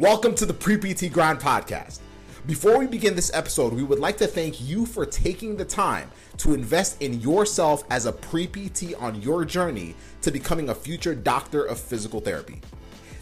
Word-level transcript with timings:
Welcome 0.00 0.34
to 0.34 0.44
the 0.44 0.52
Pre 0.52 0.76
PT 0.76 1.12
Grind 1.12 1.38
Podcast. 1.38 2.00
Before 2.48 2.80
we 2.80 2.88
begin 2.88 3.14
this 3.14 3.32
episode, 3.32 3.72
we 3.72 3.84
would 3.84 4.00
like 4.00 4.16
to 4.16 4.26
thank 4.26 4.60
you 4.60 4.86
for 4.86 5.06
taking 5.06 5.56
the 5.56 5.64
time 5.64 6.10
to 6.38 6.52
invest 6.52 7.00
in 7.00 7.20
yourself 7.20 7.84
as 7.90 8.04
a 8.06 8.10
pre 8.10 8.48
PT 8.48 9.00
on 9.00 9.22
your 9.22 9.44
journey 9.44 9.94
to 10.22 10.32
becoming 10.32 10.70
a 10.70 10.74
future 10.74 11.14
doctor 11.14 11.64
of 11.64 11.78
physical 11.78 12.18
therapy. 12.18 12.60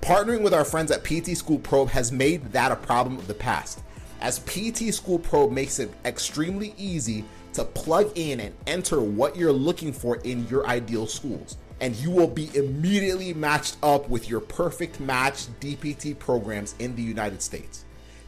Partnering 0.00 0.42
with 0.42 0.54
our 0.54 0.64
friends 0.64 0.90
at 0.90 1.04
PT 1.04 1.36
School 1.36 1.58
Probe 1.58 1.88
has 1.88 2.12
made 2.12 2.44
that 2.52 2.70
a 2.70 2.76
problem 2.76 3.18
of 3.18 3.26
the 3.26 3.34
past, 3.34 3.82
as 4.20 4.38
PT 4.40 4.94
School 4.94 5.18
Probe 5.18 5.52
makes 5.52 5.78
it 5.78 5.90
extremely 6.04 6.74
easy 6.76 7.24
to 7.54 7.64
plug 7.64 8.12
in 8.14 8.40
and 8.40 8.54
enter 8.66 9.00
what 9.00 9.34
you're 9.34 9.52
looking 9.52 9.92
for 9.92 10.16
in 10.16 10.46
your 10.48 10.66
ideal 10.66 11.06
schools. 11.06 11.56
And 11.80 11.96
you 11.96 12.10
will 12.10 12.28
be 12.28 12.54
immediately 12.54 13.34
matched 13.34 13.78
up 13.82 14.08
with 14.08 14.30
your 14.30 14.40
perfect 14.40 15.00
match 15.00 15.46
DPT 15.60 16.18
programs 16.18 16.74
in 16.78 16.94
the 16.96 17.02
United 17.02 17.42
States. 17.42 17.85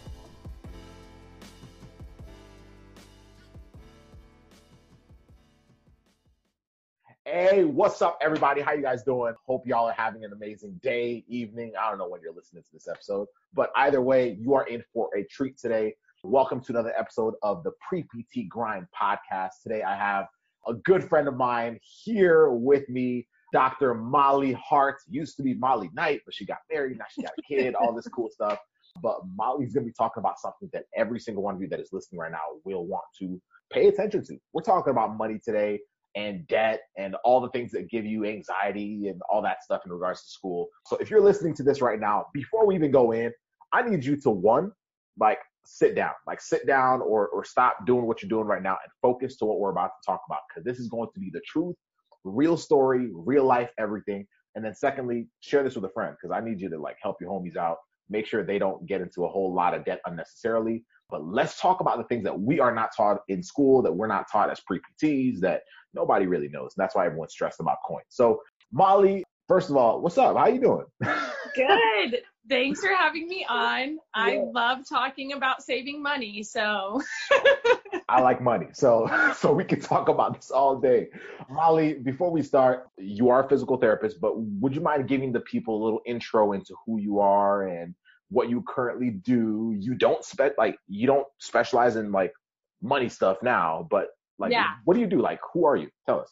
Hey, 7.26 7.66
what's 7.66 8.02
up, 8.02 8.18
everybody? 8.22 8.62
How 8.62 8.72
you 8.72 8.82
guys 8.82 9.04
doing? 9.04 9.34
Hope 9.46 9.68
y'all 9.68 9.88
are 9.88 9.94
having 9.94 10.24
an 10.24 10.32
amazing 10.32 10.80
day, 10.82 11.26
evening. 11.28 11.74
I 11.80 11.90
don't 11.90 11.98
know 11.98 12.08
when 12.08 12.22
you're 12.22 12.34
listening 12.34 12.64
to 12.64 12.70
this 12.72 12.88
episode, 12.88 13.28
but 13.54 13.70
either 13.76 14.02
way, 14.02 14.38
you 14.40 14.54
are 14.54 14.66
in 14.68 14.82
for 14.94 15.10
a 15.16 15.24
treat 15.26 15.58
today. 15.58 15.94
Welcome 16.24 16.62
to 16.62 16.72
another 16.72 16.94
episode 16.98 17.34
of 17.44 17.64
the 17.64 17.72
Pre 17.88 18.04
PT 18.04 18.48
Grind 18.48 18.88
podcast. 18.98 19.62
Today, 19.62 19.84
I 19.84 19.96
have 19.96 20.28
a 20.68 20.74
good 20.74 21.04
friend 21.04 21.28
of 21.28 21.36
mine 21.36 21.80
here 21.82 22.52
with 22.52 22.88
me, 22.90 23.28
Dr. 23.54 23.94
Molly 23.94 24.54
Hart. 24.54 24.98
Used 25.10 25.38
to 25.38 25.44
be 25.44 25.54
Molly 25.54 25.90
Knight, 25.94 26.22
but 26.26 26.34
she 26.34 26.46
got 26.46 26.60
married. 26.72 26.98
Now 26.98 27.06
she 27.14 27.22
got 27.22 27.34
a 27.38 27.42
kid, 27.42 27.76
all 27.76 27.94
this 27.94 28.08
cool 28.08 28.30
stuff. 28.30 28.60
But 29.02 29.20
Molly's 29.36 29.74
going 29.74 29.86
to 29.86 29.90
be 29.90 29.96
talking 29.98 30.22
about 30.22 30.40
something 30.40 30.70
that 30.74 30.86
every 30.96 31.20
single 31.20 31.44
one 31.44 31.56
of 31.56 31.62
you 31.62 31.68
that 31.70 31.80
is 31.80 31.90
listening 31.92 32.20
right 32.20 32.32
now 32.32 32.40
will 32.66 32.86
want 32.86 33.06
to 33.20 33.40
pay 33.72 33.88
attention 33.88 34.24
to. 34.26 34.38
We're 34.54 34.64
talking 34.64 34.92
about 34.92 35.18
money 35.18 35.40
today 35.44 35.80
and 36.16 36.48
debt 36.48 36.82
and 36.98 37.16
all 37.24 37.40
the 37.40 37.50
things 37.50 37.72
that 37.72 37.90
give 37.90 38.06
you 38.06 38.26
anxiety 38.26 39.08
and 39.08 39.22
all 39.30 39.42
that 39.44 39.64
stuff 39.64 39.82
in 39.86 39.92
regards 39.92 40.24
to 40.24 40.30
school. 40.30 40.68
So 40.86 40.98
if 40.98 41.10
you're 41.12 41.22
listening 41.22 41.54
to 41.56 41.64
this 41.64 41.82
right 41.82 42.00
now, 42.00 42.26
before 42.34 42.66
we 42.66 42.76
even 42.76 42.92
go 42.92 43.12
in, 43.12 43.32
I 43.72 43.84
need 43.84 44.04
you 44.04 44.20
to 44.22 44.30
one, 44.32 44.72
like 45.20 45.40
sit 45.66 45.96
down, 45.96 46.14
like 46.26 46.42
sit 46.42 46.66
down 46.66 47.02
or 47.02 47.28
or 47.28 47.44
stop 47.44 47.86
doing 47.86 48.08
what 48.08 48.22
you're 48.22 48.30
doing 48.30 48.46
right 48.46 48.64
now 48.64 48.78
and 48.84 48.92
focus 49.02 49.38
to 49.38 49.46
what 49.46 49.60
we're 49.60 49.72
about 49.72 49.92
to 50.02 50.12
talk 50.12 50.22
about 50.28 50.40
because 50.50 50.64
this 50.64 50.80
is 50.80 50.90
going 50.90 51.10
to 51.14 51.20
be 51.20 51.30
the 51.32 51.42
truth, 51.46 51.76
real 52.24 52.58
story, 52.58 53.10
real 53.14 53.46
life, 53.46 53.70
everything. 53.78 54.26
And 54.56 54.66
then 54.66 54.74
secondly, 54.74 55.28
share 55.42 55.64
this 55.64 55.76
with 55.76 55.86
a 55.86 55.90
friend 55.90 56.16
because 56.20 56.36
I 56.36 56.44
need 56.44 56.60
you 56.60 56.70
to 56.70 56.80
like 56.80 56.98
help 57.02 57.18
your 57.22 57.30
homies 57.30 57.56
out, 57.56 57.78
make 58.10 58.26
sure 58.26 58.44
they 58.44 58.60
don't 58.60 58.86
get 58.88 59.02
into 59.02 59.26
a 59.26 59.28
whole 59.28 59.54
lot 59.54 59.74
of 59.74 59.86
debt 59.86 60.02
unnecessarily. 60.06 60.84
But 61.10 61.26
let's 61.26 61.60
talk 61.60 61.80
about 61.80 61.98
the 61.98 62.04
things 62.06 62.24
that 62.24 62.38
we 62.38 62.60
are 62.60 62.74
not 62.74 62.90
taught 62.96 63.20
in 63.30 63.42
school, 63.42 63.82
that 63.84 63.94
we're 63.94 64.08
not 64.08 64.26
taught 64.32 64.50
as 64.50 64.60
pre-PTs, 64.62 65.40
that 65.40 65.62
nobody 65.94 66.26
really 66.26 66.50
knows. 66.50 66.74
And 66.76 66.84
that's 66.84 66.96
why 66.96 67.06
everyone's 67.06 67.32
stressed 67.32 67.60
about 67.60 67.78
coins. 67.88 68.08
So 68.10 68.42
Molly, 68.72 69.24
first 69.48 69.70
of 69.70 69.78
all, 69.78 70.02
what's 70.02 70.18
up? 70.18 70.36
How 70.36 70.48
you 70.48 70.60
doing? 70.60 70.86
Good. 71.56 72.22
Thanks 72.50 72.82
for 72.82 72.94
having 72.94 73.28
me 73.28 73.46
on. 73.50 73.94
Yeah. 73.94 73.98
I 74.14 74.44
love 74.54 74.80
talking 74.88 75.34
about 75.34 75.62
saving 75.64 76.02
money, 76.02 76.44
so 76.44 77.02
I 78.10 78.22
like 78.22 78.42
money. 78.42 78.68
So 78.74 79.10
so 79.38 79.54
we 79.54 79.64
can 79.64 79.82
talk 79.82 80.10
about 80.10 80.36
this 80.36 80.52
all 80.52 80.80
day. 80.80 81.08
Molly, 81.50 81.94
before 81.94 82.32
we 82.32 82.42
start, 82.42 82.88
you 82.98 83.30
are 83.30 83.46
a 83.46 83.50
physical 83.50 83.78
therapist, 83.78 84.22
but 84.22 84.34
would 84.38 84.76
you 84.76 84.82
mind 84.82 85.08
giving 85.08 85.32
the 85.32 85.42
people 85.42 85.82
a 85.82 85.84
little 85.84 86.02
intro 86.06 86.54
into 86.54 86.76
who 86.86 87.00
you 87.00 87.20
are 87.20 87.68
and 87.68 87.96
what 88.30 88.50
you 88.50 88.64
currently 88.68 89.10
do? 89.10 89.76
You 89.78 89.96
don't 89.96 90.24
spec 90.24 90.54
like 90.58 90.78
you 90.88 91.08
don't 91.08 91.28
specialize 91.40 91.96
in 91.96 92.12
like 92.12 92.34
money 92.82 93.10
stuff 93.10 93.38
now, 93.42 93.88
but 93.90 94.08
like, 94.40 94.52
yeah. 94.52 94.74
what 94.86 94.94
do 94.94 95.00
you 95.00 95.08
do? 95.08 95.22
Like, 95.22 95.40
who 95.54 95.66
are 95.66 95.76
you? 95.76 95.90
Tell 96.06 96.20
us. 96.22 96.32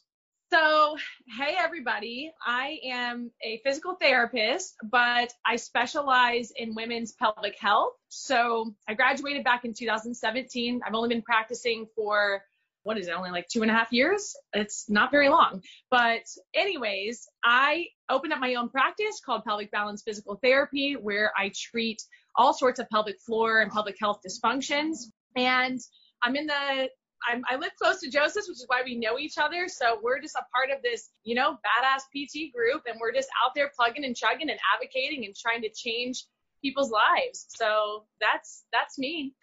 So, 0.56 0.96
hey 1.38 1.57
everybody, 1.60 2.31
I 2.42 2.80
am 2.86 3.30
a 3.44 3.60
physical 3.66 3.96
therapist, 3.96 4.78
but 4.90 5.34
I 5.46 5.57
specialize 5.57 6.54
in 6.56 6.75
women's 6.75 7.12
pelvic 7.12 7.57
health. 7.60 7.92
So, 8.07 8.74
I 8.88 8.94
graduated 8.94 9.44
back 9.44 9.66
in 9.66 9.74
2017. 9.74 10.80
I've 10.88 10.94
only 10.94 11.10
been 11.10 11.24
practicing 11.24 11.88
for 11.94 12.42
what 12.84 12.98
is 12.98 13.10
it, 13.10 13.12
only 13.12 13.31
like 13.31 13.50
two 13.50 13.63
and 13.63 13.72
a 13.72 13.74
half 13.74 13.92
years? 13.92 14.34
It's 14.54 14.90
not 14.90 15.12
very 15.12 15.28
long. 15.28 15.62
But, 15.92 16.22
anyways, 16.54 17.28
I 17.44 17.88
opened 18.10 18.31
up 18.31 18.40
my 18.40 18.56
own 18.56 18.69
practice 18.69 19.19
called 19.25 19.44
Pelvic 19.44 19.72
Balance 19.72 20.04
Physical 20.04 20.40
Therapy, 20.42 20.94
where 20.94 21.34
I 21.38 21.51
treat 21.54 22.01
all 22.34 22.54
sorts 22.54 22.80
of 22.80 22.90
pelvic 22.90 23.19
floor 23.19 23.60
and 23.60 23.69
pelvic 23.69 23.98
health 24.00 24.22
dysfunctions. 24.25 25.00
And 25.36 25.81
I'm 26.24 26.38
in 26.38 26.46
the 26.46 26.88
I'm, 27.28 27.44
i 27.50 27.56
live 27.56 27.72
close 27.82 28.00
to 28.02 28.10
Joseph, 28.10 28.46
which 28.48 28.58
is 28.58 28.66
why 28.68 28.82
we 28.84 28.96
know 28.96 29.18
each 29.18 29.38
other. 29.38 29.68
So 29.68 30.00
we're 30.02 30.20
just 30.20 30.36
a 30.36 30.46
part 30.54 30.70
of 30.70 30.82
this, 30.84 31.10
you 31.24 31.36
know, 31.36 31.54
badass 31.54 32.02
PT 32.14 32.54
group, 32.54 32.84
and 32.88 32.98
we're 33.00 33.14
just 33.14 33.30
out 33.44 33.52
there 33.56 33.72
plugging 33.76 34.06
and 34.06 34.16
chugging 34.16 34.50
and 34.50 34.60
advocating 34.74 35.26
and 35.26 35.36
trying 35.36 35.62
to 35.62 35.70
change 35.70 36.26
people's 36.62 36.92
lives. 36.92 37.46
So 37.50 38.06
that's 38.20 38.66
that's 38.74 38.98
me. 38.98 39.34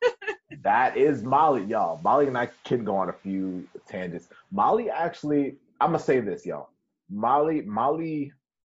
that 0.62 0.96
is 0.96 1.22
Molly, 1.22 1.64
y'all. 1.64 2.00
Molly 2.02 2.26
and 2.26 2.36
I 2.36 2.48
can 2.64 2.84
go 2.84 2.96
on 2.96 3.08
a 3.08 3.12
few 3.12 3.66
tangents. 3.88 4.28
Molly 4.50 4.90
actually, 4.90 5.56
I'm 5.80 5.88
gonna 5.88 5.98
say 5.98 6.20
this, 6.20 6.46
y'all. 6.46 6.70
Molly, 7.10 7.62
Molly 7.62 8.32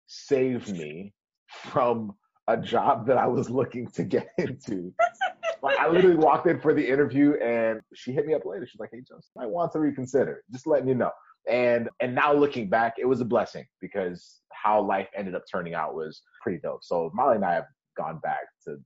saved 0.06 0.76
me 0.76 1.12
from 1.48 2.14
a 2.48 2.56
job 2.56 3.06
that 3.06 3.16
I 3.16 3.26
was 3.26 3.50
looking 3.50 3.88
to 3.88 4.04
get 4.04 4.28
into. 4.38 4.92
Like 5.62 5.78
I 5.78 5.88
literally 5.88 6.16
walked 6.16 6.46
in 6.46 6.60
for 6.60 6.74
the 6.74 6.86
interview 6.86 7.34
and 7.42 7.80
she 7.94 8.12
hit 8.12 8.26
me 8.26 8.34
up 8.34 8.44
later. 8.44 8.66
She's 8.66 8.80
like, 8.80 8.90
"Hey, 8.92 9.00
Joseph, 9.00 9.30
I 9.38 9.46
want 9.46 9.72
to 9.72 9.80
reconsider. 9.80 10.42
Just 10.52 10.66
letting 10.66 10.88
you 10.88 10.94
know." 10.94 11.10
And 11.48 11.88
and 12.00 12.14
now 12.14 12.32
looking 12.32 12.68
back, 12.68 12.94
it 12.98 13.06
was 13.06 13.20
a 13.20 13.24
blessing 13.24 13.64
because 13.80 14.40
how 14.52 14.82
life 14.82 15.08
ended 15.16 15.34
up 15.34 15.44
turning 15.50 15.74
out 15.74 15.94
was 15.94 16.22
pretty 16.42 16.58
dope. 16.58 16.82
So 16.82 17.10
Molly 17.14 17.36
and 17.36 17.44
I 17.44 17.54
have 17.54 17.66
gone 17.96 18.18
back 18.22 18.46
to 18.64 18.78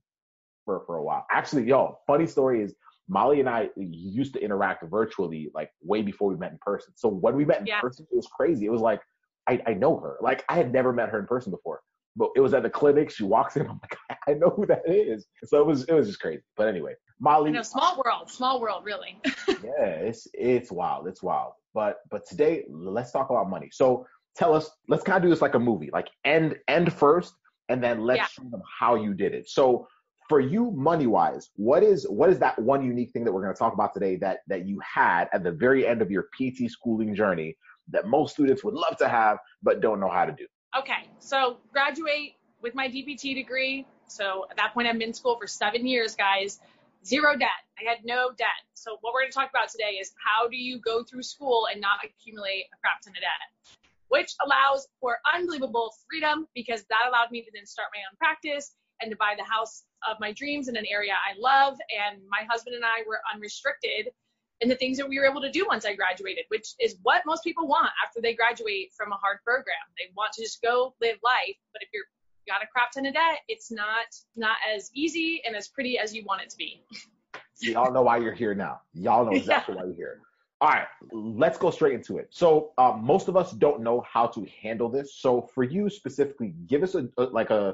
for 0.65 0.83
for 0.85 0.97
a 0.97 1.03
while. 1.03 1.25
Actually, 1.31 1.63
yo, 1.63 1.97
funny 2.07 2.27
story 2.27 2.63
is 2.63 2.75
Molly 3.07 3.39
and 3.39 3.49
I 3.49 3.69
used 3.75 4.33
to 4.33 4.43
interact 4.43 4.83
virtually 4.89 5.51
like 5.53 5.71
way 5.81 6.01
before 6.01 6.29
we 6.29 6.37
met 6.37 6.51
in 6.51 6.59
person. 6.61 6.93
So 6.95 7.09
when 7.09 7.35
we 7.35 7.45
met 7.45 7.61
in 7.61 7.65
yeah. 7.65 7.81
person, 7.81 8.07
it 8.11 8.15
was 8.15 8.27
crazy. 8.27 8.65
It 8.65 8.71
was 8.71 8.81
like 8.81 9.01
I, 9.49 9.61
I 9.67 9.73
know 9.73 9.99
her. 9.99 10.17
Like 10.21 10.43
I 10.47 10.55
had 10.55 10.71
never 10.71 10.93
met 10.93 11.09
her 11.09 11.19
in 11.19 11.25
person 11.25 11.51
before. 11.51 11.81
But 12.15 12.29
it 12.35 12.41
was 12.41 12.53
at 12.53 12.63
the 12.63 12.69
clinic. 12.69 13.09
She 13.09 13.23
walks 13.23 13.55
in. 13.55 13.61
I'm 13.69 13.79
like, 13.81 14.19
I 14.27 14.33
know 14.33 14.49
who 14.49 14.65
that 14.67 14.83
is. 14.85 15.25
So 15.45 15.59
it 15.59 15.65
was 15.65 15.83
it 15.85 15.93
was 15.93 16.07
just 16.07 16.19
crazy. 16.19 16.43
But 16.57 16.67
anyway, 16.67 16.93
Molly. 17.19 17.49
You 17.49 17.57
know, 17.57 17.63
small 17.63 18.01
world, 18.03 18.29
small 18.29 18.61
world, 18.61 18.83
really. 18.83 19.19
yeah, 19.47 19.85
it's 19.85 20.27
it's 20.33 20.71
wild. 20.71 21.07
It's 21.07 21.23
wild. 21.23 21.53
But 21.73 21.97
but 22.09 22.27
today, 22.27 22.65
let's 22.69 23.11
talk 23.11 23.29
about 23.29 23.49
money. 23.49 23.69
So 23.71 24.05
tell 24.35 24.53
us. 24.53 24.69
Let's 24.87 25.03
kind 25.03 25.17
of 25.17 25.23
do 25.23 25.29
this 25.29 25.41
like 25.41 25.55
a 25.55 25.59
movie. 25.59 25.89
Like 25.91 26.09
end 26.25 26.57
end 26.67 26.91
first, 26.93 27.33
and 27.69 27.83
then 27.83 28.01
let's 28.01 28.19
yeah. 28.19 28.27
show 28.27 28.49
them 28.49 28.61
how 28.79 28.95
you 28.95 29.13
did 29.13 29.33
it. 29.33 29.49
So 29.49 29.87
for 30.31 30.39
you 30.39 30.71
money 30.71 31.07
wise 31.07 31.49
what 31.57 31.83
is 31.83 32.07
what 32.09 32.29
is 32.29 32.39
that 32.39 32.57
one 32.57 32.85
unique 32.85 33.11
thing 33.11 33.25
that 33.25 33.33
we're 33.33 33.41
going 33.41 33.53
to 33.53 33.59
talk 33.59 33.73
about 33.73 33.93
today 33.93 34.15
that 34.15 34.39
that 34.47 34.65
you 34.65 34.79
had 34.79 35.27
at 35.33 35.43
the 35.43 35.51
very 35.51 35.85
end 35.85 36.01
of 36.01 36.09
your 36.09 36.27
pt 36.37 36.71
schooling 36.71 37.13
journey 37.13 37.53
that 37.89 38.07
most 38.07 38.31
students 38.31 38.63
would 38.63 38.73
love 38.73 38.95
to 38.95 39.09
have 39.09 39.37
but 39.61 39.81
don't 39.81 39.99
know 39.99 40.07
how 40.07 40.23
to 40.23 40.31
do 40.31 40.47
okay 40.77 41.07
so 41.19 41.57
graduate 41.71 42.35
with 42.61 42.75
my 42.75 42.87
dpt 42.87 43.35
degree. 43.35 43.85
So 44.07 44.45
at 44.49 44.57
that 44.57 44.73
point 44.73 44.91
been 44.91 45.01
in 45.01 45.13
school 45.13 45.37
for 45.39 45.47
seven 45.47 45.85
years 45.85 46.15
guys. 46.15 46.59
Zero 47.05 47.35
debt. 47.35 47.61
I 47.79 47.89
had 47.89 48.05
no 48.05 48.29
debt. 48.37 48.61
So 48.75 48.97
what 49.01 49.13
we're 49.13 49.21
going 49.21 49.31
to 49.31 49.35
talk 49.35 49.49
about 49.49 49.69
today 49.69 49.97
is 49.99 50.11
how 50.23 50.47
do 50.47 50.55
you 50.55 50.79
go 50.79 51.03
through 51.03 51.23
school 51.23 51.67
and 51.71 51.81
not 51.81 51.97
accumulate 52.05 52.65
a 52.73 52.77
crap 52.77 53.01
ton 53.01 53.13
of 53.17 53.21
debt? 53.21 53.79
Which 54.09 54.35
allows 54.45 54.87
for 54.99 55.17
unbelievable 55.33 55.93
freedom 56.07 56.45
because 56.53 56.83
that 56.89 57.09
allowed 57.09 57.31
me 57.31 57.41
to 57.41 57.51
then 57.53 57.65
start 57.65 57.89
my 57.95 58.01
own 58.05 58.15
practice 58.17 58.75
and 59.01 59.09
to 59.09 59.17
buy 59.17 59.33
the 59.35 59.43
house 59.43 59.83
of 60.07 60.17
my 60.19 60.31
dreams 60.31 60.67
in 60.67 60.75
an 60.75 60.85
area 60.91 61.13
I 61.13 61.33
love. 61.39 61.79
And 61.89 62.21
my 62.29 62.45
husband 62.47 62.75
and 62.75 62.85
I 62.85 63.01
were 63.07 63.21
unrestricted 63.33 64.13
in 64.61 64.69
the 64.69 64.75
things 64.75 64.97
that 64.97 65.09
we 65.09 65.19
were 65.19 65.25
able 65.25 65.41
to 65.41 65.51
do 65.51 65.65
once 65.67 65.85
I 65.85 65.95
graduated, 65.95 66.45
which 66.49 66.75
is 66.79 66.95
what 67.01 67.23
most 67.25 67.43
people 67.43 67.67
want 67.67 67.89
after 68.05 68.21
they 68.21 68.35
graduate 68.35 68.91
from 68.95 69.11
a 69.11 69.15
hard 69.15 69.39
program. 69.43 69.75
They 69.97 70.13
want 70.15 70.33
to 70.33 70.43
just 70.43 70.61
go 70.61 70.93
live 71.01 71.17
life. 71.23 71.57
But 71.73 71.81
if 71.81 71.89
you're 71.93 72.05
got 72.47 72.63
a 72.63 72.67
crap 72.67 72.91
ton 72.91 73.05
of 73.05 73.13
debt, 73.13 73.39
it's 73.47 73.71
not 73.71 74.05
not 74.35 74.57
as 74.73 74.91
easy 74.93 75.41
and 75.45 75.55
as 75.55 75.67
pretty 75.67 75.97
as 75.97 76.13
you 76.13 76.23
want 76.25 76.41
it 76.41 76.49
to 76.51 76.57
be. 76.57 76.83
Y'all 77.61 77.91
know 77.91 78.01
why 78.01 78.17
you're 78.17 78.33
here 78.33 78.55
now. 78.55 78.81
Y'all 78.93 79.25
know 79.25 79.31
exactly 79.31 79.75
yeah. 79.75 79.81
why 79.81 79.87
you're 79.87 79.95
here. 79.95 80.19
All 80.61 80.69
right, 80.69 80.87
let's 81.11 81.57
go 81.57 81.71
straight 81.71 81.93
into 81.93 82.19
it. 82.19 82.27
So, 82.29 82.71
um, 82.77 83.03
most 83.03 83.27
of 83.27 83.35
us 83.35 83.51
don't 83.51 83.81
know 83.81 84.03
how 84.07 84.27
to 84.27 84.45
handle 84.61 84.89
this. 84.89 85.15
So, 85.15 85.49
for 85.55 85.63
you 85.63 85.89
specifically, 85.89 86.53
give 86.67 86.83
us 86.83 86.93
a, 86.93 87.07
a 87.17 87.23
like 87.23 87.49
a, 87.49 87.73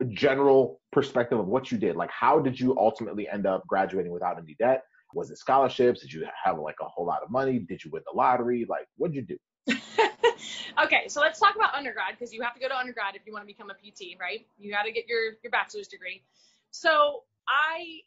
a, 0.00 0.04
general 0.06 0.80
perspective 0.90 1.38
of 1.38 1.46
what 1.46 1.70
you 1.70 1.78
did. 1.78 1.94
Like, 1.94 2.10
how 2.10 2.40
did 2.40 2.58
you 2.58 2.76
ultimately 2.76 3.28
end 3.28 3.46
up 3.46 3.64
graduating 3.68 4.10
without 4.10 4.36
any 4.38 4.56
debt? 4.58 4.82
Was 5.14 5.30
it 5.30 5.38
scholarships? 5.38 6.00
Did 6.00 6.12
you 6.12 6.26
have 6.44 6.58
like 6.58 6.76
a 6.80 6.84
whole 6.84 7.06
lot 7.06 7.22
of 7.22 7.30
money? 7.30 7.58
Did 7.58 7.84
you 7.84 7.90
win 7.90 8.02
the 8.10 8.16
lottery? 8.16 8.66
Like, 8.68 8.86
what 8.96 9.12
did 9.12 9.28
you 9.28 9.36
do? 9.36 9.38
okay, 10.84 11.08
so 11.08 11.20
let's 11.20 11.38
talk 11.38 11.54
about 11.56 11.74
undergrad 11.74 12.16
because 12.18 12.32
you 12.32 12.42
have 12.42 12.54
to 12.54 12.60
go 12.60 12.68
to 12.68 12.76
undergrad 12.76 13.14
if 13.14 13.22
you 13.26 13.32
want 13.32 13.42
to 13.42 13.46
become 13.46 13.70
a 13.70 13.74
PT, 13.74 14.18
right? 14.20 14.46
You 14.58 14.72
got 14.72 14.82
to 14.82 14.92
get 14.92 15.06
your 15.08 15.34
your 15.42 15.50
bachelor's 15.50 15.88
degree. 15.88 16.22
So 16.70 17.22
I 17.48 18.00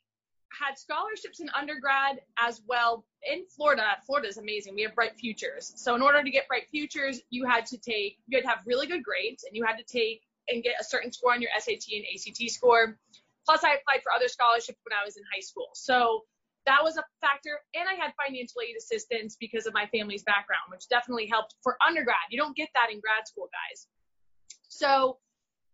had 0.51 0.77
scholarships 0.77 1.39
in 1.39 1.49
undergrad 1.55 2.21
as 2.39 2.61
well 2.67 3.05
in 3.23 3.45
Florida. 3.55 3.97
Florida 4.05 4.27
is 4.27 4.37
amazing. 4.37 4.75
We 4.75 4.83
have 4.83 4.95
bright 4.95 5.15
futures. 5.17 5.73
So 5.75 5.95
in 5.95 6.01
order 6.01 6.23
to 6.23 6.29
get 6.29 6.47
bright 6.47 6.67
futures, 6.69 7.21
you 7.29 7.45
had 7.45 7.65
to 7.67 7.77
take 7.77 8.17
you 8.27 8.37
had 8.37 8.43
to 8.43 8.49
have 8.49 8.59
really 8.65 8.87
good 8.87 9.03
grades 9.03 9.43
and 9.43 9.55
you 9.55 9.65
had 9.65 9.77
to 9.77 9.83
take 9.83 10.21
and 10.47 10.63
get 10.63 10.75
a 10.79 10.83
certain 10.83 11.11
score 11.11 11.33
on 11.33 11.41
your 11.41 11.51
SAT 11.59 11.83
and 11.93 12.05
ACT 12.13 12.51
score. 12.51 12.97
Plus 13.45 13.63
I 13.63 13.75
applied 13.75 14.03
for 14.03 14.11
other 14.13 14.27
scholarships 14.27 14.79
when 14.83 14.97
I 14.97 15.05
was 15.05 15.17
in 15.17 15.23
high 15.33 15.41
school. 15.41 15.69
So 15.73 16.23
that 16.67 16.83
was 16.83 16.97
a 16.97 17.03
factor 17.21 17.59
and 17.73 17.87
I 17.87 17.93
had 17.93 18.13
financial 18.21 18.61
aid 18.61 18.75
assistance 18.77 19.37
because 19.39 19.65
of 19.65 19.73
my 19.73 19.87
family's 19.87 20.23
background, 20.23 20.67
which 20.69 20.87
definitely 20.89 21.25
helped 21.25 21.55
for 21.63 21.77
undergrad. 21.85 22.27
You 22.29 22.37
don't 22.37 22.55
get 22.55 22.69
that 22.75 22.91
in 22.91 22.99
grad 22.99 23.25
school, 23.25 23.49
guys. 23.49 23.87
So 24.67 25.17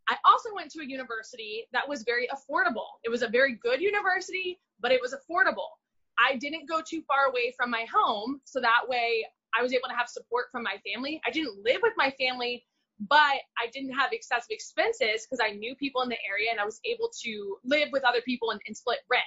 I 0.08 0.18
also 0.24 0.50
went 0.54 0.70
to 0.72 0.82
a 0.82 0.86
university 0.86 1.66
that 1.74 1.88
was 1.88 2.04
very 2.04 2.28
affordable. 2.28 3.02
It 3.04 3.10
was 3.10 3.24
a 3.24 3.28
very 3.28 3.56
good 3.56 3.82
university, 3.82 4.60
but 4.80 4.92
it 4.92 5.02
was 5.02 5.16
affordable. 5.16 5.74
I 6.20 6.36
didn't 6.36 6.70
go 6.70 6.82
too 6.82 7.02
far 7.08 7.26
away 7.30 7.54
from 7.58 7.72
my 7.72 7.86
home, 7.92 8.40
so 8.44 8.62
that 8.62 8.82
way 8.88 9.26
I 9.58 9.64
was 9.64 9.74
able 9.74 9.90
to 9.90 9.96
have 9.96 10.08
support 10.08 10.46
from 10.52 10.62
my 10.62 10.78
family. 10.86 11.22
I 11.26 11.32
didn't 11.32 11.64
live 11.64 11.80
with 11.82 11.94
my 11.98 12.14
family, 12.20 12.66
but 13.10 13.42
I 13.58 13.68
didn't 13.72 13.94
have 13.94 14.12
excessive 14.12 14.52
expenses 14.52 15.26
because 15.26 15.40
I 15.44 15.56
knew 15.56 15.76
people 15.76 16.02
in 16.04 16.10
the 16.10 16.18
area 16.30 16.50
and 16.52 16.60
I 16.60 16.66
was 16.66 16.80
able 16.86 17.10
to 17.24 17.58
live 17.64 17.90
with 17.92 18.04
other 18.04 18.22
people 18.22 18.52
and, 18.52 18.62
and 18.68 18.78
split 18.78 19.00
rent. 19.10 19.24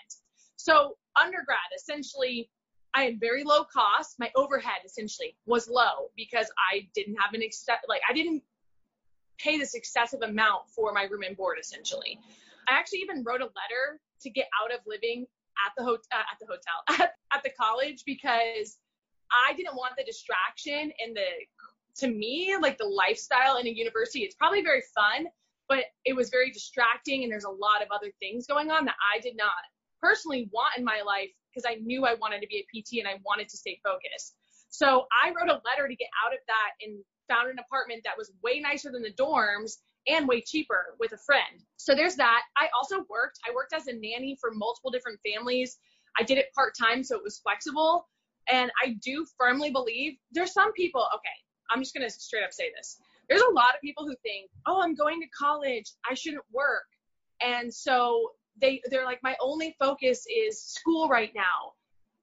So 0.56 0.96
undergrad, 1.20 1.58
essentially, 1.76 2.50
I 2.94 3.02
had 3.02 3.20
very 3.20 3.44
low 3.44 3.64
costs. 3.64 4.16
My 4.18 4.30
overhead 4.36 4.80
essentially 4.84 5.36
was 5.46 5.68
low 5.68 6.10
because 6.16 6.50
I 6.72 6.88
didn't 6.94 7.16
have 7.16 7.34
an 7.34 7.42
excess, 7.42 7.78
like 7.88 8.00
I 8.08 8.12
didn't 8.12 8.42
pay 9.38 9.58
this 9.58 9.74
excessive 9.74 10.22
amount 10.22 10.68
for 10.74 10.92
my 10.92 11.04
room 11.04 11.22
and 11.22 11.36
board 11.36 11.58
essentially. 11.60 12.18
I 12.68 12.72
actually 12.72 13.00
even 13.00 13.22
wrote 13.22 13.40
a 13.40 13.44
letter 13.44 14.00
to 14.22 14.30
get 14.30 14.46
out 14.62 14.72
of 14.72 14.80
living 14.86 15.26
at 15.66 15.72
the 15.76 15.84
hotel 15.84 16.02
uh, 16.12 16.24
at 16.32 16.38
the 16.40 16.46
hotel 16.46 17.00
at, 17.04 17.12
at 17.34 17.42
the 17.42 17.50
college 17.50 18.02
because 18.06 18.78
I 19.30 19.52
didn't 19.54 19.74
want 19.74 19.94
the 19.96 20.04
distraction 20.04 20.90
and 21.04 21.16
the 21.16 21.26
to 21.96 22.08
me 22.08 22.54
like 22.60 22.78
the 22.78 22.86
lifestyle 22.86 23.56
in 23.56 23.66
a 23.66 23.70
university 23.70 24.20
it's 24.20 24.34
probably 24.34 24.62
very 24.62 24.82
fun 24.94 25.26
but 25.68 25.84
it 26.04 26.14
was 26.14 26.28
very 26.30 26.50
distracting 26.50 27.24
and 27.24 27.32
there's 27.32 27.44
a 27.44 27.50
lot 27.50 27.82
of 27.82 27.88
other 27.90 28.12
things 28.20 28.46
going 28.46 28.70
on 28.70 28.84
that 28.84 28.96
I 29.14 29.20
did 29.20 29.36
not 29.36 29.52
personally 30.02 30.48
want 30.52 30.78
in 30.78 30.84
my 30.84 31.02
life 31.04 31.30
because 31.50 31.68
I 31.68 31.80
knew 31.82 32.04
I 32.04 32.14
wanted 32.14 32.40
to 32.40 32.46
be 32.46 32.58
a 32.58 32.66
PT 32.68 32.98
and 32.98 33.08
I 33.08 33.18
wanted 33.24 33.48
to 33.48 33.56
stay 33.56 33.80
focused. 33.82 34.36
So 34.68 35.06
I 35.24 35.30
wrote 35.30 35.48
a 35.48 35.62
letter 35.64 35.88
to 35.88 35.96
get 35.96 36.08
out 36.24 36.32
of 36.32 36.40
that 36.46 36.72
and 36.84 36.98
found 37.28 37.50
an 37.50 37.58
apartment 37.58 38.02
that 38.04 38.18
was 38.18 38.32
way 38.42 38.60
nicer 38.60 38.90
than 38.92 39.02
the 39.02 39.12
dorms 39.12 39.76
and 40.06 40.28
way 40.28 40.40
cheaper 40.40 40.96
with 41.00 41.12
a 41.12 41.18
friend. 41.18 41.64
So 41.76 41.94
there's 41.94 42.16
that. 42.16 42.42
I 42.56 42.68
also 42.76 43.04
worked. 43.08 43.38
I 43.48 43.54
worked 43.54 43.72
as 43.72 43.86
a 43.86 43.92
nanny 43.92 44.36
for 44.40 44.50
multiple 44.52 44.90
different 44.90 45.18
families. 45.26 45.78
I 46.18 46.22
did 46.22 46.38
it 46.38 46.52
part 46.54 46.74
time, 46.78 47.02
so 47.02 47.16
it 47.16 47.22
was 47.22 47.38
flexible. 47.38 48.08
And 48.48 48.70
I 48.82 48.96
do 49.02 49.26
firmly 49.38 49.70
believe 49.70 50.14
there's 50.32 50.52
some 50.52 50.72
people, 50.72 51.06
okay, 51.14 51.28
I'm 51.70 51.80
just 51.80 51.94
going 51.94 52.06
to 52.06 52.10
straight 52.10 52.44
up 52.44 52.52
say 52.52 52.70
this. 52.76 52.98
There's 53.28 53.42
a 53.42 53.52
lot 53.52 53.74
of 53.74 53.80
people 53.82 54.06
who 54.06 54.14
think, 54.22 54.50
oh, 54.66 54.80
I'm 54.80 54.94
going 54.94 55.20
to 55.20 55.26
college. 55.36 55.92
I 56.08 56.14
shouldn't 56.14 56.44
work. 56.52 56.84
And 57.42 57.74
so 57.74 58.30
they, 58.60 58.82
they're 58.90 59.04
like, 59.04 59.22
my 59.22 59.36
only 59.40 59.76
focus 59.78 60.26
is 60.26 60.62
school 60.62 61.08
right 61.08 61.32
now. 61.34 61.72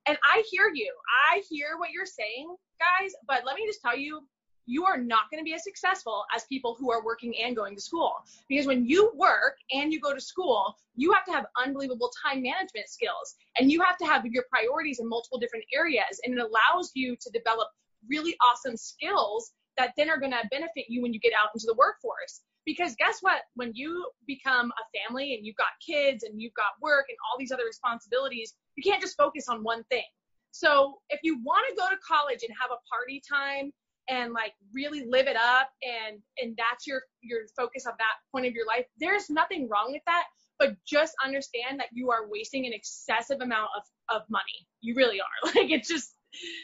And 0.06 0.18
I 0.24 0.44
hear 0.50 0.72
you. 0.74 0.94
I 1.32 1.42
hear 1.50 1.78
what 1.78 1.92
you're 1.92 2.06
saying, 2.06 2.56
guys. 2.80 3.14
But 3.28 3.44
let 3.46 3.56
me 3.56 3.66
just 3.66 3.82
tell 3.82 3.98
you, 3.98 4.22
you 4.66 4.86
are 4.86 4.98
not 4.98 5.30
going 5.30 5.42
to 5.42 5.46
be 5.46 5.54
as 5.54 5.64
successful 5.64 6.24
as 6.36 6.46
people 6.46 6.76
who 6.80 6.92
are 6.92 7.04
working 7.04 7.34
and 7.42 7.56
going 7.56 7.76
to 7.76 7.82
school. 7.82 8.14
Because 8.48 8.66
when 8.66 8.86
you 8.86 9.12
work 9.16 9.58
and 9.72 9.92
you 9.92 10.00
go 10.00 10.14
to 10.14 10.22
school, 10.22 10.76
you 10.96 11.12
have 11.12 11.26
to 11.26 11.32
have 11.32 11.46
unbelievable 11.62 12.12
time 12.26 12.42
management 12.42 12.88
skills 12.88 13.36
and 13.58 13.72
you 13.72 13.82
have 13.82 13.98
to 13.98 14.06
have 14.06 14.26
your 14.26 14.46
priorities 14.50 15.00
in 15.00 15.08
multiple 15.10 15.38
different 15.38 15.66
areas. 15.74 16.22
And 16.24 16.38
it 16.38 16.40
allows 16.40 16.92
you 16.94 17.16
to 17.20 17.30
develop 17.32 17.68
really 18.08 18.36
awesome 18.52 18.78
skills 18.78 19.52
that 19.78 19.92
then 19.98 20.10
are 20.10 20.20
going 20.20 20.32
to 20.32 20.48
benefit 20.52 20.86
you 20.88 21.02
when 21.02 21.14
you 21.14 21.20
get 21.20 21.34
out 21.34 21.50
into 21.54 21.66
the 21.66 21.76
workforce. 21.76 22.42
Because 22.66 22.96
guess 22.96 23.18
what? 23.22 23.42
When 23.56 23.72
you 23.74 24.10
become 24.28 24.72
a 24.72 24.86
family 24.98 25.36
and 25.36 25.46
you've 25.46 25.56
got 25.56 25.68
kids 25.86 26.24
and 26.24 26.42
you've 26.42 26.54
got 26.54 26.72
work 26.82 27.06
and 27.10 27.18
all 27.30 27.38
these 27.38 27.52
other 27.52 27.66
responsibilities, 27.66 28.54
you 28.76 28.84
can't 28.84 29.02
just 29.02 29.18
focus 29.18 29.48
on 29.50 29.64
one 29.64 29.84
thing. 29.86 30.06
So 30.52 31.00
if 31.10 31.20
you 31.24 31.40
want 31.44 31.66
to 31.70 31.76
go 31.76 31.90
to 31.90 31.98
college 32.08 32.44
and 32.44 32.56
have 32.60 32.72
a 32.72 32.80
party 32.90 33.22
time 33.28 33.72
and 34.10 34.34
like 34.34 34.54
really 34.74 35.06
live 35.08 35.28
it 35.28 35.38
up 35.38 35.70
and 35.82 36.20
and 36.38 36.58
that's 36.58 36.86
your 36.86 37.02
your 37.22 37.42
focus 37.56 37.86
of 37.86 37.94
that 37.98 38.16
point 38.32 38.46
of 38.46 38.54
your 38.54 38.68
life 38.68 38.86
there's 39.00 39.30
nothing 39.30 39.70
wrong 39.70 39.92
with 39.92 40.02
that 40.06 40.24
but 40.60 40.76
just 40.86 41.14
understand 41.24 41.80
that 41.80 41.88
you 41.94 42.12
are 42.12 42.28
wasting 42.30 42.66
an 42.66 42.74
excessive 42.74 43.40
amount 43.42 43.70
of 43.78 44.18
of 44.18 44.22
money 44.30 44.68
you 44.82 44.94
really 44.96 45.20
are 45.20 45.52
like 45.56 45.72
it's 45.72 45.88
just 45.88 46.16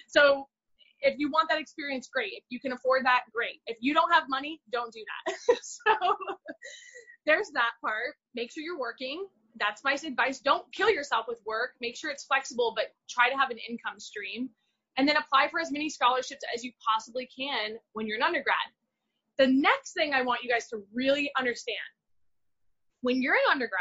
so 0.08 0.48
if 1.02 1.16
you 1.18 1.30
want 1.30 1.50
that 1.50 1.60
experience 1.60 2.10
great 2.12 2.34
if 2.34 2.44
you 2.50 2.60
can 2.60 2.72
afford 2.74 3.06
that 3.06 3.22
great 3.34 3.62
if 3.68 3.78
you 3.80 3.94
don't 3.94 4.12
have 4.12 4.24
money 4.30 4.62
don't 4.72 4.94
do 4.94 5.02
that 5.28 5.58
so 5.62 5.94
there's 7.30 7.52
that 7.54 7.72
part. 7.82 8.16
Make 8.34 8.52
sure 8.52 8.64
you're 8.64 8.80
working. 8.80 9.28
That's 9.60 9.84
my 9.84 9.94
advice. 9.94 10.40
Don't 10.40 10.66
kill 10.74 10.90
yourself 10.90 11.26
with 11.28 11.38
work. 11.46 11.72
Make 11.80 11.96
sure 11.96 12.10
it's 12.10 12.24
flexible, 12.24 12.74
but 12.76 12.86
try 13.08 13.30
to 13.30 13.38
have 13.38 13.52
an 13.52 13.60
income 13.70 14.00
stream. 14.00 14.50
And 14.98 15.08
then 15.08 15.16
apply 15.16 15.50
for 15.50 15.60
as 15.60 15.72
many 15.72 15.90
scholarships 15.90 16.42
as 16.54 16.64
you 16.64 16.72
possibly 16.92 17.30
can 17.34 17.78
when 17.94 18.08
you're 18.08 18.18
an 18.18 18.24
undergrad. 18.24 18.56
The 19.38 19.46
next 19.48 19.94
thing 19.94 20.14
I 20.14 20.24
want 20.24 20.44
you 20.44 20.50
guys 20.50 20.68
to 20.70 20.82
really 20.92 21.32
understand 21.38 21.78
when 23.02 23.22
you're 23.22 23.36
an 23.36 23.52
undergrad, 23.52 23.80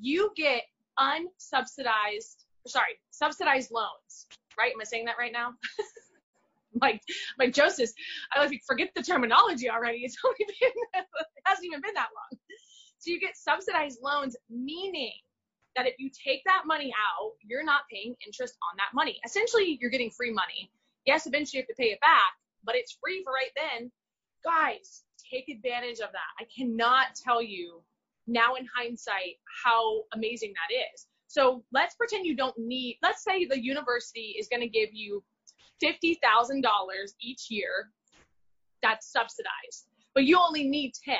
you 0.00 0.32
get 0.34 0.62
unsubsidized, 0.98 2.42
sorry, 2.66 2.98
subsidized 3.10 3.70
loans, 3.70 4.26
right? 4.58 4.72
Am 4.72 4.80
I 4.80 4.84
saying 4.84 5.04
that 5.04 5.16
right 5.18 5.32
now? 5.32 5.52
like, 6.82 7.02
like 7.38 7.52
Joseph, 7.52 7.90
I 8.34 8.44
like 8.44 8.62
forget 8.66 8.90
the 8.94 9.02
terminology 9.02 9.70
already. 9.70 9.98
It's 10.04 10.16
only 10.24 10.36
been, 10.38 10.72
it 10.94 11.06
hasn't 11.44 11.66
even 11.66 11.80
been 11.80 11.94
that 11.94 12.08
long. 12.14 12.40
So 12.98 13.10
you 13.10 13.20
get 13.20 13.36
subsidized 13.36 14.00
loans, 14.02 14.36
meaning 14.50 15.12
that 15.76 15.86
if 15.86 15.94
you 15.98 16.10
take 16.10 16.42
that 16.46 16.62
money 16.66 16.92
out, 16.92 17.32
you're 17.44 17.64
not 17.64 17.82
paying 17.90 18.14
interest 18.26 18.56
on 18.62 18.76
that 18.76 18.88
money. 18.94 19.20
Essentially, 19.24 19.78
you're 19.80 19.90
getting 19.90 20.10
free 20.10 20.32
money. 20.32 20.70
Yes, 21.06 21.26
eventually 21.26 21.58
you 21.58 21.62
have 21.62 21.68
to 21.68 21.80
pay 21.80 21.90
it 21.90 22.00
back, 22.00 22.32
but 22.64 22.74
it's 22.74 22.98
free 23.00 23.22
for 23.22 23.32
right 23.32 23.52
then. 23.56 23.90
Guys, 24.44 25.04
take 25.30 25.48
advantage 25.48 26.00
of 26.00 26.10
that. 26.12 26.30
I 26.40 26.44
cannot 26.54 27.14
tell 27.14 27.42
you 27.42 27.82
now 28.26 28.54
in 28.56 28.66
hindsight 28.76 29.36
how 29.64 30.02
amazing 30.14 30.52
that 30.52 30.74
is. 30.94 31.06
So 31.28 31.62
let's 31.72 31.94
pretend 31.94 32.26
you 32.26 32.36
don't 32.36 32.56
need, 32.58 32.98
let's 33.02 33.22
say 33.22 33.44
the 33.44 33.62
university 33.62 34.34
is 34.38 34.48
going 34.48 34.62
to 34.62 34.68
give 34.68 34.88
you 34.92 35.22
$50,000 35.82 36.62
each 37.20 37.46
year 37.50 37.90
that's 38.82 39.10
subsidized, 39.10 39.86
but 40.14 40.24
you 40.24 40.38
only 40.38 40.68
need 40.68 40.92
10. 41.04 41.14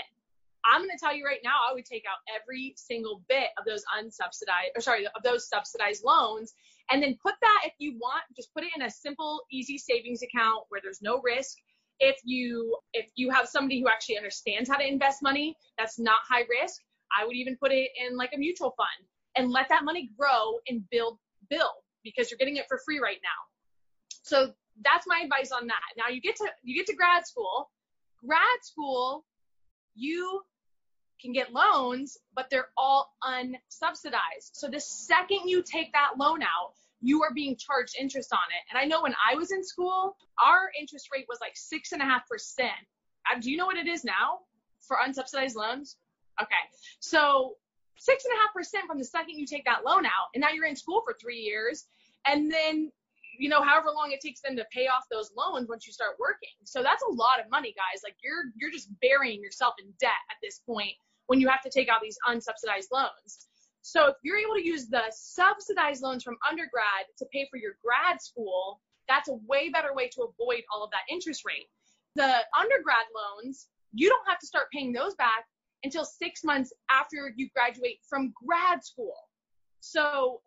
I'm 0.65 0.81
going 0.81 0.91
to 0.91 0.99
tell 0.99 1.15
you 1.15 1.25
right 1.25 1.41
now, 1.43 1.57
I 1.69 1.73
would 1.73 1.85
take 1.85 2.05
out 2.11 2.19
every 2.35 2.75
single 2.77 3.23
bit 3.29 3.49
of 3.59 3.65
those 3.65 3.85
unsubsidized, 3.99 4.77
or 4.77 4.81
sorry, 4.81 5.07
of 5.07 5.23
those 5.23 5.49
subsidized 5.49 6.05
loans, 6.05 6.55
and 6.91 7.03
then 7.03 7.17
put 7.23 7.35
that, 7.41 7.61
if 7.65 7.73
you 7.79 7.95
want, 7.99 8.23
just 8.37 8.53
put 8.53 8.65
it 8.65 8.71
in 8.75 8.83
a 8.83 8.91
simple, 8.91 9.43
easy 9.51 9.79
savings 9.79 10.23
account 10.23 10.65
where 10.69 10.81
there's 10.83 11.03
no 11.03 11.21
risk. 11.23 11.57
If 12.01 12.17
you 12.25 12.77
if 12.93 13.11
you 13.17 13.31
have 13.31 13.49
somebody 13.49 13.81
who 13.81 13.89
actually 13.89 14.19
understands 14.19 14.69
how 14.71 14.77
to 14.77 14.87
invest 14.87 15.21
money, 15.21 15.57
that's 15.79 15.99
not 15.99 16.19
high 16.29 16.45
risk. 16.49 16.81
I 17.19 17.27
would 17.27 17.35
even 17.35 17.57
put 17.57 17.73
it 17.73 17.91
in 18.01 18.17
like 18.17 18.31
a 18.35 18.39
mutual 18.39 18.75
fund 18.77 19.09
and 19.37 19.51
let 19.51 19.69
that 19.71 19.85
money 19.85 20.11
grow 20.17 20.59
and 20.69 20.89
build 20.91 21.19
build 21.51 21.83
because 22.05 22.31
you're 22.31 22.39
getting 22.39 22.57
it 22.57 22.67
for 22.69 22.79
free 22.85 23.01
right 23.01 23.19
now. 23.23 23.41
So 24.29 24.53
that's 24.85 25.07
my 25.07 25.21
advice 25.25 25.51
on 25.53 25.67
that. 25.67 25.89
Now 25.97 26.09
you 26.09 26.21
get 26.21 26.37
to 26.37 26.47
you 26.63 26.75
get 26.75 26.87
to 26.87 26.95
grad 26.95 27.27
school. 27.27 27.71
Grad 28.25 28.63
school, 28.63 29.25
you 29.95 30.43
can 31.21 31.33
get 31.33 31.53
loans, 31.53 32.19
but 32.35 32.49
they're 32.51 32.69
all 32.77 33.13
unsubsidized. 33.25 34.51
So 34.53 34.69
the 34.69 34.81
second 34.81 35.49
you 35.49 35.63
take 35.63 35.93
that 35.93 36.13
loan 36.19 36.43
out, 36.43 36.73
you 37.01 37.23
are 37.23 37.33
being 37.33 37.57
charged 37.57 37.95
interest 37.99 38.33
on 38.33 38.39
it. 38.51 38.63
And 38.71 38.79
I 38.79 38.85
know 38.85 39.03
when 39.03 39.15
I 39.15 39.35
was 39.35 39.51
in 39.53 39.65
school, 39.65 40.17
our 40.45 40.71
interest 40.79 41.09
rate 41.13 41.27
was 41.29 41.39
like 41.41 41.57
six 41.57 41.93
and 41.93 42.03
a 42.03 42.05
half 42.05 42.29
percent. 42.29 42.71
Uh, 43.31 43.41
do 43.41 43.51
you 43.51 43.57
know 43.57 43.67
what 43.67 43.77
it 43.77 43.87
is 43.87 44.05
now 44.05 44.41
for 44.81 44.97
unsubsidized 44.97 45.55
loans? 45.55 45.97
Okay. 46.41 46.55
So 47.01 47.55
six 47.99 48.25
and 48.25 48.35
a 48.35 48.41
half 48.43 48.53
percent 48.53 48.87
from 48.87 48.99
the 48.99 49.05
second 49.05 49.39
you 49.39 49.47
take 49.47 49.65
that 49.65 49.85
loan 49.85 50.07
out, 50.07 50.29
and 50.35 50.41
now 50.41 50.51
you're 50.51 50.67
in 50.67 50.77
school 50.77 51.03
for 51.05 51.17
three 51.21 51.41
years, 51.41 51.87
and 52.27 52.51
then 52.51 52.93
you 53.39 53.49
know 53.49 53.63
however 53.63 53.89
long 53.95 54.13
it 54.13 54.21
takes 54.21 54.41
them 54.41 54.57
to 54.57 54.65
pay 54.73 54.87
off 54.89 55.05
those 55.11 55.31
loans 55.37 55.69
once 55.69 55.87
you 55.87 55.93
start 55.93 56.17
working. 56.19 56.55
So 56.65 56.83
that's 56.83 57.03
a 57.03 57.13
lot 57.13 57.41
of 57.41 57.51
money, 57.51 57.75
guys. 57.75 58.03
Like 58.05 58.17
you're 58.23 58.53
you're 58.57 58.71
just 58.71 58.89
burying 59.01 59.41
yourself 59.41 59.75
in 59.79 59.93
debt 60.01 60.23
at 60.31 60.37
this 60.43 60.61
point 60.67 60.93
when 61.27 61.41
you 61.41 61.49
have 61.49 61.63
to 61.63 61.71
take 61.71 61.89
out 61.89 62.01
these 62.03 62.19
unsubsidized 62.29 62.91
loans. 62.93 63.49
So 63.83 64.09
if 64.09 64.17
you're 64.23 64.37
able 64.37 64.55
to 64.55 64.65
use 64.65 64.89
the 64.89 65.05
subsidized 65.11 66.03
loans 66.03 66.23
from 66.23 66.37
undergrad 66.49 67.07
to 67.19 67.27
pay 67.33 67.47
for 67.51 67.59
your 67.59 67.73
grad 67.83 68.21
school, 68.21 68.81
that's 69.09 69.29
a 69.29 69.35
way 69.47 69.71
better 69.71 69.95
way 69.95 70.09
to 70.09 70.23
avoid 70.23 70.63
all 70.73 70.85
of 70.85 70.91
that 70.91 71.11
interest 71.11 71.45
rate. 71.47 71.69
The 72.17 72.45
undergrad 72.59 73.07
loans, 73.15 73.69
you 73.95 74.09
don't 74.09 74.29
have 74.29 74.39
to 74.41 74.47
start 74.47 74.67
paying 74.73 74.93
those 74.93 75.15
back 75.15 75.45
until 75.85 76.05
six 76.05 76.45
months 76.45 76.73
after 76.91 77.33
you 77.37 77.49
graduate 77.55 78.01
from 78.09 78.33
grad 78.47 78.85
school. 78.85 79.15
So 79.81 80.41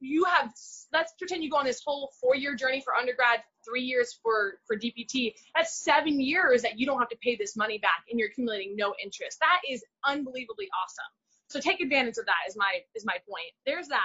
you 0.00 0.24
have, 0.24 0.52
let's 0.92 1.12
pretend 1.18 1.42
you 1.42 1.50
go 1.50 1.56
on 1.56 1.64
this 1.64 1.82
whole 1.84 2.12
four 2.20 2.36
year 2.36 2.54
journey 2.54 2.80
for 2.80 2.94
undergrad, 2.94 3.40
three 3.64 3.82
years 3.82 4.18
for, 4.22 4.58
for 4.66 4.76
DPT. 4.76 5.34
That's 5.54 5.82
seven 5.82 6.20
years 6.20 6.62
that 6.62 6.78
you 6.78 6.86
don't 6.86 6.98
have 6.98 7.08
to 7.08 7.16
pay 7.22 7.36
this 7.36 7.56
money 7.56 7.78
back 7.78 8.04
and 8.10 8.18
you're 8.18 8.28
accumulating 8.28 8.76
no 8.76 8.94
interest. 9.02 9.38
That 9.40 9.60
is 9.68 9.84
unbelievably 10.04 10.68
awesome. 10.84 11.10
So 11.48 11.60
take 11.60 11.80
advantage 11.80 12.18
of 12.18 12.26
that 12.26 12.48
is 12.48 12.56
my, 12.56 12.80
is 12.94 13.04
my 13.04 13.16
point. 13.28 13.52
There's 13.64 13.88
that. 13.88 14.02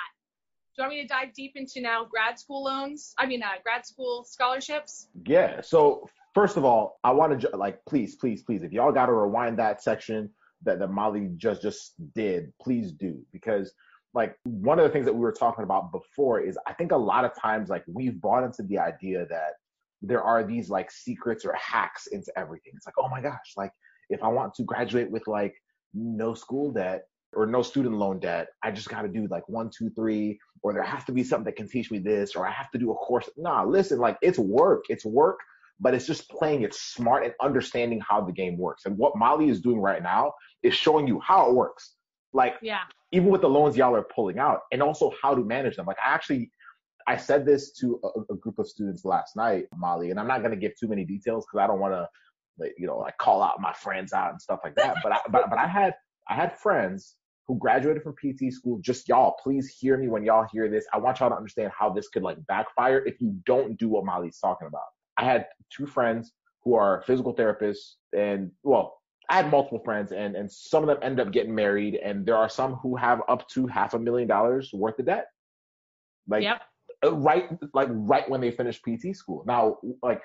Do 0.75 0.83
you 0.83 0.88
want 0.88 0.95
me 0.95 1.01
to 1.01 1.07
dive 1.07 1.33
deep 1.33 1.53
into 1.55 1.81
now 1.81 2.05
grad 2.05 2.39
school 2.39 2.63
loans? 2.63 3.13
I 3.17 3.25
mean, 3.25 3.43
uh, 3.43 3.60
grad 3.62 3.86
school 3.86 4.24
scholarships? 4.24 5.10
Yeah. 5.25 5.60
So 5.62 6.07
first 6.33 6.55
of 6.55 6.63
all, 6.63 7.00
I 7.03 7.12
want 7.12 7.41
to 7.41 7.57
like, 7.57 7.83
please, 7.86 8.15
please, 8.15 8.41
please, 8.43 8.63
if 8.63 8.71
y'all 8.71 8.93
got 8.93 9.07
to 9.07 9.13
rewind 9.13 9.60
that 9.60 9.83
section 9.83 10.29
that, 10.63 10.79
that 10.79 10.89
Molly 10.89 11.31
just 11.36 11.62
just 11.62 11.93
did, 12.13 12.53
please 12.62 12.91
do 12.91 13.21
because 13.33 13.74
like 14.13 14.36
one 14.44 14.80
of 14.80 14.84
the 14.84 14.89
things 14.89 15.06
that 15.06 15.13
we 15.13 15.20
were 15.20 15.32
talking 15.32 15.63
about 15.63 15.91
before 15.91 16.41
is 16.41 16.58
I 16.68 16.74
think 16.74 16.91
a 16.91 16.98
lot 16.98 17.25
of 17.25 17.32
times 17.36 17.70
like 17.70 17.84
we've 17.88 18.20
bought 18.20 18.44
into 18.44 18.63
the 18.63 18.80
idea 18.80 19.25
that 19.27 19.53
there 20.01 20.22
are 20.22 20.44
these 20.44 20.70
like 20.70 20.91
secrets 20.91 21.46
or 21.46 21.53
hacks 21.53 22.08
into 22.08 22.32
everything. 22.38 22.74
It's 22.75 22.86
like, 22.86 22.96
oh 22.98 23.08
my 23.10 23.22
gosh, 23.22 23.53
like 23.56 23.72
if 24.10 24.22
I 24.24 24.27
want 24.27 24.53
to 24.56 24.63
graduate 24.63 25.10
with 25.10 25.27
like 25.27 25.53
no 25.94 26.34
school 26.34 26.72
debt 26.72 27.03
or 27.34 27.46
no 27.46 27.62
student 27.62 27.96
loan 27.96 28.20
debt, 28.20 28.48
I 28.63 28.72
just 28.72 28.89
got 28.89 29.03
to 29.03 29.08
do 29.08 29.27
like 29.30 29.48
one, 29.48 29.70
two, 29.70 29.89
three, 29.91 30.39
or 30.63 30.74
there 30.74 30.84
has 30.84 31.06
to 31.06 31.13
be 31.13 31.24
something 31.24 31.46
that 31.46 31.56
can 31.56 31.70
teach 31.70 31.89
me 31.89 32.00
this, 32.00 32.36
or 32.36 32.46
I 32.46 32.51
have 32.51 32.70
to 32.72 32.77
do 32.77 32.91
a 32.91 32.96
course. 32.96 33.30
Nah, 33.38 33.63
listen, 33.63 34.00
like 34.00 34.18
it's 34.22 34.39
work. 34.39 34.84
It's 34.89 35.06
work 35.06 35.39
but 35.82 35.96
it's 35.96 36.06
just 36.06 36.30
playing 36.30 36.62
it 36.62 36.74
smart 36.74 37.25
and 37.25 37.34
understanding 37.41 38.00
how 38.08 38.22
the 38.22 38.32
game 38.32 38.58
works. 38.58 38.86
And 38.86 38.98
what 38.98 39.18
Molly 39.18 39.50
is 39.50 39.60
doing 39.60 39.82
right 39.82 40.01
now 40.01 40.34
is 40.62 40.75
showing 40.75 41.08
you 41.08 41.20
how 41.20 41.50
it 41.50 41.56
works. 41.56 41.96
Like, 42.34 42.53
yeah. 42.62 42.84
Even 43.12 43.30
with 43.30 43.41
the 43.41 43.50
loans 43.50 43.75
y'all 43.75 43.96
are 43.96 44.03
pulling 44.03 44.39
out, 44.39 44.62
and 44.72 44.82
also 44.82 45.12
how 45.22 45.36
to 45.36 45.44
manage 45.44 45.75
them. 45.75 45.86
Like, 45.86 45.98
I 46.06 46.13
actually, 46.13 46.51
I 47.08 47.18
said 47.18 47.46
this 47.46 47.72
to 47.80 48.00
a, 48.03 48.34
a 48.34 48.38
group 48.38 48.60
of 48.60 48.68
students 48.68 49.06
last 49.06 49.36
night, 49.36 49.65
Molly, 49.75 50.12
and 50.12 50.20
I'm 50.20 50.27
not 50.27 50.41
gonna 50.41 50.56
give 50.56 50.74
too 50.80 50.88
many 50.88 51.03
details 51.06 51.46
because 51.46 51.63
I 51.63 51.68
don't 51.68 51.80
want 51.80 51.94
to, 51.94 52.08
like, 52.58 52.74
you 52.77 52.88
know, 52.88 52.98
like 52.98 53.18
call 53.18 53.41
out 53.41 53.60
my 53.60 53.74
friends 53.74 54.13
out 54.13 54.32
and 54.32 54.41
stuff 54.41 54.60
like 54.63 54.75
that. 54.75 54.98
but 55.03 55.12
I, 55.12 55.20
but 55.30 55.50
but 55.50 55.60
I 55.60 55.68
had 55.68 55.94
I 56.30 56.36
had 56.36 56.58
friends 56.58 57.15
who 57.48 57.58
graduated 57.58 58.03
from 58.03 58.13
PT 58.13 58.53
school. 58.53 58.80
Just 58.80 59.10
y'all, 59.10 59.36
please 59.44 59.68
hear 59.68 59.98
me 59.98 60.08
when 60.08 60.24
y'all 60.24 60.48
hear 60.51 60.70
this. 60.70 60.86
I 60.94 60.98
want 60.98 61.20
y'all 61.20 61.30
to 61.30 61.36
understand 61.36 61.72
how 61.77 61.89
this 61.89 62.08
could 62.08 62.24
like 62.24 62.38
backfire 62.48 63.03
if 63.06 63.20
you 63.20 63.36
don't 63.46 63.77
do 63.77 63.89
what 63.89 64.06
Molly's 64.06 64.39
talking 64.39 64.68
about. 64.68 64.84
I 65.18 65.25
had 65.25 65.48
two 65.75 65.86
friends 65.86 66.32
who 66.63 66.75
are 66.75 67.03
physical 67.06 67.36
therapists, 67.36 67.96
and 68.15 68.51
well, 68.63 69.00
I 69.31 69.35
had 69.35 69.50
multiple 69.50 69.79
friends, 69.79 70.11
and 70.11 70.35
and 70.35 70.51
some 70.51 70.83
of 70.83 70.88
them 70.88 70.97
ended 71.01 71.25
up 71.25 71.31
getting 71.31 71.55
married, 71.55 71.95
and 71.95 72.25
there 72.25 72.35
are 72.35 72.50
some 72.50 72.73
who 72.75 72.97
have 72.97 73.21
up 73.29 73.47
to 73.51 73.65
half 73.65 73.93
a 73.93 74.00
million 74.00 74.27
dollars 74.27 74.71
worth 74.73 75.00
of 75.00 75.05
debt, 75.05 75.27
like 76.27 76.43
yep. 76.43 76.61
Uh, 77.03 77.15
right, 77.15 77.50
like 77.73 77.88
right 77.91 78.29
when 78.29 78.41
they 78.41 78.51
finish 78.51 78.81
PT 78.81 79.15
school. 79.15 79.43
Now, 79.47 79.77
like 80.03 80.21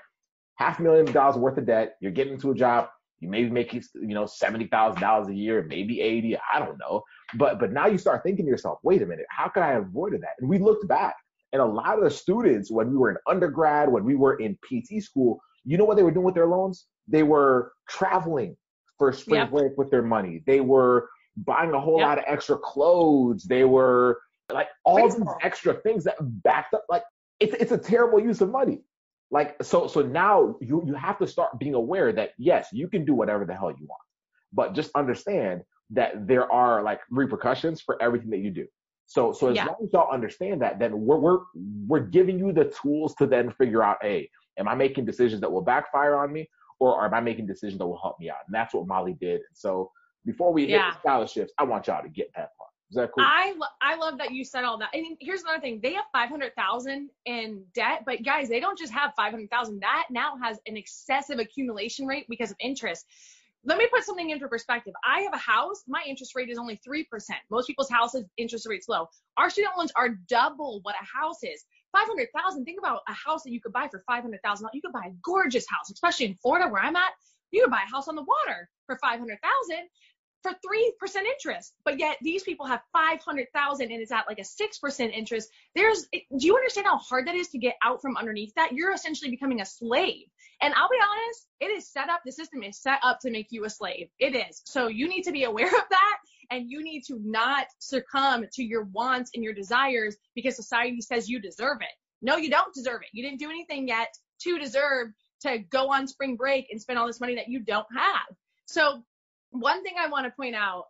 half 0.56 0.80
a 0.80 0.82
million 0.82 1.06
dollars 1.12 1.36
worth 1.36 1.56
of 1.56 1.66
debt, 1.66 1.94
you're 2.00 2.10
getting 2.10 2.32
into 2.34 2.50
a 2.50 2.54
job, 2.54 2.88
you 3.20 3.28
maybe 3.28 3.48
make 3.48 3.72
you 3.72 3.80
know 3.94 4.26
seventy 4.26 4.66
thousand 4.66 5.00
dollars 5.00 5.28
a 5.28 5.34
year, 5.34 5.64
maybe 5.68 6.00
eighty, 6.00 6.36
I 6.36 6.58
don't 6.58 6.76
know, 6.76 7.04
but 7.34 7.60
but 7.60 7.72
now 7.72 7.86
you 7.86 7.98
start 7.98 8.25
thinking 8.25 8.44
to 8.44 8.50
yourself, 8.50 8.80
wait 8.82 9.02
a 9.02 9.06
minute, 9.06 9.26
how 9.30 9.46
could 9.46 9.62
I 9.62 9.70
have 9.70 9.84
avoided 9.84 10.20
that? 10.22 10.34
And 10.40 10.50
we 10.50 10.58
looked 10.58 10.88
back, 10.88 11.14
and 11.52 11.62
a 11.62 11.64
lot 11.64 11.96
of 11.96 12.02
the 12.02 12.10
students, 12.10 12.72
when 12.72 12.90
we 12.90 12.96
were 12.96 13.10
in 13.10 13.18
undergrad, 13.28 13.88
when 13.88 14.04
we 14.04 14.16
were 14.16 14.34
in 14.40 14.58
PT 14.64 15.00
school, 15.00 15.38
you 15.64 15.78
know 15.78 15.84
what 15.84 15.96
they 15.96 16.02
were 16.02 16.10
doing 16.10 16.26
with 16.26 16.34
their 16.34 16.48
loans? 16.48 16.86
They 17.06 17.22
were 17.22 17.70
traveling 17.88 18.56
for 18.98 19.12
spring 19.12 19.48
break 19.50 19.76
with 19.76 19.90
their 19.90 20.02
money. 20.02 20.42
They 20.46 20.60
were 20.60 21.08
buying 21.36 21.72
a 21.72 21.80
whole 21.80 22.00
lot 22.00 22.18
of 22.18 22.24
extra 22.26 22.56
clothes. 22.58 23.44
They 23.44 23.64
were 23.64 24.20
like 24.52 24.68
all 24.84 24.96
Baseball. 24.96 25.24
these 25.24 25.34
extra 25.42 25.74
things 25.74 26.04
that 26.04 26.16
backed 26.20 26.74
up. 26.74 26.84
Like 26.88 27.02
it's 27.40 27.54
it's 27.54 27.72
a 27.72 27.78
terrible 27.78 28.20
use 28.20 28.40
of 28.40 28.50
money. 28.50 28.80
Like 29.30 29.62
so 29.62 29.86
so 29.86 30.02
now 30.02 30.56
you 30.60 30.82
you 30.86 30.94
have 30.94 31.18
to 31.18 31.26
start 31.26 31.58
being 31.58 31.74
aware 31.74 32.12
that 32.12 32.30
yes, 32.38 32.68
you 32.72 32.88
can 32.88 33.04
do 33.04 33.14
whatever 33.14 33.44
the 33.44 33.54
hell 33.54 33.70
you 33.70 33.86
want, 33.86 34.02
but 34.52 34.74
just 34.74 34.90
understand 34.94 35.62
that 35.90 36.26
there 36.26 36.50
are 36.50 36.82
like 36.82 37.00
repercussions 37.10 37.80
for 37.80 38.00
everything 38.02 38.30
that 38.30 38.38
you 38.38 38.50
do. 38.50 38.66
So 39.06 39.32
so 39.32 39.48
as 39.48 39.56
yeah. 39.56 39.66
long 39.66 39.76
as 39.82 39.90
y'all 39.92 40.12
understand 40.12 40.62
that, 40.62 40.78
then 40.78 41.00
we're 41.00 41.18
we're 41.18 41.38
we're 41.86 42.00
giving 42.00 42.38
you 42.38 42.52
the 42.52 42.72
tools 42.82 43.14
to 43.16 43.26
then 43.26 43.50
figure 43.52 43.82
out, 43.82 43.98
a 44.02 44.28
am 44.58 44.68
I 44.68 44.74
making 44.74 45.04
decisions 45.04 45.40
that 45.42 45.50
will 45.50 45.62
backfire 45.62 46.16
on 46.16 46.32
me, 46.32 46.48
or 46.78 47.04
am 47.04 47.14
I 47.14 47.21
making 47.21 47.47
decisions 47.47 47.78
that 47.78 47.87
will 47.87 48.00
help 48.00 48.18
me 48.21 48.30
out? 48.30 48.38
And 48.47 48.54
that's 48.54 48.75
what 48.75 48.87
Molly 48.87 49.16
did. 49.21 49.37
And 49.37 49.54
so 49.54 49.90
before 50.25 50.52
we 50.52 50.66
yeah. 50.66 50.87
hit 50.87 50.95
the 50.95 51.00
scholarships, 51.00 51.52
I 51.59 51.64
want 51.64 51.87
y'all 51.87 52.02
to 52.02 52.09
get 52.09 52.30
that 52.37 52.56
part. 52.56 52.71
Is 52.90 52.97
that 52.97 53.11
cool? 53.12 53.25
I 53.26 53.52
lo- 53.56 53.66
I 53.83 53.97
love 53.97 54.18
that 54.18 54.30
you 54.30 54.45
said 54.45 54.62
all 54.62 54.78
that. 54.78 54.90
And 54.92 55.16
here's 55.21 55.42
another 55.42 55.61
thing: 55.61 55.80
they 55.83 55.95
have 55.95 56.04
five 56.12 56.28
hundred 56.28 56.54
thousand 56.54 57.11
in 57.25 57.64
debt, 57.75 58.02
but 58.06 58.25
guys, 58.25 58.49
they 58.49 58.61
don't 58.61 58.78
just 58.78 58.92
have 58.92 59.12
five 59.16 59.33
hundred 59.33 59.50
thousand. 59.50 59.80
That 59.80 60.06
now 60.11 60.37
has 60.40 60.59
an 60.66 60.76
excessive 60.76 61.40
accumulation 61.40 62.06
rate 62.06 62.26
because 62.28 62.52
of 62.52 62.56
interest 62.61 63.04
let 63.66 63.78
me 63.78 63.88
put 63.92 64.04
something 64.04 64.30
into 64.30 64.47
perspective. 64.47 64.95
I 65.04 65.21
have 65.23 65.35
a 65.35 65.38
house, 65.38 65.83
my 65.88 66.02
interest 66.06 66.37
rate 66.37 66.49
is 66.49 66.56
only 66.56 66.80
3%. 66.88 67.04
Most 67.50 67.66
people's 67.66 67.90
houses 67.90 68.25
interest 68.37 68.66
rate's 68.66 68.88
low. 68.88 69.09
Our 69.37 69.50
student 69.50 69.76
loans 69.76 69.92
are 69.97 70.11
double 70.28 70.80
what 70.83 70.95
a 70.95 71.04
house 71.04 71.42
is. 71.42 71.64
500,000. 71.93 72.64
Think 72.64 72.78
about 72.78 73.00
a 73.09 73.12
house 73.12 73.43
that 73.45 73.52
you 73.52 73.61
could 73.61 73.73
buy 73.73 73.88
for 73.88 74.02
500,000. 74.07 74.69
You 74.73 74.83
could 74.83 74.93
buy 74.93 75.07
a 75.07 75.14
gorgeous 75.23 75.66
house, 75.69 75.90
especially 75.90 76.26
in 76.26 76.35
Florida 76.35 76.69
where 76.69 76.83
I'm 76.83 76.97
at. 76.97 77.12
You 77.50 77.62
could 77.62 77.71
buy 77.71 77.83
a 77.87 77.90
house 77.90 78.09
on 78.09 78.16
the 78.16 78.25
water 78.25 78.69
for 78.87 78.99
500,000 78.99 79.88
for 80.43 80.52
3% 80.52 81.16
interest. 81.25 81.75
But 81.85 81.99
yet 81.99 82.19
these 82.23 82.43
people 82.43 82.66
have 82.66 82.81
500,000 82.93 83.90
and 83.90 84.02
it's 84.02 84.12
at 84.12 84.26
like 84.28 84.38
a 84.38 84.43
6% 84.43 85.12
interest. 85.12 85.49
There's 85.75 86.07
do 86.12 86.47
you 86.47 86.57
understand 86.57 86.87
how 86.87 86.99
hard 86.99 87.26
that 87.26 87.35
is 87.35 87.49
to 87.49 87.59
get 87.59 87.76
out 87.83 88.00
from 88.00 88.16
underneath 88.16 88.52
that? 88.57 88.73
You're 88.73 88.93
essentially 88.93 89.31
becoming 89.31 89.61
a 89.61 89.66
slave. 89.66 90.26
And 90.62 90.73
I'll 90.75 90.88
be 90.88 90.97
honest, 91.02 91.47
it 91.61 91.66
is 91.66 91.90
set 91.90 92.09
up, 92.09 92.23
the 92.25 92.33
system 92.33 92.62
is 92.62 92.81
set 92.81 92.99
up 93.02 93.21
to 93.21 93.31
make 93.31 93.49
you 93.50 93.64
a 93.64 93.71
slave. 93.71 94.09
It 94.19 94.35
is. 94.35 94.62
So 94.64 94.88
you 94.88 95.09
need 95.09 95.23
to 95.23 95.33
be 95.33 95.45
aware 95.45 95.66
of 95.66 95.85
that 95.90 96.16
and 96.50 96.70
you 96.70 96.82
need 96.82 97.02
to 97.06 97.20
not 97.22 97.66
succumb 97.78 98.44
to 98.52 98.62
your 98.62 98.84
wants 98.84 99.30
and 99.34 99.42
your 99.42 99.54
desires 99.54 100.16
because 100.34 100.56
society 100.56 101.00
says 101.00 101.28
you 101.28 101.40
deserve 101.40 101.78
it. 101.80 101.94
No, 102.22 102.36
you 102.36 102.50
don't 102.50 102.72
deserve 102.74 103.02
it. 103.02 103.08
You 103.12 103.22
didn't 103.22 103.38
do 103.38 103.50
anything 103.50 103.88
yet 103.88 104.14
to 104.42 104.58
deserve 104.58 105.08
to 105.42 105.58
go 105.58 105.92
on 105.92 106.08
spring 106.08 106.36
break 106.36 106.68
and 106.70 106.80
spend 106.80 106.98
all 106.98 107.06
this 107.06 107.20
money 107.20 107.34
that 107.36 107.48
you 107.48 107.60
don't 107.60 107.86
have. 107.94 108.36
So 108.66 109.02
one 109.50 109.82
thing 109.82 109.94
I 109.98 110.08
want 110.08 110.26
to 110.26 110.30
point 110.30 110.54
out, 110.54 110.86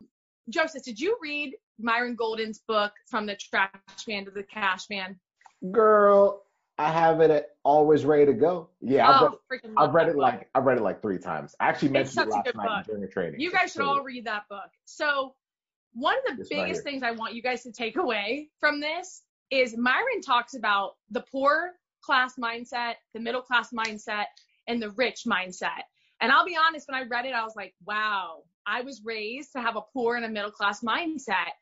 Joseph, 0.48 0.84
did 0.84 1.00
you 1.00 1.16
read 1.20 1.54
Myron 1.78 2.14
Golden's 2.14 2.60
book 2.66 2.92
from 3.06 3.26
the 3.26 3.36
trash 3.36 3.70
man 4.06 4.24
to 4.24 4.30
the 4.30 4.42
cash 4.42 4.88
man? 4.88 5.18
Girl, 5.72 6.42
I 6.78 6.90
have 6.90 7.20
it 7.20 7.48
always 7.64 8.04
ready 8.04 8.26
to 8.26 8.34
go. 8.34 8.68
Yeah, 8.80 9.08
I've 9.08 9.22
oh, 9.22 9.40
read, 9.50 9.60
I've 9.76 9.94
read 9.94 10.08
it 10.08 10.16
like 10.16 10.48
I've 10.54 10.64
read 10.64 10.78
it 10.78 10.82
like 10.82 11.00
three 11.00 11.18
times. 11.18 11.54
I 11.58 11.68
actually 11.68 11.88
mentioned 11.88 12.28
it 12.28 12.30
last 12.30 12.54
night 12.54 12.54
book. 12.54 12.86
during 12.86 13.00
the 13.00 13.08
training. 13.08 13.40
You 13.40 13.50
guys 13.50 13.72
should 13.72 13.82
all 13.82 14.02
read 14.02 14.26
that 14.26 14.42
book. 14.48 14.70
So 14.84 15.34
one 15.96 16.16
of 16.28 16.36
the 16.36 16.42
this 16.42 16.48
biggest 16.48 16.82
things 16.82 17.02
I 17.02 17.12
want 17.12 17.34
you 17.34 17.42
guys 17.42 17.62
to 17.62 17.72
take 17.72 17.96
away 17.96 18.50
from 18.60 18.80
this 18.80 19.22
is 19.50 19.76
Myron 19.76 20.20
talks 20.20 20.54
about 20.54 20.92
the 21.10 21.22
poor 21.32 21.72
class 22.02 22.34
mindset, 22.38 22.94
the 23.14 23.20
middle 23.20 23.40
class 23.40 23.70
mindset, 23.72 24.26
and 24.68 24.80
the 24.80 24.90
rich 24.90 25.22
mindset. 25.26 25.82
And 26.20 26.30
I'll 26.30 26.44
be 26.44 26.56
honest, 26.56 26.86
when 26.88 27.00
I 27.00 27.06
read 27.06 27.24
it, 27.24 27.32
I 27.32 27.42
was 27.42 27.54
like, 27.56 27.74
wow, 27.86 28.42
I 28.66 28.82
was 28.82 29.02
raised 29.04 29.52
to 29.52 29.62
have 29.62 29.76
a 29.76 29.82
poor 29.92 30.16
and 30.16 30.24
a 30.24 30.28
middle 30.28 30.50
class 30.50 30.82
mindset. 30.82 31.54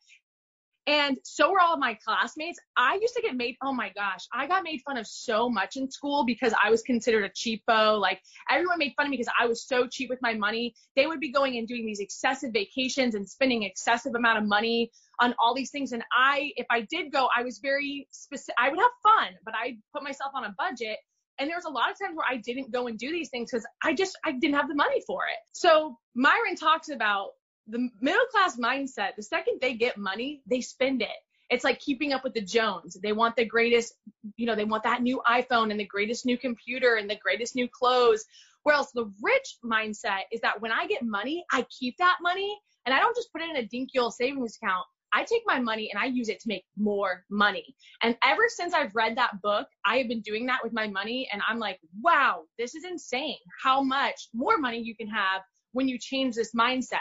And 0.86 1.16
so 1.24 1.50
were 1.50 1.60
all 1.60 1.78
my 1.78 1.96
classmates. 2.04 2.58
I 2.76 2.98
used 3.00 3.14
to 3.14 3.22
get 3.22 3.36
made, 3.36 3.56
oh 3.62 3.72
my 3.72 3.90
gosh, 3.94 4.26
I 4.32 4.46
got 4.46 4.64
made 4.64 4.82
fun 4.84 4.98
of 4.98 5.06
so 5.06 5.48
much 5.48 5.76
in 5.76 5.90
school 5.90 6.24
because 6.26 6.52
I 6.62 6.70
was 6.70 6.82
considered 6.82 7.24
a 7.24 7.30
cheapo. 7.30 7.98
Like 7.98 8.20
everyone 8.50 8.78
made 8.78 8.92
fun 8.96 9.06
of 9.06 9.10
me 9.10 9.16
because 9.16 9.32
I 9.38 9.46
was 9.46 9.66
so 9.66 9.86
cheap 9.86 10.10
with 10.10 10.18
my 10.20 10.34
money. 10.34 10.74
They 10.94 11.06
would 11.06 11.20
be 11.20 11.32
going 11.32 11.56
and 11.56 11.66
doing 11.66 11.86
these 11.86 12.00
excessive 12.00 12.52
vacations 12.52 13.14
and 13.14 13.26
spending 13.26 13.62
excessive 13.62 14.14
amount 14.14 14.38
of 14.38 14.44
money 14.44 14.90
on 15.20 15.34
all 15.38 15.54
these 15.54 15.70
things. 15.70 15.92
And 15.92 16.02
I, 16.14 16.52
if 16.56 16.66
I 16.70 16.82
did 16.90 17.10
go, 17.12 17.28
I 17.34 17.42
was 17.42 17.60
very 17.60 18.06
specific. 18.10 18.54
I 18.58 18.68
would 18.68 18.78
have 18.78 18.90
fun, 19.02 19.34
but 19.44 19.54
I 19.54 19.76
put 19.94 20.02
myself 20.02 20.32
on 20.34 20.44
a 20.44 20.54
budget. 20.58 20.98
And 21.38 21.48
there 21.48 21.56
was 21.56 21.64
a 21.64 21.70
lot 21.70 21.90
of 21.90 21.98
times 21.98 22.14
where 22.14 22.26
I 22.28 22.36
didn't 22.36 22.72
go 22.72 22.86
and 22.88 22.98
do 22.98 23.10
these 23.10 23.30
things 23.30 23.50
because 23.50 23.66
I 23.82 23.94
just 23.94 24.16
I 24.24 24.32
didn't 24.32 24.54
have 24.54 24.68
the 24.68 24.74
money 24.74 25.02
for 25.06 25.22
it. 25.24 25.38
So 25.52 25.96
Myron 26.14 26.56
talks 26.56 26.90
about 26.90 27.30
the 27.68 27.88
middle 28.00 28.26
class 28.30 28.56
mindset, 28.56 29.16
the 29.16 29.22
second 29.22 29.58
they 29.60 29.74
get 29.74 29.96
money, 29.96 30.42
they 30.46 30.60
spend 30.60 31.02
it. 31.02 31.08
It's 31.50 31.64
like 31.64 31.78
keeping 31.78 32.12
up 32.12 32.24
with 32.24 32.34
the 32.34 32.40
Jones. 32.40 32.96
They 33.02 33.12
want 33.12 33.36
the 33.36 33.44
greatest, 33.44 33.94
you 34.36 34.46
know, 34.46 34.54
they 34.54 34.64
want 34.64 34.82
that 34.84 35.02
new 35.02 35.22
iPhone 35.28 35.70
and 35.70 35.78
the 35.78 35.86
greatest 35.86 36.24
new 36.24 36.38
computer 36.38 36.96
and 36.96 37.08
the 37.08 37.18
greatest 37.22 37.54
new 37.54 37.68
clothes. 37.68 38.24
Whereas 38.62 38.90
the 38.94 39.12
rich 39.22 39.58
mindset 39.64 40.22
is 40.32 40.40
that 40.40 40.60
when 40.60 40.72
I 40.72 40.86
get 40.86 41.02
money, 41.02 41.44
I 41.52 41.66
keep 41.78 41.96
that 41.98 42.16
money 42.22 42.58
and 42.86 42.94
I 42.94 42.98
don't 42.98 43.14
just 43.14 43.30
put 43.32 43.42
it 43.42 43.50
in 43.50 43.56
a 43.56 43.66
dinky 43.66 43.98
old 43.98 44.14
savings 44.14 44.58
account. 44.60 44.86
I 45.12 45.22
take 45.22 45.42
my 45.46 45.60
money 45.60 45.90
and 45.92 46.02
I 46.02 46.06
use 46.06 46.28
it 46.28 46.40
to 46.40 46.48
make 46.48 46.64
more 46.76 47.24
money. 47.30 47.76
And 48.02 48.16
ever 48.24 48.44
since 48.48 48.74
I've 48.74 48.94
read 48.96 49.16
that 49.16 49.40
book, 49.42 49.68
I 49.86 49.98
have 49.98 50.08
been 50.08 50.22
doing 50.22 50.44
that 50.46 50.58
with 50.64 50.72
my 50.72 50.88
money. 50.88 51.28
And 51.32 51.40
I'm 51.48 51.60
like, 51.60 51.78
wow, 52.02 52.42
this 52.58 52.74
is 52.74 52.84
insane 52.84 53.36
how 53.62 53.80
much 53.80 54.28
more 54.34 54.58
money 54.58 54.80
you 54.80 54.96
can 54.96 55.08
have 55.08 55.42
when 55.72 55.86
you 55.86 55.98
change 55.98 56.34
this 56.34 56.52
mindset. 56.52 56.98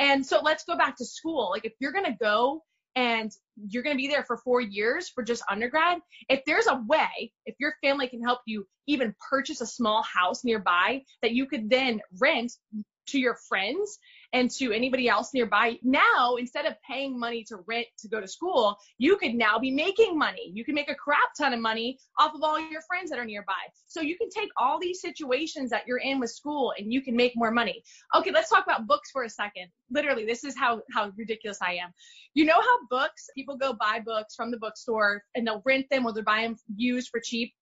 And 0.00 0.24
so 0.24 0.40
let's 0.42 0.64
go 0.64 0.76
back 0.76 0.96
to 0.96 1.04
school. 1.04 1.50
Like 1.50 1.64
if 1.64 1.74
you're 1.78 1.92
going 1.92 2.06
to 2.06 2.16
go 2.20 2.64
and 2.96 3.30
you're 3.68 3.82
going 3.82 3.94
to 3.94 4.00
be 4.00 4.08
there 4.08 4.24
for 4.24 4.38
four 4.38 4.60
years 4.60 5.10
for 5.10 5.22
just 5.22 5.44
undergrad, 5.48 5.98
if 6.28 6.40
there's 6.46 6.66
a 6.66 6.82
way, 6.88 7.30
if 7.46 7.54
your 7.60 7.74
family 7.84 8.08
can 8.08 8.22
help 8.22 8.40
you 8.46 8.66
even 8.88 9.14
purchase 9.30 9.60
a 9.60 9.66
small 9.66 10.02
house 10.02 10.42
nearby 10.42 11.02
that 11.22 11.32
you 11.32 11.46
could 11.46 11.68
then 11.70 12.00
rent 12.18 12.52
to 13.08 13.20
your 13.20 13.36
friends 13.48 13.98
and 14.32 14.50
to 14.50 14.72
anybody 14.72 15.08
else 15.08 15.30
nearby. 15.34 15.78
Now, 15.82 16.36
instead 16.38 16.66
of 16.66 16.74
paying 16.88 17.18
money 17.18 17.44
to 17.44 17.56
rent 17.66 17.86
to 17.98 18.08
go 18.08 18.20
to 18.20 18.28
school, 18.28 18.76
you 18.98 19.16
could 19.16 19.34
now 19.34 19.58
be 19.58 19.70
making 19.70 20.16
money. 20.16 20.50
You 20.54 20.64
can 20.64 20.74
make 20.74 20.90
a 20.90 20.94
crap 20.94 21.34
ton 21.36 21.52
of 21.52 21.60
money 21.60 21.98
off 22.18 22.34
of 22.34 22.42
all 22.42 22.58
your 22.58 22.82
friends 22.82 23.10
that 23.10 23.18
are 23.18 23.24
nearby. 23.24 23.52
So 23.86 24.00
you 24.00 24.16
can 24.16 24.28
take 24.30 24.50
all 24.56 24.78
these 24.78 25.00
situations 25.00 25.70
that 25.70 25.86
you're 25.86 25.98
in 25.98 26.20
with 26.20 26.30
school 26.30 26.72
and 26.78 26.92
you 26.92 27.02
can 27.02 27.16
make 27.16 27.32
more 27.34 27.50
money. 27.50 27.82
Okay, 28.14 28.30
let's 28.30 28.50
talk 28.50 28.64
about 28.64 28.86
books 28.86 29.10
for 29.10 29.24
a 29.24 29.30
second. 29.30 29.68
Literally, 29.90 30.24
this 30.24 30.44
is 30.44 30.56
how 30.56 30.82
how 30.92 31.10
ridiculous 31.16 31.58
I 31.62 31.74
am. 31.74 31.92
You 32.34 32.44
know 32.44 32.60
how 32.60 32.78
books, 32.88 33.28
people 33.34 33.56
go 33.56 33.72
buy 33.72 34.00
books 34.04 34.34
from 34.36 34.50
the 34.50 34.58
bookstore 34.58 35.24
and 35.34 35.46
they'll 35.46 35.62
rent 35.64 35.86
them 35.90 36.06
or 36.06 36.12
they'll 36.12 36.22
buy 36.22 36.42
them 36.42 36.56
used 36.76 37.08
for 37.08 37.20
cheap 37.22 37.52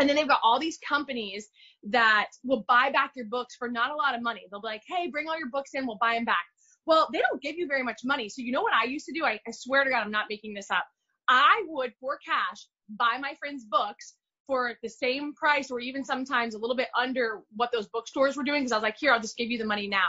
and 0.00 0.08
then 0.08 0.16
they've 0.16 0.28
got 0.28 0.40
all 0.42 0.58
these 0.58 0.78
companies 0.86 1.48
that 1.84 2.28
will 2.44 2.64
buy 2.66 2.90
back 2.90 3.12
your 3.14 3.26
books 3.26 3.54
for 3.56 3.70
not 3.70 3.90
a 3.90 3.94
lot 3.94 4.14
of 4.14 4.22
money. 4.22 4.42
They'll 4.50 4.60
be 4.60 4.68
like, 4.68 4.82
hey, 4.88 5.08
bring 5.08 5.28
all 5.28 5.38
your 5.38 5.50
books 5.50 5.70
in, 5.74 5.86
we'll 5.86 5.98
buy 6.00 6.14
them 6.14 6.24
back. 6.24 6.44
Well, 6.86 7.08
they 7.12 7.20
don't 7.20 7.40
give 7.42 7.56
you 7.56 7.66
very 7.66 7.82
much 7.82 8.00
money. 8.04 8.28
So 8.28 8.42
you 8.42 8.52
know 8.52 8.62
what 8.62 8.72
I 8.72 8.86
used 8.86 9.06
to 9.06 9.12
do? 9.12 9.24
I, 9.24 9.38
I 9.46 9.50
swear 9.52 9.84
to 9.84 9.90
God, 9.90 10.02
I'm 10.02 10.10
not 10.10 10.26
making 10.28 10.54
this 10.54 10.70
up. 10.70 10.86
I 11.28 11.62
would, 11.68 11.92
for 12.00 12.18
cash, 12.24 12.66
buy 12.88 13.18
my 13.20 13.34
friends' 13.38 13.64
books 13.64 14.14
for 14.50 14.74
the 14.82 14.88
same 14.88 15.32
price 15.34 15.70
or 15.70 15.78
even 15.78 16.04
sometimes 16.04 16.56
a 16.56 16.58
little 16.58 16.74
bit 16.74 16.88
under 16.98 17.42
what 17.54 17.70
those 17.70 17.86
bookstores 17.86 18.36
were 18.36 18.42
doing 18.42 18.62
because 18.62 18.72
I 18.72 18.76
was 18.76 18.82
like, 18.82 18.96
here, 18.98 19.12
I'll 19.12 19.20
just 19.20 19.36
give 19.36 19.48
you 19.48 19.58
the 19.58 19.64
money 19.64 19.86
now. 19.86 20.08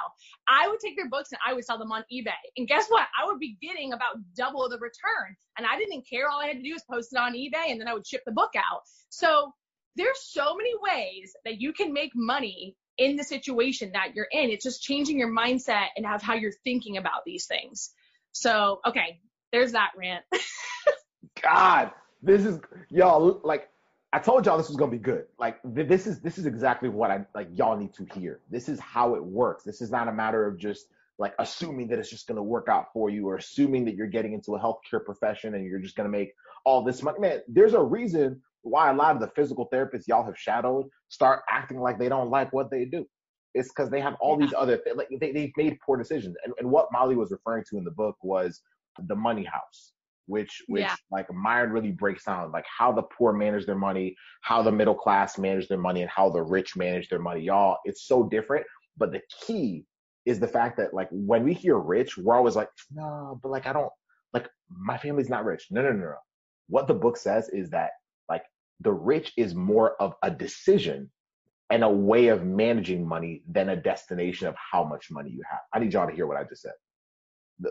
I 0.49 0.67
would 0.67 0.80
take 0.80 0.95
their 0.95 1.10
books 1.10 1.32
and 1.32 1.38
I 1.45 1.54
would 1.54 1.63
sell 1.63 1.77
them 1.77 1.91
on 1.91 2.04
eBay. 2.12 2.32
And 2.58 2.67
guess 2.67 2.88
what? 2.88 3.08
I 3.21 3.27
would 3.27 3.38
be 3.38 3.56
getting 3.62 3.93
about 3.93 4.15
double 4.36 4.67
the 4.67 4.80
return. 4.80 5.36
And 5.60 5.67
I 5.67 5.77
didn't 5.77 6.10
care. 6.10 6.27
All 6.27 6.41
I 6.41 6.47
had 6.47 6.58
to 6.58 6.63
do 6.63 6.73
was 6.73 6.84
post 6.91 7.13
it 7.13 7.19
on 7.19 7.34
eBay 7.34 7.69
and 7.69 7.80
then 7.80 7.88
I 7.88 7.93
would 7.93 8.08
ship 8.08 8.23
the 8.25 8.32
book 8.32 8.49
out. 8.56 8.82
So 9.10 9.54
there's 9.95 10.21
so 10.21 10.56
many 10.56 10.71
ways 10.82 11.34
that 11.45 11.60
you 11.60 11.73
can 11.73 11.93
make 11.93 12.12
money 12.15 12.75
in 12.97 13.15
the 13.15 13.23
situation 13.23 13.91
that 13.93 14.15
you're 14.15 14.27
in. 14.32 14.49
It's 14.49 14.63
just 14.63 14.82
changing 14.82 15.17
your 15.17 15.32
mindset 15.32 15.88
and 15.95 16.06
have 16.06 16.21
how 16.21 16.36
you're 16.36 16.54
thinking 16.63 16.97
about 16.97 17.25
these 17.25 17.45
things. 17.45 17.91
So, 18.32 18.80
okay, 18.86 19.19
there's 19.51 19.73
that 19.73 19.91
rant. 19.97 20.23
God, 21.41 21.91
this 22.21 22.45
is 22.45 22.60
y'all 22.89 23.41
like 23.43 23.67
I 24.13 24.19
told 24.19 24.45
y'all 24.45 24.58
this 24.58 24.67
was 24.67 24.77
gonna 24.77 24.91
be 24.91 24.97
good. 24.97 25.25
Like 25.39 25.60
this 25.63 26.08
is 26.08 26.19
this 26.19 26.38
is 26.38 26.45
exactly 26.45 26.89
what 26.89 27.12
I 27.12 27.25
like 27.34 27.49
y'all 27.54 27.77
need 27.77 27.93
to 27.95 28.06
hear. 28.13 28.41
This 28.49 28.69
is 28.69 28.80
how 28.80 29.15
it 29.15 29.23
works. 29.23 29.63
This 29.63 29.82
is 29.82 29.91
not 29.91 30.08
a 30.08 30.13
matter 30.13 30.45
of 30.45 30.58
just 30.58 30.88
like 31.17 31.34
assuming 31.39 31.88
that 31.89 31.99
it's 31.99 32.10
just 32.10 32.27
gonna 32.27 32.43
work 32.43 32.67
out 32.69 32.88
for 32.93 33.10
you 33.10 33.27
or 33.27 33.38
assuming 33.38 33.86
that 33.86 33.95
you're 33.95 34.08
getting 34.08 34.34
into 34.34 34.56
a 34.56 34.60
healthcare 34.60 35.04
profession 35.04 35.56
and 35.56 35.65
you're 35.65 35.80
just 35.80 35.95
gonna 35.95 36.10
make 36.10 36.34
all 36.65 36.84
this 36.84 37.01
money. 37.01 37.19
Man, 37.19 37.41
there's 37.47 37.73
a 37.73 37.82
reason 37.82 38.41
why 38.63 38.89
a 38.89 38.93
lot 38.93 39.15
of 39.15 39.21
the 39.21 39.32
physical 39.36 39.67
therapists 39.74 40.08
y'all 40.08 40.26
have 40.26 40.38
shadowed 40.38 40.86
start 41.10 41.41
acting 41.50 41.80
like 41.80 41.97
they 41.97 42.10
don't 42.10 42.30
like 42.30 42.52
what 42.54 42.69
they 42.69 42.86
do. 42.86 43.06
It's 43.54 43.69
because 43.69 43.89
they 43.89 44.00
have 44.02 44.15
all 44.21 44.39
yeah. 44.39 44.45
these 44.45 44.56
other 44.58 44.80
like 44.95 45.10
they 45.19 45.32
they've 45.32 45.52
made 45.58 45.78
poor 45.86 45.97
decisions. 45.97 46.36
And, 46.45 46.54
and 46.60 46.69
what 46.69 46.88
Molly 46.91 47.15
was 47.15 47.32
referring 47.32 47.63
to 47.69 47.78
in 47.78 47.84
the 47.84 47.91
book 47.91 48.15
was 48.21 48.62
the 49.08 49.15
money 49.15 49.43
house, 49.43 49.93
which 50.28 50.62
which 50.67 50.84
yeah. 50.84 50.95
like 51.12 51.32
Myron 51.34 51.71
really 51.71 51.91
breaks 51.91 52.26
down 52.26 52.52
like 52.52 52.65
how 52.65 52.91
the 52.91 53.04
poor 53.04 53.34
manage 53.34 53.65
their 53.65 53.78
money, 53.78 54.15
how 54.41 54.62
the 54.62 54.71
middle 54.71 54.95
class 54.95 55.38
manage 55.38 55.67
their 55.67 55.78
money, 55.78 56.02
and 56.02 56.10
how 56.10 56.30
the 56.30 56.41
rich 56.41 56.78
manage 56.78 57.10
their 57.10 57.19
money. 57.19 57.41
Y'all, 57.41 57.78
it's 57.84 58.08
so 58.08 58.24
different. 58.24 58.65
But 58.97 59.12
the 59.12 59.21
key 59.45 59.86
is 60.26 60.39
the 60.39 60.47
fact 60.47 60.78
that 60.78 60.93
like 60.93 61.10
when 61.12 61.43
we 61.43 61.54
hear 61.54 61.78
rich, 61.78 62.17
we're 62.17 62.36
always 62.36 62.56
like, 62.56 62.69
no, 62.91 63.39
but 63.41 63.50
like 63.50 63.67
I 63.67 63.74
don't 63.74 63.91
like 64.34 64.47
my 64.69 64.97
family's 64.97 65.30
not 65.30 65.45
rich. 65.45 65.67
No, 65.71 65.82
no, 65.82 65.91
no, 65.91 66.06
no. 66.06 66.15
What 66.67 66.88
the 66.88 66.93
book 66.93 67.17
says 67.17 67.50
is 67.50 67.69
that 67.71 67.91
the 68.81 68.91
rich 68.91 69.33
is 69.37 69.55
more 69.55 69.95
of 70.01 70.15
a 70.23 70.31
decision 70.31 71.09
and 71.69 71.83
a 71.83 71.89
way 71.89 72.27
of 72.27 72.43
managing 72.43 73.07
money 73.07 73.43
than 73.49 73.69
a 73.69 73.75
destination 73.75 74.47
of 74.47 74.55
how 74.55 74.83
much 74.83 75.09
money 75.09 75.29
you 75.31 75.41
have. 75.49 75.61
I 75.73 75.79
need 75.79 75.93
y'all 75.93 76.07
to 76.07 76.13
hear 76.13 76.27
what 76.27 76.37
I 76.37 76.43
just 76.43 76.61
said. 76.61 76.73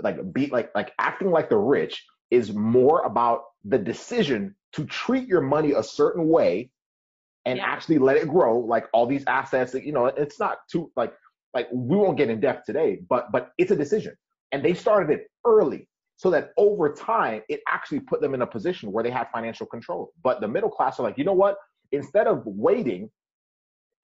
Like 0.03 0.33
be 0.33 0.47
like 0.47 0.71
like 0.75 0.93
acting 0.99 1.31
like 1.31 1.51
the 1.51 1.59
rich 1.59 2.05
is 2.31 2.53
more 2.53 3.03
about 3.03 3.43
the 3.65 3.79
decision 3.79 4.55
to 4.73 4.85
treat 4.87 5.27
your 5.27 5.41
money 5.41 5.73
a 5.73 5.83
certain 5.83 6.29
way 6.29 6.71
and 7.45 7.59
yeah. 7.59 7.65
actually 7.65 7.99
let 7.99 8.17
it 8.17 8.29
grow 8.29 8.59
like 8.59 8.87
all 8.93 9.07
these 9.07 9.25
assets 9.27 9.75
you 9.75 9.93
know 9.93 10.07
it's 10.07 10.39
not 10.39 10.59
too 10.71 10.91
like 10.97 11.13
like 11.55 11.69
we 11.73 11.97
won't 11.97 12.17
get 12.17 12.31
in 12.31 12.41
depth 12.41 12.67
today 12.67 13.01
but 13.09 13.33
but 13.33 13.51
it's 13.59 13.71
a 13.71 13.77
decision 13.77 14.15
and 14.53 14.65
they 14.65 14.75
started 14.75 15.11
it 15.11 15.27
early 15.45 15.89
so 16.21 16.29
that 16.31 16.51
over 16.59 16.93
time 16.93 17.41
it 17.49 17.61
actually 17.67 17.99
put 17.99 18.21
them 18.21 18.35
in 18.35 18.43
a 18.43 18.47
position 18.47 18.93
where 18.93 19.03
they 19.03 19.09
had 19.11 19.27
financial 19.33 19.65
control. 19.67 20.13
But 20.23 20.43
the 20.43 20.49
middle 20.49 20.69
class 20.69 21.01
are 21.01 21.03
like, 21.03 21.17
you 21.17 21.25
know 21.25 21.33
what? 21.33 21.57
Instead 21.93 22.27
of 22.27 22.43
waiting 22.45 23.11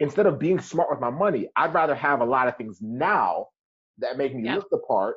instead 0.01 0.25
of 0.25 0.39
being 0.39 0.59
smart 0.59 0.89
with 0.91 0.99
my 0.99 1.11
money, 1.11 1.49
I'd 1.57 1.75
rather 1.75 1.95
have 1.95 2.23
a 2.23 2.25
lot 2.25 2.49
of 2.49 2.57
things 2.57 2.79
now 2.81 3.49
that 3.99 4.17
make 4.17 4.35
me 4.35 4.49
Yep. 4.49 4.55
look 4.55 4.67
the 4.71 4.79
part, 4.79 5.17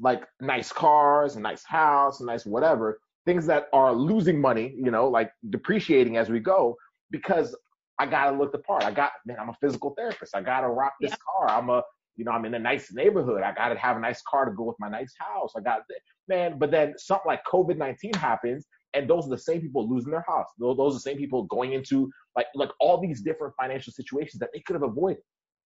like 0.00 0.22
nice 0.38 0.70
cars, 0.70 1.36
a 1.36 1.40
nice 1.40 1.64
house, 1.64 2.20
a 2.20 2.26
nice 2.26 2.44
whatever, 2.44 3.00
things 3.24 3.46
that 3.46 3.68
are 3.72 3.94
losing 3.94 4.38
money, 4.38 4.74
you 4.76 4.90
know, 4.90 5.08
like 5.08 5.30
depreciating 5.48 6.18
as 6.18 6.28
we 6.28 6.40
go, 6.40 6.76
because 7.10 7.56
I 7.98 8.04
gotta 8.06 8.36
look 8.36 8.52
the 8.52 8.58
part. 8.58 8.82
I 8.84 8.90
got 8.90 9.12
man, 9.24 9.38
I'm 9.40 9.48
a 9.48 9.56
physical 9.62 9.94
therapist. 9.96 10.36
I 10.36 10.42
gotta 10.42 10.68
rock 10.68 10.92
this 11.00 11.12
Yep. 11.12 11.20
car. 11.26 11.48
I'm 11.50 11.70
a 11.70 11.82
you 12.16 12.24
know, 12.24 12.32
I'm 12.32 12.44
in 12.44 12.54
a 12.54 12.58
nice 12.58 12.92
neighborhood. 12.92 13.42
I 13.42 13.52
gotta 13.52 13.78
have 13.78 13.96
a 13.96 14.00
nice 14.00 14.22
car 14.22 14.44
to 14.44 14.52
go 14.52 14.64
with 14.64 14.76
my 14.78 14.88
nice 14.88 15.14
house. 15.18 15.52
I 15.56 15.60
got 15.60 15.82
man, 16.28 16.58
but 16.58 16.70
then 16.70 16.94
something 16.98 17.26
like 17.26 17.42
COVID 17.44 17.76
nineteen 17.76 18.14
happens, 18.14 18.66
and 18.94 19.08
those 19.08 19.26
are 19.26 19.30
the 19.30 19.38
same 19.38 19.60
people 19.60 19.88
losing 19.88 20.10
their 20.10 20.24
house. 20.26 20.46
Those 20.58 20.78
are 20.78 20.92
the 20.92 21.00
same 21.00 21.16
people 21.16 21.44
going 21.44 21.72
into 21.72 22.10
like 22.36 22.46
like 22.54 22.70
all 22.80 23.00
these 23.00 23.22
different 23.22 23.54
financial 23.60 23.92
situations 23.92 24.38
that 24.40 24.50
they 24.52 24.60
could 24.60 24.74
have 24.74 24.82
avoided. 24.82 25.22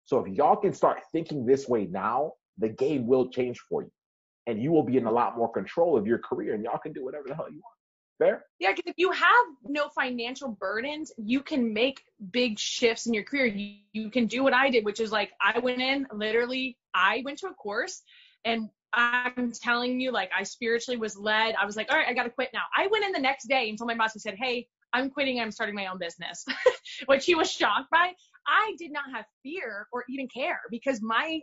So 0.05 0.23
if 0.23 0.33
y'all 0.33 0.55
can 0.55 0.73
start 0.73 1.01
thinking 1.11 1.45
this 1.45 1.67
way 1.67 1.85
now, 1.85 2.33
the 2.57 2.69
game 2.69 3.07
will 3.07 3.29
change 3.29 3.59
for 3.69 3.81
you, 3.81 3.91
and 4.45 4.61
you 4.61 4.71
will 4.71 4.83
be 4.83 4.97
in 4.97 5.05
a 5.05 5.11
lot 5.11 5.37
more 5.37 5.51
control 5.51 5.97
of 5.97 6.05
your 6.05 6.19
career, 6.19 6.53
and 6.53 6.63
y'all 6.63 6.77
can 6.77 6.93
do 6.93 7.03
whatever 7.03 7.25
the 7.27 7.35
hell 7.35 7.49
you 7.49 7.61
want. 7.61 7.76
Fair? 8.19 8.45
Yeah, 8.59 8.71
'cause 8.73 8.83
if 8.85 8.95
you 8.97 9.11
have 9.11 9.45
no 9.63 9.89
financial 9.89 10.49
burdens, 10.49 11.11
you 11.17 11.41
can 11.41 11.71
make 11.73 12.03
big 12.31 12.57
shifts 12.57 13.05
in 13.05 13.13
your 13.13 13.23
career. 13.23 13.45
You, 13.45 13.77
you 13.93 14.09
can 14.09 14.25
do 14.25 14.43
what 14.43 14.53
I 14.53 14.69
did, 14.69 14.85
which 14.85 14.99
is 14.99 15.11
like 15.11 15.31
I 15.39 15.59
went 15.59 15.81
in 15.81 16.07
literally, 16.11 16.77
I 16.93 17.21
went 17.23 17.37
to 17.39 17.47
a 17.47 17.53
course 17.53 18.01
and 18.43 18.69
I'm 18.93 19.51
telling 19.51 19.99
you, 19.99 20.11
like 20.11 20.31
I 20.35 20.43
spiritually 20.43 20.97
was 20.97 21.15
led. 21.17 21.53
I 21.55 21.65
was 21.65 21.75
like, 21.75 21.91
all 21.91 21.97
right, 21.97 22.07
I 22.07 22.13
got 22.13 22.23
to 22.23 22.29
quit 22.31 22.49
now. 22.53 22.63
I 22.75 22.87
went 22.87 23.05
in 23.05 23.11
the 23.11 23.19
next 23.19 23.47
day 23.47 23.69
and 23.69 23.77
told 23.77 23.89
my 23.89 23.95
boss, 23.95 24.13
I 24.15 24.19
said, 24.19 24.35
hey, 24.41 24.67
I'm 24.93 25.09
quitting. 25.09 25.39
I'm 25.39 25.51
starting 25.51 25.75
my 25.75 25.87
own 25.87 25.99
business, 25.99 26.45
which 27.05 27.25
he 27.25 27.35
was 27.35 27.51
shocked 27.51 27.91
by. 27.91 28.13
I 28.47 28.73
did 28.79 28.91
not 28.91 29.03
have 29.13 29.25
fear 29.43 29.87
or 29.91 30.05
even 30.09 30.27
care 30.27 30.61
because 30.71 31.01
my, 31.01 31.39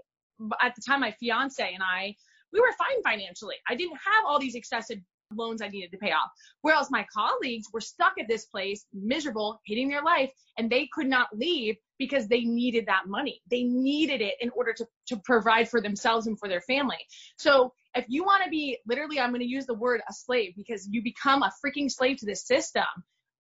at 0.61 0.75
the 0.75 0.83
time, 0.85 1.01
my 1.01 1.13
fiance 1.13 1.63
and 1.63 1.83
I, 1.83 2.17
we 2.53 2.61
were 2.61 2.73
fine 2.79 3.03
financially. 3.03 3.57
I 3.69 3.75
didn't 3.75 3.99
have 4.05 4.25
all 4.27 4.39
these 4.41 4.55
excessive 4.55 4.99
loans 5.33 5.63
I 5.63 5.69
needed 5.69 5.91
to 5.93 5.99
pay 5.99 6.13
off. 6.13 6.31
Whereas 6.63 6.91
my 6.91 7.07
colleagues 7.13 7.67
were 7.73 7.81
stuck 7.81 8.15
at 8.19 8.29
this 8.29 8.47
place, 8.47 8.87
miserable, 8.93 9.61
hating 9.67 9.89
their 9.89 10.03
life, 10.03 10.31
and 10.59 10.71
they 10.71 10.89
could 10.93 11.07
not 11.07 11.29
leave 11.35 11.77
because 11.99 12.29
they 12.29 12.43
needed 12.43 12.87
that 12.87 13.07
money. 13.07 13.41
They 13.51 13.65
needed 13.65 14.21
it 14.21 14.35
in 14.41 14.51
order 14.51 14.73
to, 14.75 14.87
to 15.09 15.17
provide 15.25 15.69
for 15.69 15.81
themselves 15.81 16.27
and 16.27 16.39
for 16.39 16.49
their 16.49 16.61
family. 16.63 16.99
So 17.37 17.73
if 17.95 18.05
you 18.09 18.25
want 18.25 18.45
to 18.45 18.51
be 18.51 18.79
literally, 18.87 19.21
I'm 19.21 19.31
going 19.31 19.41
to 19.41 19.47
use 19.47 19.67
the 19.67 19.75
word 19.75 20.01
a 20.09 20.13
slave 20.13 20.55
because 20.57 20.89
you 20.91 21.03
become 21.03 21.43
a 21.43 21.53
freaking 21.65 21.91
slave 21.91 22.19
to 22.19 22.27
this 22.27 22.47
system. 22.47 22.85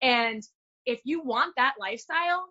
And 0.02 0.42
if 0.86 1.00
you 1.04 1.22
want 1.22 1.54
that 1.56 1.74
lifestyle, 1.80 2.46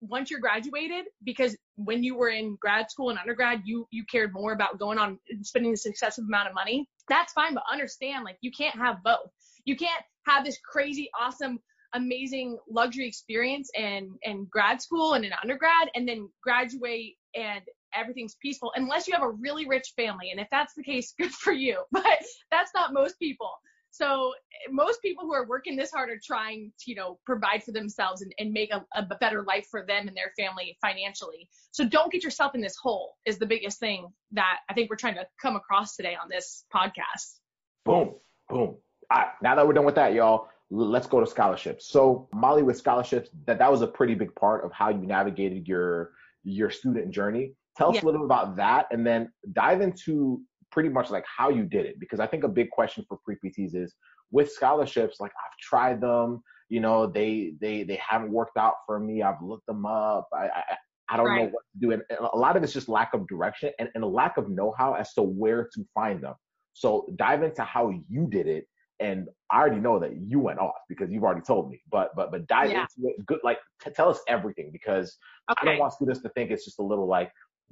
once 0.00 0.30
you're 0.30 0.40
graduated, 0.40 1.06
because 1.24 1.56
when 1.76 2.02
you 2.02 2.16
were 2.16 2.28
in 2.28 2.56
grad 2.60 2.90
school 2.90 3.10
and 3.10 3.18
undergrad, 3.18 3.62
you 3.64 3.86
you 3.90 4.04
cared 4.10 4.32
more 4.32 4.52
about 4.52 4.78
going 4.78 4.98
on 4.98 5.18
spending 5.42 5.70
this 5.70 5.86
excessive 5.86 6.24
amount 6.24 6.48
of 6.48 6.54
money. 6.54 6.88
That's 7.08 7.32
fine, 7.32 7.54
but 7.54 7.64
understand 7.70 8.24
like 8.24 8.38
you 8.40 8.50
can't 8.50 8.76
have 8.76 9.02
both. 9.02 9.30
You 9.64 9.76
can't 9.76 10.04
have 10.26 10.44
this 10.44 10.58
crazy, 10.64 11.10
awesome, 11.18 11.58
amazing 11.94 12.58
luxury 12.68 13.06
experience 13.06 13.70
and 13.76 14.10
and 14.24 14.50
grad 14.50 14.82
school 14.82 15.14
and 15.14 15.24
an 15.24 15.32
undergrad, 15.42 15.90
and 15.94 16.08
then 16.08 16.28
graduate 16.42 17.16
and 17.34 17.62
everything's 17.94 18.36
peaceful 18.42 18.72
unless 18.76 19.06
you 19.06 19.14
have 19.14 19.22
a 19.22 19.30
really 19.30 19.66
rich 19.66 19.92
family. 19.96 20.30
And 20.30 20.40
if 20.40 20.48
that's 20.50 20.74
the 20.74 20.82
case, 20.82 21.14
good 21.20 21.32
for 21.32 21.52
you. 21.52 21.82
But 21.92 22.04
that's 22.50 22.72
not 22.74 22.92
most 22.92 23.18
people. 23.18 23.50
So 23.96 24.32
eh, 24.52 24.70
most 24.70 25.00
people 25.00 25.24
who 25.24 25.32
are 25.32 25.46
working 25.46 25.76
this 25.76 25.90
hard 25.90 26.10
are 26.10 26.20
trying 26.22 26.72
to, 26.80 26.90
you 26.90 26.96
know, 26.96 27.18
provide 27.24 27.62
for 27.62 27.72
themselves 27.72 28.20
and, 28.22 28.32
and 28.38 28.52
make 28.52 28.70
a, 28.72 28.84
a 28.94 29.06
better 29.20 29.42
life 29.42 29.66
for 29.70 29.86
them 29.86 30.06
and 30.06 30.16
their 30.16 30.32
family 30.38 30.76
financially. 30.82 31.48
So 31.72 31.88
don't 31.88 32.12
get 32.12 32.22
yourself 32.22 32.54
in 32.54 32.60
this 32.60 32.76
hole 32.76 33.14
is 33.24 33.38
the 33.38 33.46
biggest 33.46 33.80
thing 33.80 34.08
that 34.32 34.58
I 34.68 34.74
think 34.74 34.90
we're 34.90 34.96
trying 34.96 35.14
to 35.14 35.26
come 35.40 35.56
across 35.56 35.96
today 35.96 36.14
on 36.20 36.28
this 36.30 36.64
podcast. 36.74 37.38
Boom, 37.84 38.14
boom. 38.48 38.76
All 39.10 39.18
right, 39.18 39.28
now 39.42 39.54
that 39.54 39.66
we're 39.66 39.72
done 39.72 39.86
with 39.86 39.94
that, 39.94 40.12
y'all, 40.12 40.48
let's 40.70 41.06
go 41.06 41.20
to 41.20 41.26
scholarships. 41.26 41.88
So 41.88 42.28
Molly, 42.34 42.62
with 42.62 42.76
scholarships, 42.76 43.30
that 43.46 43.58
that 43.58 43.70
was 43.70 43.82
a 43.82 43.86
pretty 43.86 44.14
big 44.14 44.34
part 44.34 44.64
of 44.64 44.72
how 44.72 44.90
you 44.90 45.06
navigated 45.06 45.66
your 45.66 46.10
your 46.42 46.70
student 46.70 47.12
journey. 47.12 47.52
Tell 47.76 47.90
us 47.90 47.96
Yeah. 47.96 48.04
a 48.04 48.06
little 48.06 48.20
bit 48.20 48.26
about 48.26 48.56
that, 48.56 48.86
and 48.90 49.06
then 49.06 49.32
dive 49.52 49.80
into 49.80 50.42
pretty 50.76 50.90
much 50.90 51.08
like 51.08 51.24
how 51.24 51.48
you 51.48 51.64
did 51.64 51.86
it, 51.86 51.98
because 51.98 52.20
I 52.20 52.26
think 52.26 52.44
a 52.44 52.48
big 52.48 52.68
question 52.68 53.02
for 53.08 53.18
pre 53.24 53.36
PTs 53.42 53.74
is 53.74 53.94
with 54.30 54.52
scholarships. 54.52 55.20
Like 55.20 55.30
I've 55.30 55.58
tried 55.58 56.02
them, 56.02 56.42
you 56.68 56.80
know, 56.80 57.06
they 57.06 57.54
they 57.62 57.82
they 57.82 57.98
haven't 58.06 58.30
worked 58.30 58.58
out 58.58 58.74
for 58.84 59.00
me. 59.00 59.22
I've 59.22 59.40
looked 59.40 59.64
them 59.66 59.86
up. 59.86 60.28
I 60.34 60.48
I, 60.48 60.62
I 61.08 61.16
don't 61.16 61.34
know 61.34 61.44
what 61.44 61.62
to 61.72 61.78
do, 61.80 61.92
and 61.92 62.02
a 62.20 62.36
lot 62.36 62.58
of 62.58 62.62
it's 62.62 62.74
just 62.74 62.90
lack 62.90 63.14
of 63.14 63.26
direction 63.26 63.70
and, 63.78 63.88
and 63.94 64.04
a 64.04 64.06
lack 64.06 64.36
of 64.36 64.50
know 64.50 64.74
how 64.76 64.92
as 64.92 65.14
to 65.14 65.22
where 65.22 65.66
to 65.74 65.86
find 65.94 66.22
them. 66.22 66.34
So 66.74 67.06
dive 67.16 67.42
into 67.42 67.62
how 67.62 67.88
you 68.10 68.26
did 68.28 68.46
it. 68.46 68.66
And 69.00 69.28
I 69.50 69.60
already 69.60 69.80
know 69.80 69.98
that 69.98 70.16
you 70.16 70.40
went 70.40 70.58
off 70.58 70.74
because 70.90 71.10
you've 71.10 71.22
already 71.22 71.40
told 71.40 71.70
me. 71.70 71.80
But 71.90 72.10
but 72.16 72.30
but 72.30 72.46
dive 72.48 72.70
Yeah. 72.70 72.82
into 72.82 73.08
it. 73.08 73.24
Good, 73.24 73.40
like 73.44 73.60
t- 73.82 73.90
tell 73.92 74.10
us 74.10 74.20
everything 74.28 74.70
because 74.72 75.16
I 75.48 75.64
don't 75.64 75.78
want 75.78 75.94
students 75.94 76.20
to 76.22 76.28
think 76.30 76.50
it's 76.50 76.66
just 76.66 76.80
a 76.80 76.82
little 76.82 77.06
like 77.06 77.30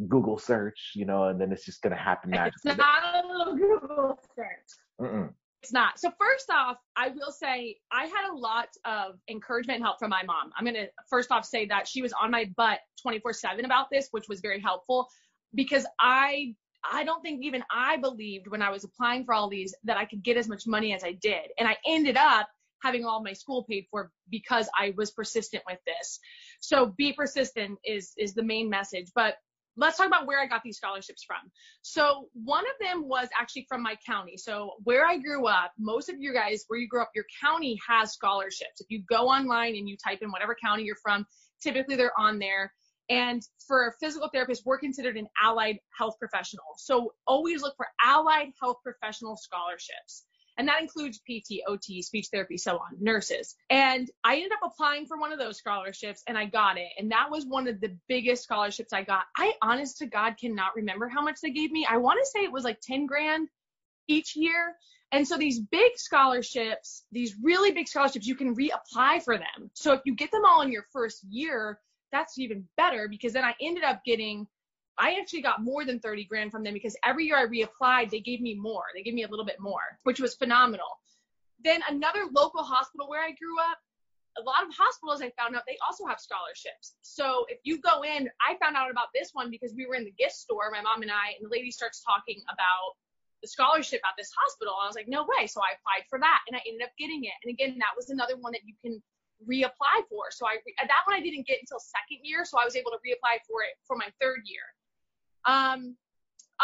Google 0.09 0.39
search, 0.39 0.93
you 0.95 1.05
know, 1.05 1.25
and 1.25 1.41
then 1.41 1.53
it's 1.53 1.65
just 1.65 1.83
gonna 1.83 1.97
happen 1.97 2.31
naturally. 2.31 2.53
It's 2.65 2.79
not 2.79 3.49
a 3.49 3.55
Google 3.55 4.19
search. 4.37 4.69
Mm-mm. 5.01 5.33
It's 5.63 5.73
not. 5.73 5.99
So 5.99 6.11
first 6.21 6.51
off, 6.51 6.77
I 6.95 7.09
will 7.09 7.33
say 7.33 7.79
I 7.91 8.05
had 8.05 8.31
a 8.31 8.37
lot 8.37 8.69
of 8.85 9.15
encouragement 9.31 9.77
and 9.77 9.85
help 9.85 9.99
from 9.99 10.11
my 10.11 10.23
mom. 10.23 10.51
I'm 10.59 10.65
gonna 10.65 10.89
first 11.09 11.31
off 11.31 11.47
say 11.47 11.65
that 11.67 11.89
she 11.89 12.03
was 12.03 12.13
on 12.13 12.31
my 12.31 12.51
butt 12.57 12.81
24/7 13.07 13.65
about 13.65 13.89
this, 13.91 14.09
which 14.11 14.29
was 14.29 14.41
very 14.41 14.61
helpful 14.61 15.09
because 15.55 15.87
I 16.01 16.55
I 16.93 17.05
don't 17.05 17.23
think 17.23 17.43
even 17.43 17.65
I 17.71 17.97
believed 17.97 18.49
when 18.49 18.61
I 18.61 18.71
was 18.71 18.85
applying 18.85 19.25
for 19.25 19.33
all 19.33 19.49
these 19.49 19.75
that 19.85 19.97
I 19.97 20.05
could 20.05 20.23
get 20.23 20.37
as 20.37 20.49
much 20.49 20.67
money 20.67 20.93
as 20.93 21.03
I 21.03 21.13
did, 21.13 21.51
and 21.59 21.67
I 21.67 21.79
ended 21.87 22.19
up 22.19 22.49
having 22.83 23.07
all 23.07 23.23
my 23.23 23.33
school 23.33 23.65
paid 23.65 23.87
for 23.91 24.13
because 24.29 24.69
I 24.79 24.93
was 24.99 25.13
persistent 25.13 25.63
with 25.67 25.79
this. 25.87 26.21
So 26.61 26.93
be 26.99 27.15
persistent 27.15 27.79
is 27.85 28.13
is 28.19 28.35
the 28.35 28.43
main 28.43 28.69
message, 28.69 29.11
but 29.15 29.37
let's 29.77 29.97
talk 29.97 30.07
about 30.07 30.27
where 30.27 30.41
I 30.41 30.47
got 30.47 30.63
these 30.63 30.77
scholarships 30.77 31.25
from. 31.25 31.51
So 31.83 32.29
one 32.33 32.65
of 32.65 32.87
them 32.87 33.09
was 33.09 33.29
actually 33.39 33.67
from 33.69 33.83
my 33.83 33.97
county. 34.07 34.37
So 34.37 34.73
where 34.85 35.07
I 35.07 35.19
grew 35.19 35.47
up, 35.47 35.73
most 35.79 36.09
of 36.09 36.17
you 36.19 36.33
guys, 36.33 36.65
where 36.69 36.79
you 36.79 36.89
grew 36.89 37.03
up, 37.03 37.11
your 37.15 37.27
county 37.43 37.79
has 37.87 38.13
scholarships. 38.13 38.81
If 38.81 38.87
you 38.89 39.03
go 39.09 39.29
online 39.29 39.77
and 39.77 39.89
you 39.89 39.97
type 39.97 40.21
in 40.23 40.31
whatever 40.31 40.57
county 40.63 40.85
you're 40.85 40.97
from, 40.97 41.27
typically 41.63 41.97
they're 41.97 42.19
on 42.19 42.39
there. 42.39 42.73
And 43.11 43.43
for 43.67 43.89
a 43.89 43.93
physical 44.01 44.31
therapist, 44.33 44.63
we're 44.65 44.79
considered 44.79 45.17
an 45.17 45.27
allied 45.43 45.79
health 45.97 46.15
professional. 46.19 46.65
So 46.79 47.13
always 47.27 47.61
look 47.61 47.75
for 47.77 47.87
allied 48.03 48.49
health 48.61 48.79
professional 48.83 49.37
scholarships. 49.37 50.25
And 50.57 50.69
that 50.69 50.81
includes 50.81 51.19
PT, 51.19 51.61
OT, 51.67 52.03
speech 52.03 52.29
therapy, 52.33 52.57
so 52.57 52.77
on, 52.77 52.97
nurses. 53.01 53.57
And 53.71 54.09
I 54.23 54.37
ended 54.37 54.53
up 54.53 54.71
applying 54.73 55.07
for 55.07 55.19
one 55.19 55.33
of 55.33 55.39
those 55.39 55.59
scholarships 55.59 56.23
and 56.29 56.39
I 56.39 56.47
got 56.47 56.79
it. 56.79 56.89
And 56.99 57.11
that 57.11 57.31
was 57.31 57.45
one 57.45 57.67
of 57.67 57.81
the 57.81 57.97
biggest 58.09 58.45
scholarships 58.45 58.93
I 58.93 59.03
got. 59.03 59.25
I 59.37 59.55
honest 59.63 59.99
to 59.99 60.07
God 60.07 60.37
cannot 60.39 60.77
remember 60.77 61.09
how 61.09 61.23
much 61.23 61.41
they 61.43 61.51
gave 61.51 61.73
me. 61.73 61.87
I 61.89 61.97
want 61.97 62.21
to 62.21 62.31
say 62.31 62.45
it 62.45 62.53
was 62.53 62.65
like 62.65 62.81
10 62.83 63.07
grand 63.07 63.49
each 64.07 64.37
year. 64.37 64.75
And 65.13 65.27
so 65.27 65.37
these 65.37 65.61
big 65.61 65.93
scholarships, 65.97 67.05
these 67.13 67.35
really 67.43 67.73
big 67.73 67.89
scholarships, 67.89 68.27
you 68.27 68.35
can 68.35 68.57
reapply 68.57 69.23
for 69.23 69.37
them. 69.37 69.71
So 69.75 69.93
if 69.93 70.01
you 70.05 70.15
get 70.15 70.31
them 70.31 70.45
all 70.45 70.63
in 70.63 70.73
your 70.73 70.87
first 70.93 71.23
year, 71.29 71.79
that's 72.11 72.39
even 72.39 72.65
better 72.77 73.09
because 73.09 73.33
then 73.33 73.45
I 73.45 73.55
ended 73.61 73.85
up 73.85 74.03
getting 74.05 74.47
I 74.99 75.19
actually 75.21 75.43
got 75.43 75.63
more 75.63 75.85
than 75.85 75.99
30 75.99 76.25
grand 76.25 76.53
from 76.53 76.63
them 76.63 76.75
because 76.75 76.97
every 77.05 77.27
year 77.27 77.37
I 77.37 77.47
reapplied, 77.47 78.11
they 78.11 78.21
gave 78.21 78.41
me 78.41 78.55
more. 78.55 78.85
They 78.95 79.03
gave 79.03 79.15
me 79.15 79.25
a 79.25 79.29
little 79.29 79.45
bit 79.45 79.59
more, 79.59 79.99
which 80.05 80.21
was 80.21 80.35
phenomenal. 80.35 81.01
Then 81.65 81.81
another 81.89 82.27
local 82.31 82.63
hospital 82.63 83.09
where 83.09 83.23
I 83.23 83.33
grew 83.33 83.59
up, 83.59 83.79
a 84.39 84.43
lot 84.43 84.67
of 84.67 84.75
hospitals 84.75 85.23
I 85.23 85.31
found 85.39 85.55
out 85.55 85.63
they 85.67 85.79
also 85.87 86.07
have 86.07 86.19
scholarships. 86.19 86.95
So 87.03 87.47
if 87.49 87.59
you 87.63 87.81
go 87.81 88.03
in, 88.03 88.29
I 88.43 88.59
found 88.59 88.77
out 88.77 88.91
about 88.91 89.09
this 89.15 89.31
one 89.33 89.51
because 89.51 89.73
we 89.75 89.87
were 89.87 89.95
in 89.95 90.05
the 90.05 90.15
gift 90.19 90.35
store, 90.35 90.71
my 90.71 90.83
mom 90.83 91.03
and 91.03 91.11
I, 91.11 91.39
and 91.39 91.47
the 91.47 91.53
lady 91.55 91.71
starts 91.71 92.03
talking 92.03 92.43
about 92.51 92.99
the 93.43 93.49
scholarship 93.49 94.01
at 94.03 94.15
this 94.19 94.31
hospital. 94.35 94.75
And 94.79 94.85
I 94.85 94.89
was 94.91 94.97
like, 94.97 95.09
no 95.09 95.23
way. 95.23 95.47
So 95.47 95.63
I 95.63 95.79
applied 95.79 96.07
for 96.11 96.19
that 96.19 96.41
and 96.47 96.57
I 96.57 96.63
ended 96.67 96.83
up 96.83 96.95
getting 96.99 97.25
it. 97.25 97.37
And 97.43 97.51
again, 97.51 97.79
that 97.79 97.95
was 97.95 98.11
another 98.11 98.35
one 98.39 98.53
that 98.53 98.67
you 98.67 98.75
can 98.83 99.03
reapply 99.43 100.07
for. 100.09 100.31
So 100.31 100.47
I 100.47 100.59
that 100.65 101.03
one 101.07 101.15
I 101.15 101.23
didn't 101.23 101.47
get 101.47 101.59
until 101.61 101.79
second 101.79 102.23
year, 102.23 102.45
so 102.45 102.59
I 102.59 102.65
was 102.65 102.77
able 102.77 102.91
to 102.93 103.01
reapply 103.03 103.43
for 103.47 103.63
it 103.63 103.75
for 103.87 103.97
my 103.97 104.09
third 104.21 104.43
year. 104.47 104.65
Um, 105.47 105.97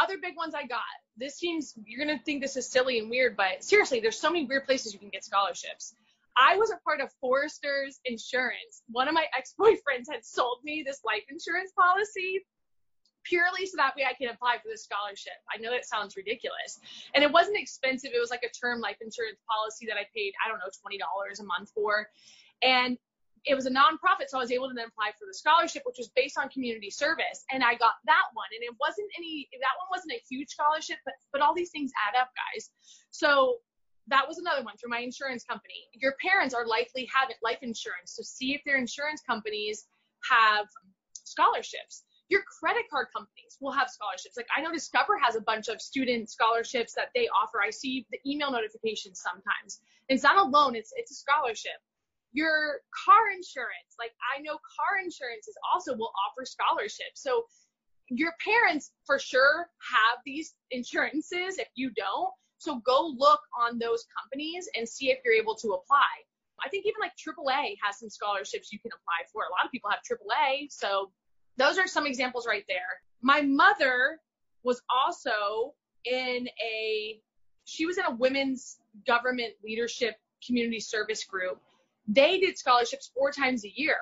other 0.00 0.16
big 0.20 0.36
ones 0.36 0.54
I 0.54 0.66
got. 0.66 0.80
This 1.16 1.38
seems 1.38 1.74
you're 1.84 2.04
gonna 2.04 2.20
think 2.24 2.40
this 2.40 2.56
is 2.56 2.66
silly 2.66 2.98
and 2.98 3.10
weird, 3.10 3.36
but 3.36 3.62
seriously, 3.62 4.00
there's 4.00 4.18
so 4.18 4.30
many 4.30 4.46
weird 4.46 4.64
places 4.64 4.92
you 4.92 4.98
can 4.98 5.10
get 5.10 5.24
scholarships. 5.24 5.94
I 6.36 6.56
was 6.56 6.70
a 6.70 6.78
part 6.84 7.00
of 7.00 7.10
Foresters 7.20 8.00
Insurance. 8.04 8.82
One 8.90 9.08
of 9.08 9.14
my 9.14 9.26
ex-boyfriends 9.36 10.10
had 10.10 10.24
sold 10.24 10.58
me 10.64 10.82
this 10.86 11.00
life 11.04 11.24
insurance 11.28 11.72
policy 11.78 12.44
purely 13.24 13.66
so 13.66 13.76
that 13.76 13.94
way 13.96 14.04
I 14.08 14.14
could 14.14 14.32
apply 14.32 14.56
for 14.62 14.68
the 14.70 14.78
scholarship. 14.78 15.36
I 15.52 15.60
know 15.60 15.70
that 15.70 15.84
sounds 15.84 16.16
ridiculous. 16.16 16.80
And 17.14 17.22
it 17.22 17.30
wasn't 17.30 17.58
expensive. 17.58 18.12
It 18.14 18.20
was 18.20 18.30
like 18.30 18.42
a 18.44 18.48
term 18.48 18.80
life 18.80 18.96
insurance 19.00 19.38
policy 19.48 19.86
that 19.86 19.96
I 19.96 20.06
paid, 20.14 20.32
I 20.44 20.48
don't 20.48 20.58
know, 20.58 20.72
$20 20.72 21.40
a 21.40 21.44
month 21.44 21.70
for. 21.74 22.08
And 22.62 22.96
it 23.44 23.54
was 23.54 23.66
a 23.66 23.70
nonprofit, 23.70 24.28
so 24.28 24.36
I 24.38 24.40
was 24.40 24.52
able 24.52 24.68
to 24.68 24.74
then 24.74 24.88
apply 24.88 25.12
for 25.18 25.24
the 25.26 25.32
scholarship, 25.32 25.82
which 25.86 25.96
was 25.96 26.10
based 26.14 26.36
on 26.38 26.48
community 26.50 26.90
service, 26.90 27.44
and 27.50 27.64
I 27.64 27.72
got 27.74 27.96
that 28.04 28.28
one. 28.34 28.48
And 28.54 28.62
it 28.62 28.76
wasn't 28.78 29.08
any 29.16 29.48
that 29.52 29.76
one 29.80 29.88
wasn't 29.90 30.12
a 30.12 30.20
huge 30.28 30.50
scholarship, 30.50 30.98
but 31.04 31.14
but 31.32 31.40
all 31.40 31.54
these 31.54 31.70
things 31.70 31.90
add 32.08 32.20
up, 32.20 32.28
guys. 32.36 32.70
So 33.10 33.56
that 34.08 34.28
was 34.28 34.38
another 34.38 34.62
one 34.64 34.76
through 34.76 34.90
my 34.90 35.00
insurance 35.00 35.44
company. 35.44 35.88
Your 35.94 36.14
parents 36.20 36.54
are 36.54 36.66
likely 36.66 37.08
having 37.14 37.36
life 37.42 37.62
insurance, 37.62 38.12
so 38.16 38.22
see 38.22 38.54
if 38.54 38.60
their 38.66 38.76
insurance 38.76 39.22
companies 39.26 39.86
have 40.28 40.66
scholarships. 41.24 42.04
Your 42.28 42.42
credit 42.60 42.84
card 42.90 43.08
companies 43.16 43.56
will 43.60 43.72
have 43.72 43.88
scholarships. 43.88 44.36
Like 44.36 44.46
I 44.54 44.60
know 44.60 44.70
Discover 44.70 45.18
has 45.18 45.34
a 45.34 45.40
bunch 45.40 45.68
of 45.68 45.80
student 45.80 46.28
scholarships 46.28 46.92
that 46.94 47.08
they 47.14 47.26
offer. 47.28 47.58
I 47.64 47.70
see 47.70 48.06
the 48.12 48.20
email 48.30 48.52
notifications 48.52 49.20
sometimes. 49.20 49.80
It's 50.08 50.22
not 50.22 50.36
a 50.36 50.44
loan, 50.44 50.76
it's 50.76 50.92
it's 50.94 51.10
a 51.10 51.14
scholarship 51.14 51.80
your 52.32 52.80
car 53.04 53.30
insurance. 53.34 53.98
Like 53.98 54.12
i 54.34 54.40
know 54.40 54.54
car 54.54 55.02
insurances 55.02 55.56
also 55.72 55.94
will 55.94 56.12
offer 56.26 56.44
scholarships. 56.44 57.22
So 57.22 57.44
your 58.08 58.32
parents 58.44 58.92
for 59.06 59.18
sure 59.18 59.68
have 59.78 60.18
these 60.26 60.54
insurances 60.70 61.58
if 61.58 61.68
you 61.74 61.90
don't. 61.96 62.30
So 62.58 62.80
go 62.84 63.14
look 63.16 63.40
on 63.58 63.78
those 63.78 64.04
companies 64.20 64.68
and 64.76 64.88
see 64.88 65.10
if 65.10 65.18
you're 65.24 65.34
able 65.34 65.54
to 65.56 65.68
apply. 65.68 66.10
I 66.64 66.68
think 66.68 66.84
even 66.84 67.00
like 67.00 67.12
aaa 67.16 67.76
has 67.82 67.98
some 67.98 68.10
scholarships 68.10 68.72
you 68.72 68.78
can 68.80 68.90
apply 68.92 69.26
for. 69.32 69.42
A 69.44 69.50
lot 69.50 69.64
of 69.64 69.70
people 69.70 69.90
have 69.90 70.00
aaa 70.04 70.66
so 70.70 71.10
those 71.56 71.78
are 71.78 71.86
some 71.86 72.06
examples 72.06 72.46
right 72.46 72.64
there. 72.68 73.00
My 73.22 73.40
mother 73.42 74.20
was 74.62 74.82
also 74.88 75.74
in 76.04 76.48
a 76.62 77.20
she 77.64 77.86
was 77.86 77.98
in 77.98 78.04
a 78.04 78.10
women's 78.10 78.78
government 79.06 79.54
leadership 79.62 80.16
community 80.44 80.80
service 80.80 81.24
group 81.24 81.60
they 82.10 82.38
did 82.40 82.58
scholarships 82.58 83.10
four 83.14 83.30
times 83.30 83.64
a 83.64 83.72
year. 83.74 83.96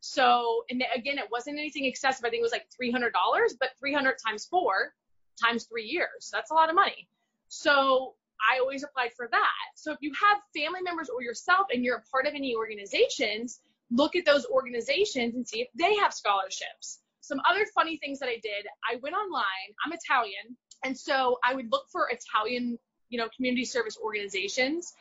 So, 0.00 0.64
and 0.68 0.84
again, 0.94 1.18
it 1.18 1.24
wasn't 1.32 1.58
anything 1.58 1.86
excessive. 1.86 2.24
I 2.24 2.30
think 2.30 2.40
it 2.40 2.42
was 2.42 2.52
like 2.52 2.66
$300, 2.80 3.10
but 3.58 3.70
300 3.80 4.16
times 4.24 4.44
four 4.44 4.94
times 5.42 5.64
three 5.64 5.86
years. 5.86 6.30
That's 6.30 6.50
a 6.50 6.54
lot 6.54 6.68
of 6.68 6.74
money. 6.74 7.08
So 7.48 8.14
I 8.52 8.58
always 8.58 8.84
applied 8.84 9.12
for 9.16 9.28
that. 9.30 9.64
So 9.76 9.92
if 9.92 9.98
you 10.02 10.12
have 10.12 10.38
family 10.54 10.82
members 10.82 11.08
or 11.08 11.22
yourself 11.22 11.68
and 11.72 11.82
you're 11.82 11.96
a 11.96 12.02
part 12.12 12.26
of 12.26 12.34
any 12.34 12.54
organizations, 12.54 13.60
look 13.90 14.14
at 14.14 14.26
those 14.26 14.44
organizations 14.46 15.34
and 15.34 15.48
see 15.48 15.62
if 15.62 15.68
they 15.74 15.94
have 15.96 16.12
scholarships. 16.12 17.00
Some 17.22 17.40
other 17.48 17.64
funny 17.74 17.96
things 17.96 18.18
that 18.18 18.28
I 18.28 18.38
did, 18.42 18.66
I 18.90 18.96
went 19.02 19.14
online. 19.14 19.72
I'm 19.86 19.92
Italian, 19.92 20.56
and 20.84 20.96
so 20.96 21.38
I 21.42 21.54
would 21.54 21.72
look 21.72 21.86
for 21.90 22.10
Italian, 22.10 22.78
you 23.08 23.18
know, 23.18 23.28
community 23.34 23.64
service 23.64 23.96
organizations 23.96 24.92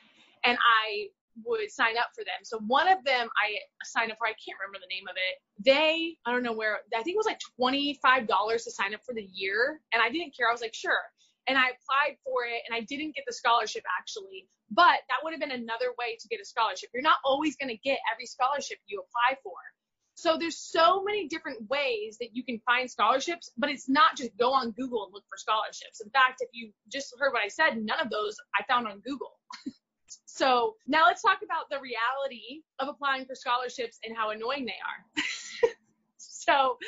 and 0.43 0.58
I 0.58 1.08
would 1.46 1.72
sign 1.72 1.98
up 1.98 2.10
for 2.15 2.24
them. 2.24 2.43
So 2.43 2.60
one 2.67 2.88
of 2.88 3.04
them 3.04 3.30
I 3.38 3.58
signed 3.84 4.12
up 4.12 4.17
for, 4.17 4.28
I 4.28 4.36
can't 4.38 4.58
remember 4.60 4.80
the 4.82 4.93
name 4.93 5.08
of 5.10 5.15
it. 5.17 5.36
They, 5.63 6.17
I 6.26 6.32
don't 6.32 6.43
know 6.43 6.54
where, 6.54 6.80
I 6.93 7.04
think 7.04 7.15
it 7.15 7.24
was 7.24 7.30
like 7.30 7.41
$25 7.60 8.28
to 8.63 8.72
sign 8.72 8.93
up 8.93 9.02
for 9.06 9.13
the 9.13 9.28
year. 9.34 9.82
And 9.93 10.02
I 10.02 10.10
didn't 10.10 10.36
care. 10.36 10.50
I 10.50 10.52
was 10.52 10.62
like, 10.62 10.74
sure. 10.74 11.02
And 11.48 11.58
I 11.58 11.76
applied 11.76 12.17
for 12.24 12.46
it 12.48 12.63
and 12.67 12.76
I 12.76 12.86
didn't 12.88 13.15
get 13.15 13.26
the 13.28 13.34
scholarship 13.34 13.84
actually, 14.00 14.48
but 14.72 15.04
that 15.12 15.19
would 15.24 15.34
have 15.34 15.41
been 15.41 15.52
another 15.52 15.91
way 16.00 16.15
to 16.19 16.28
get 16.30 16.39
a 16.39 16.46
scholarship. 16.46 16.89
You're 16.93 17.04
not 17.04 17.19
always 17.26 17.58
going 17.58 17.69
to 17.69 17.78
get 17.78 18.00
every 18.12 18.26
scholarship 18.26 18.78
you 18.88 19.04
apply 19.04 19.39
for. 19.43 19.58
So 20.15 20.38
there's 20.39 20.58
so 20.58 21.04
many 21.04 21.28
different 21.28 21.69
ways 21.69 22.17
that 22.22 22.30
you 22.34 22.43
can 22.46 22.62
find 22.65 22.89
scholarships, 22.89 23.52
but 23.58 23.69
it's 23.69 23.89
not 23.89 24.15
just 24.15 24.38
go 24.38 24.54
on 24.54 24.72
Google 24.72 25.06
and 25.06 25.13
look 25.13 25.24
for 25.28 25.38
scholarships. 25.38 26.02
In 26.04 26.10
fact, 26.12 26.39
if 26.39 26.50
you 26.54 26.72
just 26.91 27.13
heard 27.17 27.34
what 27.34 27.43
I 27.43 27.48
said, 27.48 27.78
none 27.78 28.00
of 28.00 28.10
those 28.10 28.38
I 28.58 28.63
found 28.63 28.88
on 28.88 29.00
Google. 29.00 29.32
So 30.36 30.78
now 30.88 31.06
let's 31.06 31.22
talk 31.22 31.41
about 31.43 31.69
the 31.69 31.80
reality 31.80 32.63
of 32.80 32.88
applying 32.88 33.26
for 33.26 33.36
scholarships 33.36 34.00
and 34.04 34.17
how 34.17 34.32
annoying 34.32 34.65
they 34.65 34.72
are. 34.82 35.69
so 36.17 36.80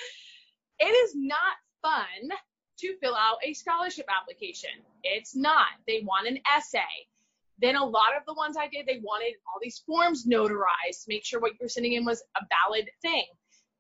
it 0.80 0.86
is 0.86 1.14
not 1.14 1.54
fun 1.80 2.36
to 2.80 2.96
fill 2.98 3.14
out 3.14 3.38
a 3.46 3.54
scholarship 3.54 4.08
application. 4.10 4.72
It's 5.04 5.36
not. 5.36 5.68
They 5.86 6.02
want 6.04 6.28
an 6.28 6.40
essay. 6.58 6.80
Then 7.62 7.76
a 7.76 7.86
lot 7.86 8.18
of 8.18 8.26
the 8.26 8.34
ones 8.34 8.58
I 8.60 8.68
did, 8.68 8.88
they 8.88 9.00
wanted 9.04 9.36
all 9.46 9.60
these 9.62 9.84
forms 9.86 10.26
notarized 10.26 11.04
to 11.04 11.10
make 11.10 11.24
sure 11.24 11.40
what 11.40 11.52
you're 11.60 11.70
sending 11.70 11.94
in 11.94 12.04
was 12.04 12.24
a 12.38 12.42
valid 12.66 12.90
thing. 13.04 13.26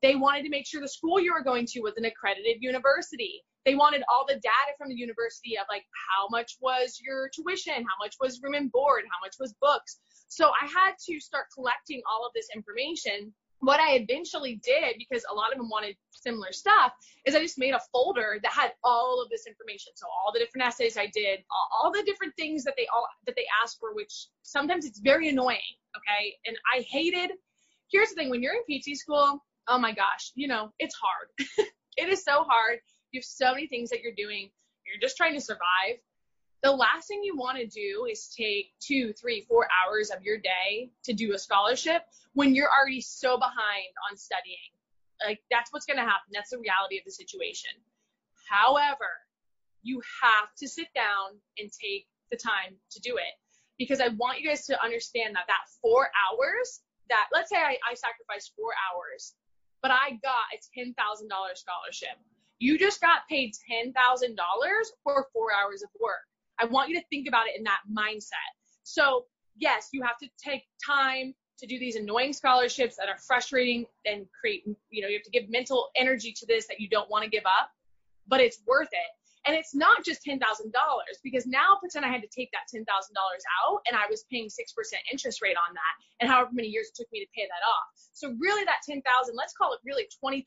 They 0.04 0.16
wanted 0.16 0.44
to 0.44 0.50
make 0.50 0.68
sure 0.68 0.80
the 0.80 0.88
school 0.88 1.20
you 1.20 1.34
were 1.34 1.44
going 1.44 1.66
to 1.72 1.82
was 1.82 1.98
an 1.98 2.06
accredited 2.06 2.58
university 2.60 3.42
they 3.66 3.76
wanted 3.76 4.04
all 4.08 4.26
the 4.28 4.36
data 4.36 4.72
from 4.78 4.90
the 4.90 4.96
university 4.96 5.58
of 5.58 5.66
like 5.70 5.84
how 6.10 6.28
much 6.30 6.58
was 6.62 7.00
your 7.04 7.30
tuition, 7.30 7.74
how 7.74 7.98
much 8.00 8.16
was 8.22 8.40
room 8.42 8.54
and 8.54 8.72
board, 8.72 9.04
how 9.12 9.26
much 9.26 9.36
was 9.40 9.54
books. 9.60 9.98
So 10.28 10.50
I 10.50 10.68
had 10.68 10.94
to 11.10 11.20
start 11.20 11.48
collecting 11.54 12.02
all 12.10 12.26
of 12.26 12.32
this 12.34 12.48
information. 12.56 13.34
What 13.60 13.80
I 13.80 13.94
eventually 13.96 14.60
did, 14.64 14.98
because 14.98 15.26
a 15.32 15.34
lot 15.34 15.52
of 15.52 15.58
them 15.58 15.70
wanted 15.70 15.96
similar 16.12 16.52
stuff, 16.52 16.92
is 17.26 17.36
I 17.36 17.42
just 17.42 17.58
made 17.58 17.74
a 17.74 17.80
folder 17.92 18.40
that 18.44 18.52
had 18.52 18.74
all 18.84 19.22
of 19.24 19.30
this 19.30 19.48
information. 19.48 19.94
So 19.96 20.06
all 20.08 20.32
the 20.32 20.40
different 20.40 20.68
essays 20.68 20.98
I 20.98 21.10
did, 21.14 21.40
all, 21.50 21.92
the 21.92 22.04
different 22.04 22.34
things 22.38 22.64
that 22.66 22.76
they 22.78 22.88
all 22.94 23.08
that 23.26 23.36
they 23.36 23.46
asked 23.64 23.78
for, 23.80 23.96
which 23.96 24.28
sometimes 24.44 24.86
it's 24.86 25.00
very 25.00 25.30
annoying. 25.30 25.74
Okay, 25.98 26.36
and 26.46 26.58
I 26.76 26.82
hated. 26.82 27.32
Here's 27.92 28.10
the 28.10 28.16
thing: 28.16 28.30
when 28.30 28.44
you're 28.44 28.54
in 28.54 28.64
PT 28.68 28.98
school, 28.98 29.44
oh 29.68 29.80
my 29.80 29.94
gosh, 29.94 30.32
you 30.36 30.48
know 30.48 30.72
it's 30.78 30.96
hard. 30.96 31.68
it 31.98 32.10
is 32.10 32.24
so 32.24 32.44
hard 32.44 32.80
you 33.16 33.20
have 33.20 33.26
so 33.26 33.54
many 33.54 33.68
things 33.68 33.90
that 33.90 34.02
you're 34.02 34.14
doing. 34.16 34.50
You're 34.86 35.02
just 35.02 35.16
trying 35.16 35.34
to 35.34 35.42
survive. 35.42 36.04
The 36.62 36.72
last 36.72 37.08
thing 37.08 37.24
you 37.24 37.38
want 37.38 37.58
to 37.58 37.66
do 37.66 38.08
is 38.12 38.34
take 38.36 38.74
two, 38.80 39.14
three, 39.14 39.46
four 39.48 39.68
hours 39.72 40.10
of 40.10 40.22
your 40.22 40.38
day 40.38 40.92
to 41.06 41.14
do 41.14 41.34
a 41.34 41.40
scholarship 41.40 42.04
when 42.34 42.54
you're 42.54 42.70
already 42.70 43.02
so 43.02 43.38
behind 43.38 43.88
on 44.10 44.18
studying. 44.18 44.76
Like 45.26 45.40
that's 45.50 45.72
what's 45.72 45.86
going 45.86 45.98
to 45.98 46.04
happen. 46.04 46.34
That's 46.34 46.50
the 46.50 46.60
reality 46.60 46.98
of 46.98 47.06
the 47.06 47.12
situation. 47.12 47.72
However, 48.50 49.08
you 49.82 50.02
have 50.22 50.54
to 50.58 50.68
sit 50.68 50.88
down 50.94 51.40
and 51.58 51.72
take 51.72 52.08
the 52.32 52.38
time 52.38 52.76
to 52.92 53.00
do 53.00 53.16
it 53.16 53.40
because 53.78 54.02
I 54.02 54.10
want 54.10 54.42
you 54.42 54.50
guys 54.50 54.66
to 54.68 54.84
understand 54.84 55.36
that 55.36 55.46
that 55.48 55.64
four 55.82 56.10
hours 56.20 56.82
that 57.10 57.28
let's 57.32 57.50
say 57.50 57.58
I, 57.58 57.78
I 57.86 57.94
sacrificed 57.94 58.52
four 58.58 58.74
hours, 58.90 59.36
but 59.82 59.92
I 59.92 60.20
got 60.24 60.50
a 60.52 60.58
$10,000 60.74 60.92
scholarship. 61.56 62.18
You 62.60 62.78
just 62.78 63.02
got 63.02 63.28
paid 63.30 63.54
$10,000 63.72 63.94
for 65.04 65.28
four 65.34 65.48
hours 65.54 65.84
of 65.84 65.90
work. 66.00 66.24
I 66.60 66.66
want 66.66 66.90
you 66.90 66.96
to 66.96 67.06
think 67.10 67.28
about 67.28 67.48
it 67.48 67.58
in 67.58 67.64
that 67.66 67.80
mindset. 67.92 68.52
So, 68.84 69.26
yes, 69.58 69.90
you 69.92 70.02
have 70.04 70.18
to 70.20 70.30
take 70.42 70.64
time 70.86 71.34
to 71.60 71.68
do 71.68 71.80
these 71.80 71.96
annoying 71.96 72.34
scholarships 72.34 72.96
that 72.98 73.10
are 73.10 73.18
frustrating 73.26 73.86
and 74.06 74.26
create, 74.40 74.64
you 74.90 75.02
know, 75.02 75.08
you 75.08 75.16
have 75.16 75.24
to 75.24 75.32
give 75.32 75.50
mental 75.50 75.90
energy 75.96 76.34
to 76.38 76.46
this 76.46 76.68
that 76.68 76.80
you 76.80 76.90
don't 76.90 77.10
want 77.10 77.24
to 77.24 77.30
give 77.30 77.46
up, 77.46 77.70
but 78.28 78.40
it's 78.40 78.60
worth 78.68 78.90
it. 78.92 79.12
And 79.48 79.56
it's 79.56 79.76
not 79.76 80.04
just 80.04 80.26
$10,000 80.26 80.42
because 81.24 81.46
now 81.46 81.78
pretend 81.80 82.04
I 82.04 82.10
had 82.10 82.26
to 82.26 82.34
take 82.34 82.50
that 82.52 82.66
$10,000 82.74 82.82
out 82.82 83.80
and 83.86 83.96
I 83.96 84.10
was 84.10 84.26
paying 84.32 84.50
6% 84.50 84.52
interest 85.12 85.42
rate 85.42 85.56
on 85.56 85.74
that 85.76 85.96
and 86.20 86.30
however 86.30 86.50
many 86.52 86.68
years 86.68 86.90
it 86.90 86.96
took 86.98 87.12
me 87.14 87.20
to 87.22 87.30
pay 87.36 87.46
that 87.46 87.62
off. 87.62 87.86
So 88.14 88.34
really 88.42 88.66
that 88.66 88.82
10,000, 88.90 89.06
let's 89.38 89.54
call 89.54 89.74
it 89.74 89.80
really 89.86 90.10
$20,000 90.18 90.42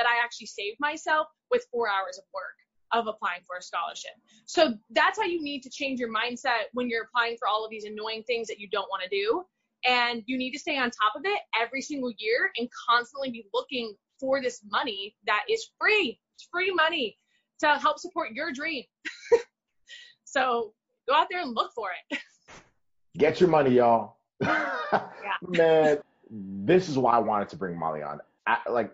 that 0.00 0.08
I 0.08 0.24
actually 0.24 0.46
saved 0.46 0.78
myself 0.80 1.26
with 1.50 1.66
4 1.70 1.88
hours 1.88 2.16
of 2.16 2.24
work 2.32 2.56
of 2.92 3.06
applying 3.06 3.42
for 3.46 3.56
a 3.58 3.62
scholarship. 3.62 4.12
So 4.46 4.74
that's 4.90 5.18
how 5.18 5.24
you 5.24 5.42
need 5.42 5.62
to 5.62 5.70
change 5.70 6.00
your 6.00 6.12
mindset 6.12 6.72
when 6.72 6.88
you're 6.88 7.04
applying 7.04 7.36
for 7.38 7.46
all 7.46 7.64
of 7.64 7.70
these 7.70 7.84
annoying 7.84 8.24
things 8.26 8.48
that 8.48 8.58
you 8.58 8.68
don't 8.68 8.88
want 8.90 9.02
to 9.02 9.08
do. 9.08 9.44
And 9.86 10.22
you 10.26 10.36
need 10.38 10.52
to 10.52 10.58
stay 10.58 10.76
on 10.78 10.90
top 10.90 11.14
of 11.16 11.22
it 11.24 11.38
every 11.60 11.82
single 11.82 12.12
year 12.18 12.50
and 12.58 12.68
constantly 12.88 13.30
be 13.30 13.44
looking 13.54 13.94
for 14.18 14.42
this 14.42 14.62
money 14.70 15.14
that 15.26 15.44
is 15.48 15.70
free. 15.78 16.18
It's 16.34 16.48
free 16.50 16.72
money 16.72 17.16
to 17.60 17.78
help 17.78 17.98
support 17.98 18.30
your 18.32 18.52
dream. 18.52 18.84
so 20.24 20.72
go 21.08 21.14
out 21.14 21.28
there 21.30 21.40
and 21.42 21.54
look 21.54 21.72
for 21.74 21.88
it. 22.10 22.18
Get 23.18 23.40
your 23.40 23.48
money, 23.48 23.76
y'all. 23.76 24.16
yeah. 24.40 25.08
Man, 25.46 25.98
this 26.30 26.88
is 26.88 26.96
why 26.96 27.12
I 27.12 27.18
wanted 27.18 27.48
to 27.50 27.56
bring 27.56 27.78
Molly 27.78 28.02
on. 28.02 28.20
I, 28.46 28.58
like 28.68 28.92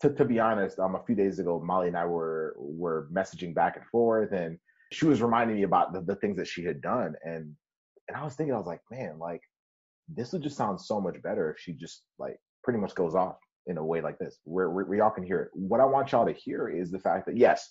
to, 0.00 0.10
to 0.10 0.24
be 0.24 0.38
honest, 0.38 0.78
um, 0.78 0.94
a 0.94 1.02
few 1.04 1.14
days 1.14 1.38
ago, 1.38 1.60
Molly 1.64 1.88
and 1.88 1.96
I 1.96 2.04
were 2.04 2.54
were 2.58 3.08
messaging 3.12 3.54
back 3.54 3.76
and 3.76 3.86
forth, 3.86 4.32
and 4.32 4.58
she 4.92 5.06
was 5.06 5.22
reminding 5.22 5.56
me 5.56 5.62
about 5.62 5.92
the, 5.92 6.00
the 6.00 6.16
things 6.16 6.36
that 6.36 6.46
she 6.46 6.64
had 6.64 6.80
done, 6.80 7.14
and 7.24 7.54
and 8.08 8.16
I 8.16 8.24
was 8.24 8.34
thinking, 8.34 8.54
I 8.54 8.58
was 8.58 8.66
like, 8.66 8.82
man, 8.90 9.18
like 9.18 9.42
this 10.08 10.32
would 10.32 10.42
just 10.42 10.56
sound 10.56 10.80
so 10.80 11.00
much 11.00 11.20
better 11.22 11.50
if 11.50 11.58
she 11.60 11.72
just 11.72 12.02
like 12.18 12.38
pretty 12.62 12.78
much 12.78 12.94
goes 12.94 13.14
off 13.14 13.36
in 13.66 13.78
a 13.78 13.84
way 13.84 14.00
like 14.00 14.18
this, 14.18 14.38
where 14.44 14.70
we, 14.70 15.00
all 15.00 15.10
can 15.10 15.24
hear 15.24 15.40
it. 15.40 15.50
What 15.52 15.80
I 15.80 15.84
want 15.84 16.12
y'all 16.12 16.26
to 16.26 16.32
hear 16.32 16.68
is 16.68 16.90
the 16.90 17.00
fact 17.00 17.26
that 17.26 17.36
yes, 17.36 17.68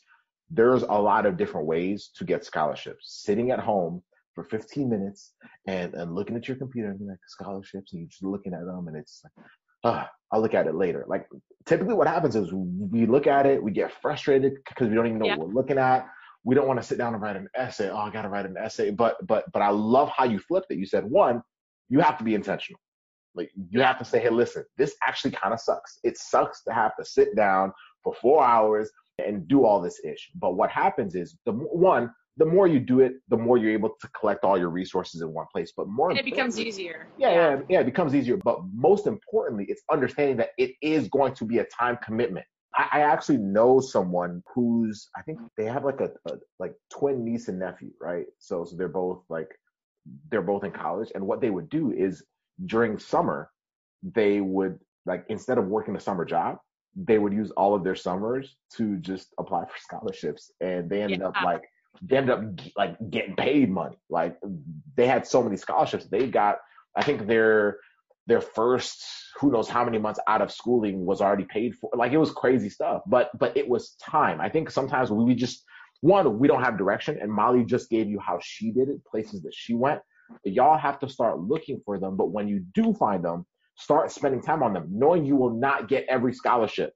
there's 0.50 0.84
a 0.84 0.88
lot 0.88 1.26
of 1.26 1.38
different 1.38 1.68
ways 1.68 2.10
to 2.16 2.26
get 2.26 2.44
scholarships. 2.44 3.22
Sitting 3.24 3.52
at 3.52 3.60
home 3.60 4.04
for 4.34 4.44
15 4.44 4.90
minutes 4.90 5.32
and, 5.68 5.94
and 5.94 6.14
looking 6.14 6.36
at 6.36 6.48
your 6.48 6.58
computer 6.58 6.90
and 6.90 7.08
like 7.08 7.18
scholarships 7.28 7.94
and 7.94 8.02
you're 8.02 8.10
just 8.10 8.24
looking 8.24 8.54
at 8.54 8.66
them 8.66 8.90
and 8.90 8.98
it's 8.98 9.22
like, 9.24 9.46
ah, 9.86 10.10
I'll 10.32 10.42
look 10.42 10.54
at 10.54 10.68
it 10.68 10.76
later. 10.76 11.06
Like 11.08 11.28
typically 11.66 11.94
what 11.94 12.08
happens 12.08 12.36
is 12.36 12.52
we 12.52 13.06
look 13.06 13.28
at 13.28 13.46
it, 13.46 13.62
we 13.62 13.72
get 13.72 13.92
frustrated 14.02 14.56
because 14.68 14.90
we 14.90 14.96
don't 14.96 15.08
even 15.08 15.20
know 15.20 15.28
what 15.28 15.48
we're 15.48 15.54
looking 15.54 15.78
at. 15.78 16.08
We 16.44 16.54
don't 16.54 16.68
want 16.68 16.80
to 16.82 16.86
sit 16.86 16.98
down 16.98 17.14
and 17.14 17.24
write 17.24 17.36
an 17.38 17.48
essay. 17.56 17.90
Oh, 17.90 17.98
I 17.98 18.12
got 18.12 18.24
to 18.24 18.30
write 18.30 18.46
an 18.46 18.56
essay. 18.58 18.92
But, 18.92 19.16
but, 19.26 19.46
but 19.52 19.62
I 19.62 19.70
love 19.70 20.10
how 20.16 20.26
you 20.26 20.40
flipped 20.40 20.68
it. 20.72 20.78
You 20.78 20.86
said 20.86 21.04
one, 21.04 21.42
you 21.90 22.00
have 22.02 22.18
to 22.18 22.24
be 22.24 22.36
intentional. 22.36 22.80
Like 23.34 23.52
you 23.70 23.82
have 23.82 23.98
to 24.00 24.06
say, 24.06 24.20
hey, 24.20 24.30
listen, 24.30 24.64
this 24.78 24.96
actually 25.06 25.32
kind 25.32 25.54
of 25.54 25.60
sucks. 25.60 26.00
It 26.04 26.18
sucks 26.18 26.64
to 26.64 26.74
have 26.74 26.96
to 26.98 27.06
sit 27.06 27.36
down 27.36 27.74
for 28.04 28.14
four 28.22 28.44
hours 28.44 28.92
and 29.24 29.48
do 29.48 29.66
all 29.66 29.82
this 29.82 30.00
ish. 30.04 30.30
But 30.36 30.56
what 30.56 30.70
happens 30.70 31.16
is 31.16 31.38
the 31.46 31.52
one, 31.52 32.12
the 32.38 32.46
more 32.46 32.68
you 32.68 32.80
do 32.80 33.00
it, 33.00 33.14
the 33.30 33.38
more 33.38 33.58
you're 33.58 33.72
able 33.72 33.96
to 34.02 34.08
collect 34.10 34.44
all 34.44 34.58
your 34.58 34.70
resources 34.70 35.22
in 35.22 35.32
one 35.32 35.46
place. 35.52 35.72
But 35.76 35.88
more, 35.88 36.10
and 36.10 36.20
it 36.20 36.26
becomes 36.26 36.60
easier. 36.60 37.08
Yeah, 37.18 37.32
yeah, 37.32 37.62
yeah, 37.70 37.80
it 37.80 37.86
becomes 37.86 38.14
easier. 38.14 38.38
But 38.38 38.60
most 38.74 39.08
importantly, 39.08 39.66
it's 39.70 39.84
understanding 39.92 40.38
that 40.38 40.50
it 40.58 40.72
is 40.82 41.08
going 41.08 41.34
to 41.36 41.46
be 41.46 41.60
a 41.60 41.66
time 41.66 41.98
commitment. 42.04 42.46
I, 42.76 42.88
I 42.94 43.00
actually 43.02 43.38
know 43.38 43.80
someone 43.80 44.44
who's, 44.54 45.10
I 45.16 45.22
think 45.22 45.40
they 45.58 45.66
have 45.66 45.86
like 45.86 46.02
a, 46.02 46.12
a 46.30 46.38
like 46.60 46.74
twin 46.92 47.24
niece 47.24 47.48
and 47.48 47.58
nephew, 47.58 47.92
right? 48.02 48.26
So, 48.40 48.66
so 48.66 48.76
they're 48.76 48.90
both 48.90 49.24
like, 49.30 49.50
they're 50.30 50.42
both 50.42 50.64
in 50.64 50.72
college, 50.72 51.12
and 51.16 51.26
what 51.26 51.42
they 51.42 51.50
would 51.50 51.70
do 51.70 51.92
is 51.92 52.24
during 52.66 53.00
summer, 53.00 53.50
they 54.04 54.42
would 54.42 54.78
like 55.06 55.26
instead 55.30 55.58
of 55.58 55.68
working 55.68 55.96
a 55.96 56.00
summer 56.00 56.26
job, 56.26 56.58
they 56.96 57.18
would 57.18 57.34
use 57.34 57.52
all 57.52 57.74
of 57.74 57.84
their 57.84 57.96
summers 57.96 58.56
to 58.78 58.98
just 58.98 59.34
apply 59.40 59.64
for 59.64 59.78
scholarships, 59.80 60.52
and 60.60 60.90
they 60.90 61.02
ended 61.02 61.22
yeah. 61.22 61.30
up 61.30 61.36
like 61.44 61.64
they 62.02 62.18
ended 62.18 62.36
up 62.36 62.44
like 62.76 62.98
getting 63.10 63.36
paid 63.36 63.70
money. 63.70 63.98
Like 64.10 64.38
they 64.96 65.08
had 65.08 65.28
so 65.28 65.44
many 65.44 65.58
scholarships, 65.58 66.06
they 66.06 66.28
got 66.28 66.58
I 66.96 67.04
think 67.04 67.28
their 67.28 67.78
their 68.28 68.42
first 68.42 69.04
who 69.40 69.52
knows 69.52 69.70
how 69.70 69.86
many 69.86 70.00
months 70.00 70.20
out 70.28 70.42
of 70.42 70.52
schooling 70.52 71.06
was 71.06 71.22
already 71.22 71.46
paid 71.46 71.76
for. 71.76 71.90
Like 71.96 72.12
it 72.12 72.18
was 72.18 72.32
crazy 72.32 72.70
stuff, 72.70 73.02
but 73.08 73.30
but 73.38 73.56
it 73.56 73.68
was 73.68 73.96
time. 74.04 74.42
I 74.42 74.50
think 74.50 74.72
sometimes 74.72 75.12
we 75.12 75.36
just 75.36 75.64
one 76.02 76.40
we 76.40 76.48
don't 76.48 76.64
have 76.64 76.78
direction, 76.78 77.18
and 77.22 77.32
Molly 77.32 77.64
just 77.66 77.90
gave 77.90 78.10
you 78.10 78.20
how 78.20 78.40
she 78.42 78.72
did 78.72 78.90
it, 78.90 79.04
places 79.06 79.42
that 79.44 79.54
she 79.54 79.74
went. 79.74 80.02
But 80.44 80.54
y'all 80.54 80.78
have 80.78 81.00
to 81.00 81.10
start 81.10 81.40
looking 81.40 81.82
for 81.86 82.00
them. 82.00 82.18
But 82.18 82.32
when 82.32 82.48
you 82.48 82.66
do 82.74 82.94
find 82.94 83.24
them, 83.24 83.46
start 83.78 84.12
spending 84.12 84.42
time 84.42 84.64
on 84.64 84.74
them, 84.74 84.88
knowing 84.90 85.26
you 85.26 85.36
will 85.36 85.54
not 85.54 85.88
get 85.88 86.06
every 86.10 86.34
scholarship. 86.34 86.94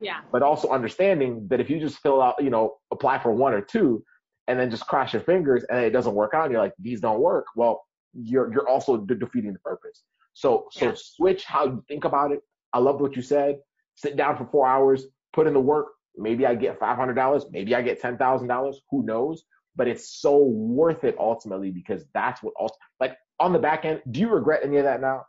Yeah. 0.00 0.20
But 0.30 0.42
also 0.42 0.68
understanding 0.68 1.46
that 1.48 1.60
if 1.60 1.70
you 1.70 1.78
just 1.78 1.98
fill 1.98 2.20
out, 2.20 2.34
you 2.40 2.50
know, 2.50 2.76
apply 2.92 3.20
for 3.20 3.32
one 3.32 3.54
or 3.54 3.60
two, 3.60 4.04
and 4.48 4.58
then 4.58 4.70
just 4.70 4.86
cross 4.86 5.12
your 5.12 5.22
fingers 5.22 5.64
and 5.64 5.80
it 5.80 5.90
doesn't 5.90 6.14
work 6.14 6.34
out, 6.34 6.50
you're 6.50 6.60
like, 6.60 6.74
these 6.78 7.00
don't 7.00 7.20
work. 7.20 7.46
Well, 7.56 7.82
you're 8.14 8.52
you're 8.52 8.68
also 8.68 8.98
de- 8.98 9.14
defeating 9.14 9.52
the 9.52 9.58
purpose. 9.60 10.02
So 10.34 10.66
so 10.70 10.86
yeah. 10.86 10.92
switch 10.96 11.44
how 11.44 11.66
you 11.66 11.84
think 11.88 12.04
about 12.04 12.32
it. 12.32 12.40
I 12.72 12.78
loved 12.78 13.00
what 13.00 13.16
you 13.16 13.22
said. 13.22 13.58
Sit 13.94 14.16
down 14.16 14.36
for 14.36 14.46
four 14.46 14.66
hours, 14.66 15.06
put 15.32 15.46
in 15.46 15.54
the 15.54 15.60
work. 15.60 15.88
Maybe 16.16 16.46
I 16.46 16.54
get 16.54 16.78
five 16.78 16.96
hundred 16.96 17.14
dollars. 17.14 17.44
Maybe 17.50 17.74
I 17.74 17.82
get 17.82 18.00
ten 18.00 18.18
thousand 18.18 18.48
dollars. 18.48 18.80
Who 18.90 19.04
knows? 19.04 19.44
But 19.76 19.88
it's 19.88 20.20
so 20.20 20.36
worth 20.36 21.04
it 21.04 21.16
ultimately 21.18 21.70
because 21.70 22.04
that's 22.12 22.42
what 22.42 22.52
also 22.58 22.74
like 23.00 23.16
on 23.40 23.52
the 23.52 23.58
back 23.58 23.84
end. 23.84 24.02
Do 24.10 24.20
you 24.20 24.28
regret 24.28 24.60
any 24.62 24.76
of 24.76 24.84
that 24.84 25.00
now? 25.00 25.24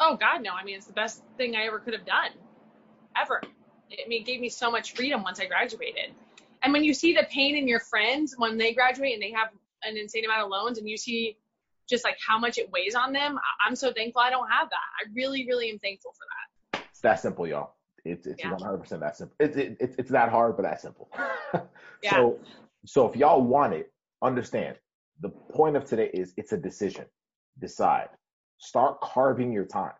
Oh 0.00 0.16
God, 0.16 0.42
no. 0.42 0.52
I 0.52 0.64
mean, 0.64 0.76
it's 0.76 0.86
the 0.86 0.92
best 0.92 1.22
thing 1.36 1.56
I 1.56 1.64
ever 1.66 1.78
could 1.78 1.92
have 1.92 2.06
done, 2.06 2.30
ever. 3.16 3.42
I 3.44 4.08
mean, 4.08 4.22
it 4.22 4.26
gave 4.26 4.40
me 4.40 4.48
so 4.48 4.70
much 4.70 4.94
freedom 4.94 5.22
once 5.22 5.40
I 5.40 5.46
graduated. 5.46 6.12
And 6.62 6.72
when 6.72 6.84
you 6.84 6.94
see 6.94 7.14
the 7.14 7.26
pain 7.30 7.56
in 7.56 7.68
your 7.68 7.80
friends 7.80 8.34
when 8.36 8.58
they 8.58 8.72
graduate 8.72 9.14
and 9.14 9.22
they 9.22 9.32
have 9.32 9.48
an 9.84 9.96
insane 9.96 10.24
amount 10.24 10.42
of 10.42 10.50
loans, 10.50 10.78
and 10.78 10.88
you 10.88 10.96
see 10.96 11.36
just 11.88 12.04
like 12.04 12.16
how 12.26 12.38
much 12.38 12.58
it 12.58 12.70
weighs 12.70 12.94
on 12.94 13.12
them, 13.12 13.38
I'm 13.64 13.76
so 13.76 13.92
thankful 13.92 14.22
I 14.22 14.30
don't 14.30 14.48
have 14.48 14.68
that. 14.68 14.76
I 14.76 15.10
really, 15.14 15.46
really 15.46 15.70
am 15.70 15.78
thankful 15.78 16.12
for 16.12 16.26
that. 16.26 16.84
It's 16.90 17.00
that 17.00 17.20
simple, 17.20 17.46
y'all. 17.46 17.74
It's 18.04 18.26
it's 18.26 18.42
yeah. 18.42 18.54
100% 18.54 19.00
that 19.00 19.16
simple. 19.16 19.36
It's 19.40 19.56
it, 19.56 19.76
it's 19.80 19.96
it's 19.98 20.10
that 20.10 20.30
hard, 20.30 20.56
but 20.56 20.62
that 20.62 20.80
simple. 20.80 21.10
yeah. 22.02 22.10
So 22.10 22.38
so 22.86 23.08
if 23.08 23.16
y'all 23.16 23.42
want 23.42 23.74
it, 23.74 23.92
understand 24.22 24.76
the 25.20 25.28
point 25.28 25.76
of 25.76 25.84
today 25.84 26.10
is 26.12 26.32
it's 26.36 26.52
a 26.52 26.56
decision. 26.56 27.04
Decide. 27.58 28.08
Start 28.58 29.00
carving 29.00 29.52
your 29.52 29.64
time. 29.64 29.92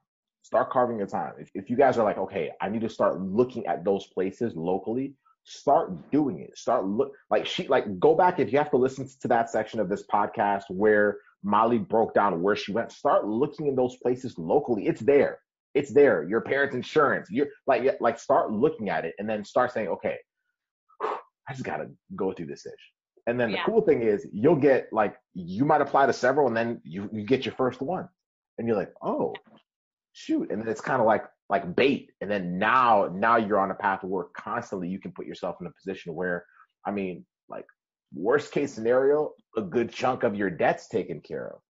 Start 0.42 0.70
carving 0.70 0.96
your 0.96 1.06
time. 1.06 1.34
If, 1.38 1.50
if 1.54 1.70
you 1.70 1.76
guys 1.76 1.98
are 1.98 2.04
like, 2.04 2.18
okay, 2.18 2.50
I 2.60 2.68
need 2.68 2.80
to 2.82 2.88
start 2.88 3.20
looking 3.20 3.66
at 3.66 3.84
those 3.84 4.06
places 4.06 4.54
locally, 4.56 5.14
start 5.48 6.10
doing 6.10 6.40
it. 6.40 6.56
Start 6.56 6.86
look 6.86 7.12
like 7.30 7.46
she 7.46 7.66
like 7.68 7.98
go 7.98 8.14
back 8.14 8.38
if 8.38 8.52
you 8.52 8.58
have 8.58 8.70
to 8.70 8.76
listen 8.76 9.08
to 9.22 9.28
that 9.28 9.50
section 9.50 9.80
of 9.80 9.88
this 9.88 10.04
podcast 10.12 10.64
where 10.68 11.18
Molly 11.42 11.78
broke 11.78 12.14
down 12.14 12.42
where 12.42 12.56
she 12.56 12.72
went. 12.72 12.92
Start 12.92 13.26
looking 13.26 13.66
in 13.66 13.74
those 13.74 13.96
places 14.02 14.36
locally. 14.38 14.86
It's 14.86 15.00
there. 15.00 15.38
It's 15.74 15.92
there. 15.92 16.24
Your 16.28 16.42
parents' 16.42 16.74
insurance. 16.74 17.28
You're 17.30 17.48
like 17.66 17.82
like 18.00 18.18
start 18.18 18.52
looking 18.52 18.90
at 18.90 19.04
it 19.04 19.14
and 19.18 19.28
then 19.28 19.44
start 19.44 19.72
saying, 19.72 19.88
okay, 19.88 20.16
I 21.02 21.52
just 21.52 21.64
gotta 21.64 21.88
go 22.14 22.32
through 22.32 22.46
this 22.46 22.66
ish. 22.66 22.72
And 23.26 23.40
then 23.40 23.50
yeah. 23.50 23.64
the 23.64 23.70
cool 23.70 23.80
thing 23.82 24.02
is 24.02 24.26
you'll 24.32 24.56
get 24.56 24.88
like 24.92 25.16
you 25.34 25.64
might 25.64 25.80
apply 25.80 26.06
to 26.06 26.12
several 26.12 26.46
and 26.46 26.56
then 26.56 26.80
you, 26.84 27.08
you 27.12 27.24
get 27.24 27.46
your 27.46 27.54
first 27.54 27.80
one. 27.80 28.08
And 28.58 28.66
you're 28.66 28.76
like, 28.76 28.92
oh 29.02 29.34
shoot. 30.12 30.50
And 30.50 30.60
then 30.60 30.68
it's 30.68 30.80
kind 30.80 31.00
of 31.00 31.06
like 31.06 31.24
like 31.48 31.74
bait. 31.74 32.10
And 32.20 32.30
then 32.30 32.58
now 32.58 33.10
now 33.12 33.36
you're 33.36 33.58
on 33.58 33.70
a 33.70 33.74
path 33.74 34.04
where 34.04 34.24
constantly 34.36 34.88
you 34.88 34.98
can 34.98 35.12
put 35.12 35.26
yourself 35.26 35.56
in 35.60 35.66
a 35.66 35.70
position 35.70 36.14
where, 36.14 36.44
I 36.84 36.90
mean, 36.90 37.24
like 37.48 37.66
worst 38.14 38.52
case 38.52 38.72
scenario, 38.72 39.32
a 39.56 39.62
good 39.62 39.92
chunk 39.92 40.22
of 40.22 40.34
your 40.34 40.50
debt's 40.50 40.88
taken 40.88 41.20
care 41.20 41.48
of. 41.54 41.60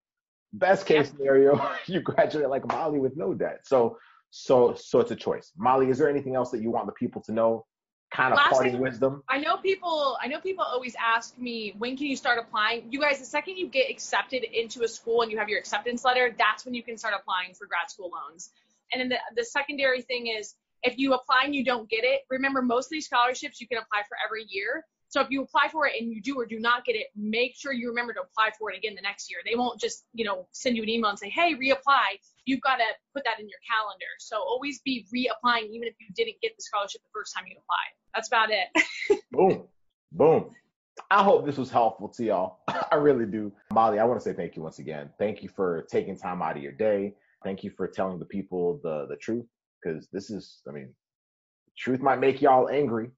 Best 0.53 0.87
case 0.87 1.11
scenario, 1.11 1.71
you 1.87 2.01
graduate 2.01 2.49
like 2.49 2.67
Molly 2.67 2.99
with 2.99 3.17
no 3.17 3.35
debt. 3.35 3.61
So 3.64 3.99
so 4.31 4.75
so 4.75 5.01
it's 5.01 5.11
a 5.11 5.17
choice. 5.17 5.53
Molly, 5.57 5.91
is 5.91 5.99
there 5.99 6.09
anything 6.09 6.35
else 6.35 6.51
that 6.51 6.61
you 6.61 6.71
want 6.71 6.87
the 6.87 6.93
people 6.93 7.23
to 7.23 7.33
know 7.33 7.67
kind 8.11 8.33
of 8.33 8.41
parting 8.41 8.79
wisdom? 8.79 9.23
I 9.29 9.38
know 9.38 9.57
people. 9.59 10.19
I 10.21 10.29
know 10.29 10.41
people 10.41 10.64
always 10.64 10.97
ask 10.99 11.37
me 11.38 11.75
when 11.79 11.97
can 11.97 12.07
you 12.07 12.17
start 12.17 12.38
applying. 12.38 12.91
You 12.91 13.01
guys, 13.01 13.19
the 13.19 13.25
second 13.25 13.57
you 13.57 13.69
get 13.69 13.91
accepted 13.91 14.45
into 14.45 14.83
a 14.83 14.88
school 14.88 15.23
and 15.23 15.31
you 15.31 15.38
have 15.38 15.49
your 15.49 15.59
acceptance 15.59 16.05
letter, 16.05 16.35
that's 16.37 16.64
when 16.64 16.75
you 16.75 16.83
can 16.83 16.97
start 16.97 17.14
applying 17.19 17.55
for 17.55 17.67
grad 17.67 17.91
school 17.91 18.11
loans. 18.11 18.51
And 18.92 19.01
then 19.01 19.09
the, 19.09 19.18
the 19.37 19.44
secondary 19.44 20.03
thing 20.03 20.29
is 20.29 20.55
if 20.83 20.98
you 20.98 21.14
apply 21.14 21.42
and 21.44 21.55
you 21.55 21.64
don't 21.64 21.88
get 21.88 22.05
it, 22.05 22.20
remember 22.31 22.62
most 22.62 22.87
of 22.87 22.90
these 22.90 23.07
scholarships 23.07 23.61
you 23.61 23.68
can 23.68 23.79
apply 23.79 24.03
for 24.09 24.16
every 24.24 24.46
year. 24.48 24.85
So 25.11 25.22
if 25.22 25.29
you 25.31 25.42
apply 25.42 25.68
for 25.72 25.87
it 25.87 25.94
and 25.98 26.12
you 26.12 26.20
do 26.20 26.38
or 26.38 26.44
do 26.44 26.61
not 26.61 26.85
get 26.85 26.94
it, 26.94 27.07
make 27.16 27.57
sure 27.57 27.72
you 27.72 27.88
remember 27.88 28.12
to 28.12 28.20
apply 28.20 28.51
for 28.59 28.70
it 28.70 28.77
again 28.77 28.94
the 28.94 29.01
next 29.01 29.31
year. 29.31 29.40
They 29.44 29.57
won't 29.57 29.81
just, 29.81 30.05
you 30.12 30.24
know, 30.24 30.46
send 30.53 30.77
you 30.77 30.83
an 30.83 30.88
email 30.88 31.09
and 31.09 31.18
say, 31.18 31.31
hey, 31.31 31.55
reapply. 31.55 32.20
You've 32.44 32.61
got 32.61 32.77
to 32.77 32.85
put 33.14 33.24
that 33.24 33.40
in 33.40 33.48
your 33.48 33.59
calendar. 33.66 34.05
So 34.18 34.37
always 34.37 34.81
be 34.81 35.07
reapplying 35.14 35.70
even 35.70 35.88
if 35.88 35.94
you 35.98 36.09
didn't 36.14 36.37
get 36.42 36.55
the 36.57 36.62
scholarship 36.62 37.01
the 37.03 37.11
first 37.14 37.35
time 37.35 37.44
you 37.46 37.57
applied. 37.57 37.94
That's 38.14 38.29
about 38.29 38.51
it. 38.51 39.22
Boom. 39.33 39.64
Boom. 40.12 40.51
I 41.11 41.22
hope 41.22 41.46
this 41.46 41.57
was 41.57 41.70
helpful 41.70 42.09
to 42.09 42.24
y'all. 42.24 42.59
I 42.92 42.96
really 42.96 43.24
do. 43.24 43.53
Molly, 43.72 43.98
I 43.98 44.05
want 44.05 44.20
to 44.20 44.24
say 44.24 44.35
thank 44.35 44.57
you 44.57 44.62
once 44.62 44.79
again. 44.79 45.11
Thank 45.18 45.42
you 45.42 45.48
for 45.48 45.87
taking 45.90 46.18
time 46.18 46.42
out 46.42 46.57
of 46.57 46.62
your 46.62 46.72
day. 46.72 47.14
Thank 47.44 47.64
you 47.64 47.70
for 47.70 47.87
telling 47.87 48.18
the 48.18 48.24
people 48.24 48.81
the 48.83 49.07
the 49.09 49.16
truth 49.16 49.46
because 49.83 50.09
this 50.12 50.31
is, 50.31 50.61
I 50.68 50.72
mean, 50.72 50.92
truth 51.77 52.01
might 52.01 52.18
make 52.18 52.42
y'all 52.42 52.68
angry, 52.68 53.11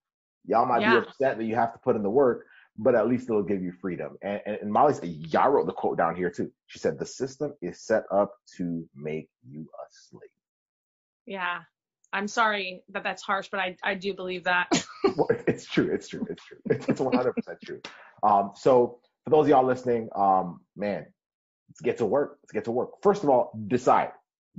Y'all 0.47 0.67
might 0.67 0.81
yeah. 0.81 1.01
be 1.01 1.07
upset 1.07 1.39
that 1.39 1.45
you 1.45 1.55
have 1.55 1.73
to 1.73 1.79
put 1.79 1.97
in 1.97 2.03
the 2.03 2.11
work, 2.11 2.47
but 2.79 2.95
at 2.95 3.09
least 3.09 3.29
it'll 3.29 3.43
give 3.43 3.63
you 3.63 3.73
freedom. 3.81 4.17
And, 4.23 4.41
and, 4.47 4.57
and 4.63 4.73
Molly 4.73 4.95
y'all 5.07 5.51
wrote 5.51 5.67
the 5.67 5.73
quote 5.73 5.99
down 5.99 6.17
here 6.17 6.31
too. 6.31 6.51
She 6.67 6.79
said, 6.79 6.99
the 6.99 7.07
system 7.07 7.55
is 7.61 7.85
set 7.85 8.05
up 8.11 8.35
to 8.57 8.89
make 8.95 9.29
you 9.49 9.63
a 9.63 9.85
slave. 9.91 10.31
Yeah. 11.27 11.61
I'm 12.13 12.27
sorry 12.27 12.83
that 12.89 13.05
that's 13.05 13.23
harsh, 13.23 13.49
but 13.51 13.61
I, 13.61 13.77
I 13.85 13.95
do 13.95 14.15
believe 14.15 14.45
that. 14.45 14.69
well, 15.17 15.29
it's 15.47 15.65
true. 15.65 15.91
It's 15.93 16.09
true. 16.09 16.27
It's 16.29 16.45
true. 16.45 16.59
It's, 16.67 16.89
it's 16.89 17.01
100% 17.01 17.33
true. 17.65 17.81
Um, 18.23 18.53
so 18.57 18.99
for 19.25 19.31
those 19.31 19.45
of 19.45 19.51
y'all 19.51 19.65
listening, 19.65 20.09
um, 20.17 20.61
man, 20.77 21.07
let's 21.71 21.81
get 21.81 21.99
to 21.99 22.07
work. 22.07 22.39
Let's 22.43 22.53
get 22.53 22.65
to 22.65 22.73
work. 22.73 22.91
First 23.03 23.23
of 23.23 23.31
all, 23.31 23.53
decide. 23.69 24.11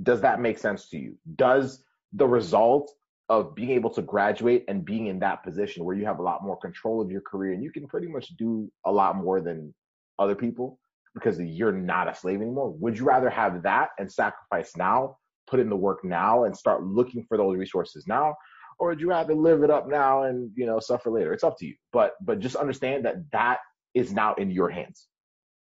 Does 0.02 0.22
that 0.22 0.40
make 0.40 0.58
sense 0.58 0.88
to 0.88 0.98
you? 0.98 1.16
Does 1.36 1.84
the 2.12 2.26
result 2.26 2.90
of 3.28 3.54
being 3.54 3.70
able 3.70 3.90
to 3.90 4.02
graduate 4.02 4.64
and 4.68 4.84
being 4.84 5.06
in 5.06 5.18
that 5.20 5.42
position 5.44 5.84
where 5.84 5.96
you 5.96 6.04
have 6.04 6.18
a 6.18 6.22
lot 6.22 6.42
more 6.42 6.56
control 6.56 7.00
of 7.00 7.10
your 7.10 7.20
career 7.20 7.52
and 7.52 7.62
you 7.62 7.70
can 7.70 7.86
pretty 7.86 8.08
much 8.08 8.28
do 8.36 8.70
a 8.84 8.92
lot 8.92 9.16
more 9.16 9.40
than 9.40 9.72
other 10.18 10.34
people 10.34 10.78
because 11.14 11.38
you're 11.40 11.72
not 11.72 12.08
a 12.08 12.14
slave 12.14 12.40
anymore. 12.40 12.72
Would 12.80 12.98
you 12.98 13.04
rather 13.04 13.30
have 13.30 13.62
that 13.62 13.90
and 13.98 14.10
sacrifice 14.10 14.76
now, 14.76 15.16
put 15.46 15.60
in 15.60 15.68
the 15.68 15.76
work 15.76 16.04
now 16.04 16.44
and 16.44 16.56
start 16.56 16.82
looking 16.82 17.24
for 17.28 17.36
those 17.36 17.56
resources 17.56 18.06
now? 18.06 18.34
Or 18.78 18.88
would 18.88 19.00
you 19.00 19.08
rather 19.08 19.34
live 19.34 19.62
it 19.62 19.70
up 19.70 19.88
now 19.88 20.24
and, 20.24 20.50
you 20.56 20.66
know, 20.66 20.80
suffer 20.80 21.10
later? 21.10 21.32
It's 21.32 21.44
up 21.44 21.58
to 21.58 21.66
you. 21.66 21.74
But 21.92 22.14
but 22.22 22.40
just 22.40 22.56
understand 22.56 23.04
that 23.04 23.16
that 23.32 23.58
is 23.94 24.12
now 24.12 24.34
in 24.34 24.50
your 24.50 24.70
hands. 24.70 25.06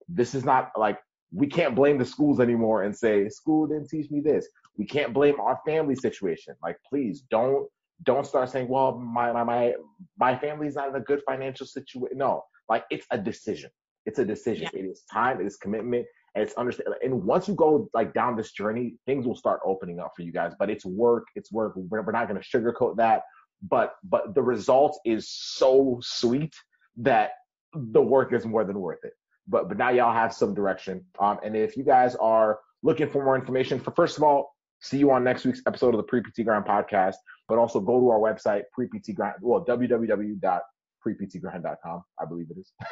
This 0.08 0.36
is 0.36 0.46
not 0.46 0.72
like 0.78 1.00
we 1.34 1.48
can't 1.48 1.76
blame 1.76 1.98
the 1.98 2.06
schools 2.06 2.40
anymore 2.40 2.84
and 2.84 2.96
say 2.96 3.30
school 3.30 3.68
didn't 3.68 3.90
teach 3.90 4.12
me 4.12 4.20
this 4.20 4.48
we 4.78 4.86
can't 4.86 5.14
blame 5.14 5.40
our 5.40 5.60
family 5.66 5.96
situation. 5.96 6.56
Like, 6.62 6.78
please 6.88 7.24
don't 7.30 7.68
don't 8.04 8.26
start 8.26 8.50
saying, 8.50 8.68
well, 8.68 8.98
my 8.98 9.32
my 9.32 9.44
my 9.44 9.74
my 10.18 10.36
family's 10.36 10.76
not 10.76 10.90
in 10.90 10.96
a 10.96 11.02
good 11.02 11.22
financial 11.26 11.66
situation. 11.66 12.18
No, 12.18 12.44
like 12.70 12.86
it's 12.90 13.06
a 13.12 13.18
decision. 13.18 13.70
It's 14.06 14.20
a 14.20 14.26
decision. 14.26 14.68
Yeah. 14.74 14.80
It 14.80 14.86
is 14.86 15.04
time. 15.12 15.40
It 15.40 15.46
is 15.46 15.58
commitment. 15.58 16.06
And 16.34 16.44
it's 16.44 16.54
understand. 16.56 16.96
And 17.04 17.24
once 17.24 17.48
you 17.48 17.54
go 17.54 17.90
like 17.94 18.14
down 18.14 18.36
this 18.36 18.54
journey, 18.54 18.96
things 19.06 19.28
will 19.28 19.36
start 19.36 19.60
opening 19.66 20.00
up 20.00 20.14
for 20.16 20.24
you 20.24 20.32
guys. 20.32 20.54
But 20.58 20.70
it's 20.70 20.86
work. 20.86 21.26
It's 21.36 21.52
work. 21.52 21.74
We're, 21.76 22.02
we're 22.02 22.12
not 22.12 22.28
going 22.28 22.42
to 22.42 22.48
sugarcoat 22.58 22.98
that. 22.98 23.24
But 23.62 23.94
but 24.04 24.34
the 24.34 24.42
result 24.42 24.98
is 25.06 25.30
so 25.30 26.00
sweet 26.02 26.56
that 26.98 27.32
the 27.74 28.02
work 28.02 28.34
is 28.34 28.46
more 28.46 28.64
than 28.64 28.80
worth 28.80 29.04
it. 29.04 29.14
But 29.48 29.70
but 29.70 29.78
now 29.78 29.90
y'all 29.90 30.14
have 30.14 30.34
some 30.34 30.54
direction. 30.54 31.06
Um, 31.20 31.40
and 31.44 31.56
if 31.56 31.78
you 31.78 31.84
guys 31.84 32.16
are 32.16 32.60
looking 32.84 33.10
for 33.10 33.24
more 33.24 33.36
information, 33.36 33.80
for 33.80 33.92
first 33.92 34.18
of 34.18 34.24
all, 34.24 34.56
see 34.82 34.98
you 34.98 35.12
on 35.12 35.24
next 35.24 35.46
week's 35.46 35.62
episode 35.68 35.94
of 35.94 35.98
the 35.98 36.04
Pre 36.04 36.22
PT 36.22 36.44
Grind 36.46 36.66
podcast, 36.66 37.16
but 37.48 37.58
also 37.58 37.80
go 37.80 38.00
to 38.00 38.10
our 38.10 38.20
website, 38.20 38.64
pre 38.74 38.88
PT 38.88 39.16
Grind, 39.16 39.36
well, 39.42 39.64
www.preptgrind.com, 39.66 42.04
I 42.20 42.26
believe 42.26 42.48
it 42.50 42.58
is. 42.60 42.74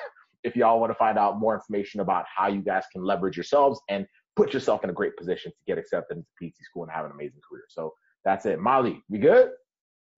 if 0.44 0.56
y'all 0.56 0.80
want 0.80 0.92
to 0.92 0.96
find 0.96 1.18
out 1.18 1.40
more 1.40 1.54
information 1.54 2.02
about 2.02 2.26
how 2.34 2.48
you 2.48 2.62
guys 2.62 2.84
can 2.92 3.04
leverage 3.04 3.36
yourselves 3.36 3.82
and 3.90 4.06
put 4.36 4.54
yourself 4.54 4.84
in 4.84 4.90
a 4.90 4.94
great 4.94 5.16
position 5.18 5.52
to 5.52 5.58
get 5.68 5.78
accepted 5.78 6.18
into 6.18 6.28
PT 6.42 6.56
school 6.64 6.84
and 6.84 6.92
have 6.92 7.06
an 7.06 7.12
amazing 7.12 7.42
career. 7.48 7.66
So 7.68 7.94
that's 8.24 8.46
it. 8.46 8.60
Molly, 8.60 9.04
we 9.10 9.20
good? 9.20 9.52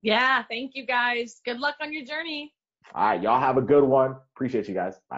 Yeah, 0.02 0.44
thank 0.50 0.72
you 0.76 0.86
guys. 0.86 1.42
Good 1.46 1.60
luck 1.60 1.76
on 1.82 1.94
your 1.94 2.06
journey. 2.06 2.54
All 2.94 3.06
right, 3.06 3.22
y'all 3.22 3.40
have 3.40 3.58
a 3.58 3.62
good 3.62 3.84
one. 3.84 4.16
Appreciate 4.36 4.68
you 4.68 4.74
guys. 4.74 4.96
Bye. 5.10 5.18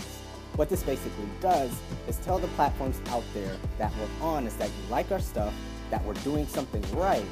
What 0.55 0.69
this 0.69 0.83
basically 0.83 1.27
does 1.39 1.71
is 2.07 2.17
tell 2.17 2.37
the 2.37 2.47
platforms 2.49 2.99
out 3.07 3.23
there 3.33 3.55
that 3.77 3.91
we're 3.97 4.25
on 4.25 4.45
is 4.45 4.55
that 4.57 4.67
you 4.67 4.89
like 4.89 5.11
our 5.11 5.19
stuff, 5.19 5.53
that 5.89 6.03
we're 6.03 6.13
doing 6.15 6.45
something 6.47 6.83
right, 6.95 7.25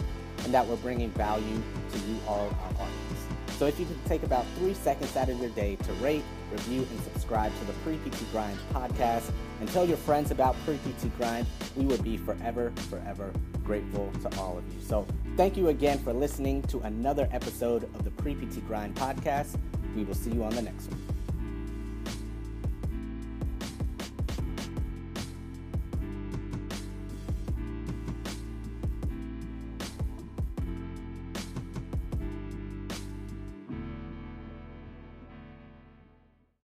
and 0.44 0.54
that 0.54 0.66
we're 0.66 0.78
bringing 0.78 1.10
value 1.12 1.62
to 1.92 1.98
you 2.00 2.18
all, 2.28 2.48
our 2.64 2.72
audience. 2.74 3.20
So 3.60 3.66
if 3.66 3.78
you 3.78 3.86
could 3.86 4.06
take 4.06 4.24
about 4.24 4.46
three 4.58 4.74
seconds 4.74 5.18
out 5.18 5.28
of 5.28 5.38
your 5.38 5.50
day 5.50 5.76
to 5.76 5.94
rate, 5.96 6.24
review, 6.50 6.88
and 6.90 7.02
subscribe 7.02 7.52
to 7.60 7.66
the 7.66 7.74
Pre-PT 7.84 8.32
Grind 8.32 8.58
podcast 8.74 9.32
and 9.60 9.70
tell 9.70 9.86
your 9.86 9.98
friends 9.98 10.32
about 10.32 10.56
Pre-PT 10.64 11.16
Grind, 11.18 11.46
we 11.76 11.84
would 11.84 12.02
be 12.02 12.16
forever, 12.16 12.72
forever 12.90 13.34
grateful 13.66 14.12
to 14.24 14.40
all 14.40 14.58
of 14.58 14.64
you. 14.74 14.82
So 14.82 15.06
thank 15.36 15.58
you 15.58 15.68
again 15.68 16.00
for 16.00 16.14
listening 16.14 16.62
to 16.64 16.80
another 16.80 17.28
episode 17.34 17.84
of 17.84 18.06
the 18.06 18.12
Pre-PT 18.12 18.66
Grind 18.66 18.96
podcast. 18.96 19.58
We 19.94 20.06
will 20.06 20.16
see 20.16 20.32
you 20.32 20.44
on 20.44 20.56
the 20.56 20.62
next 20.62 20.90
one. 20.90 21.19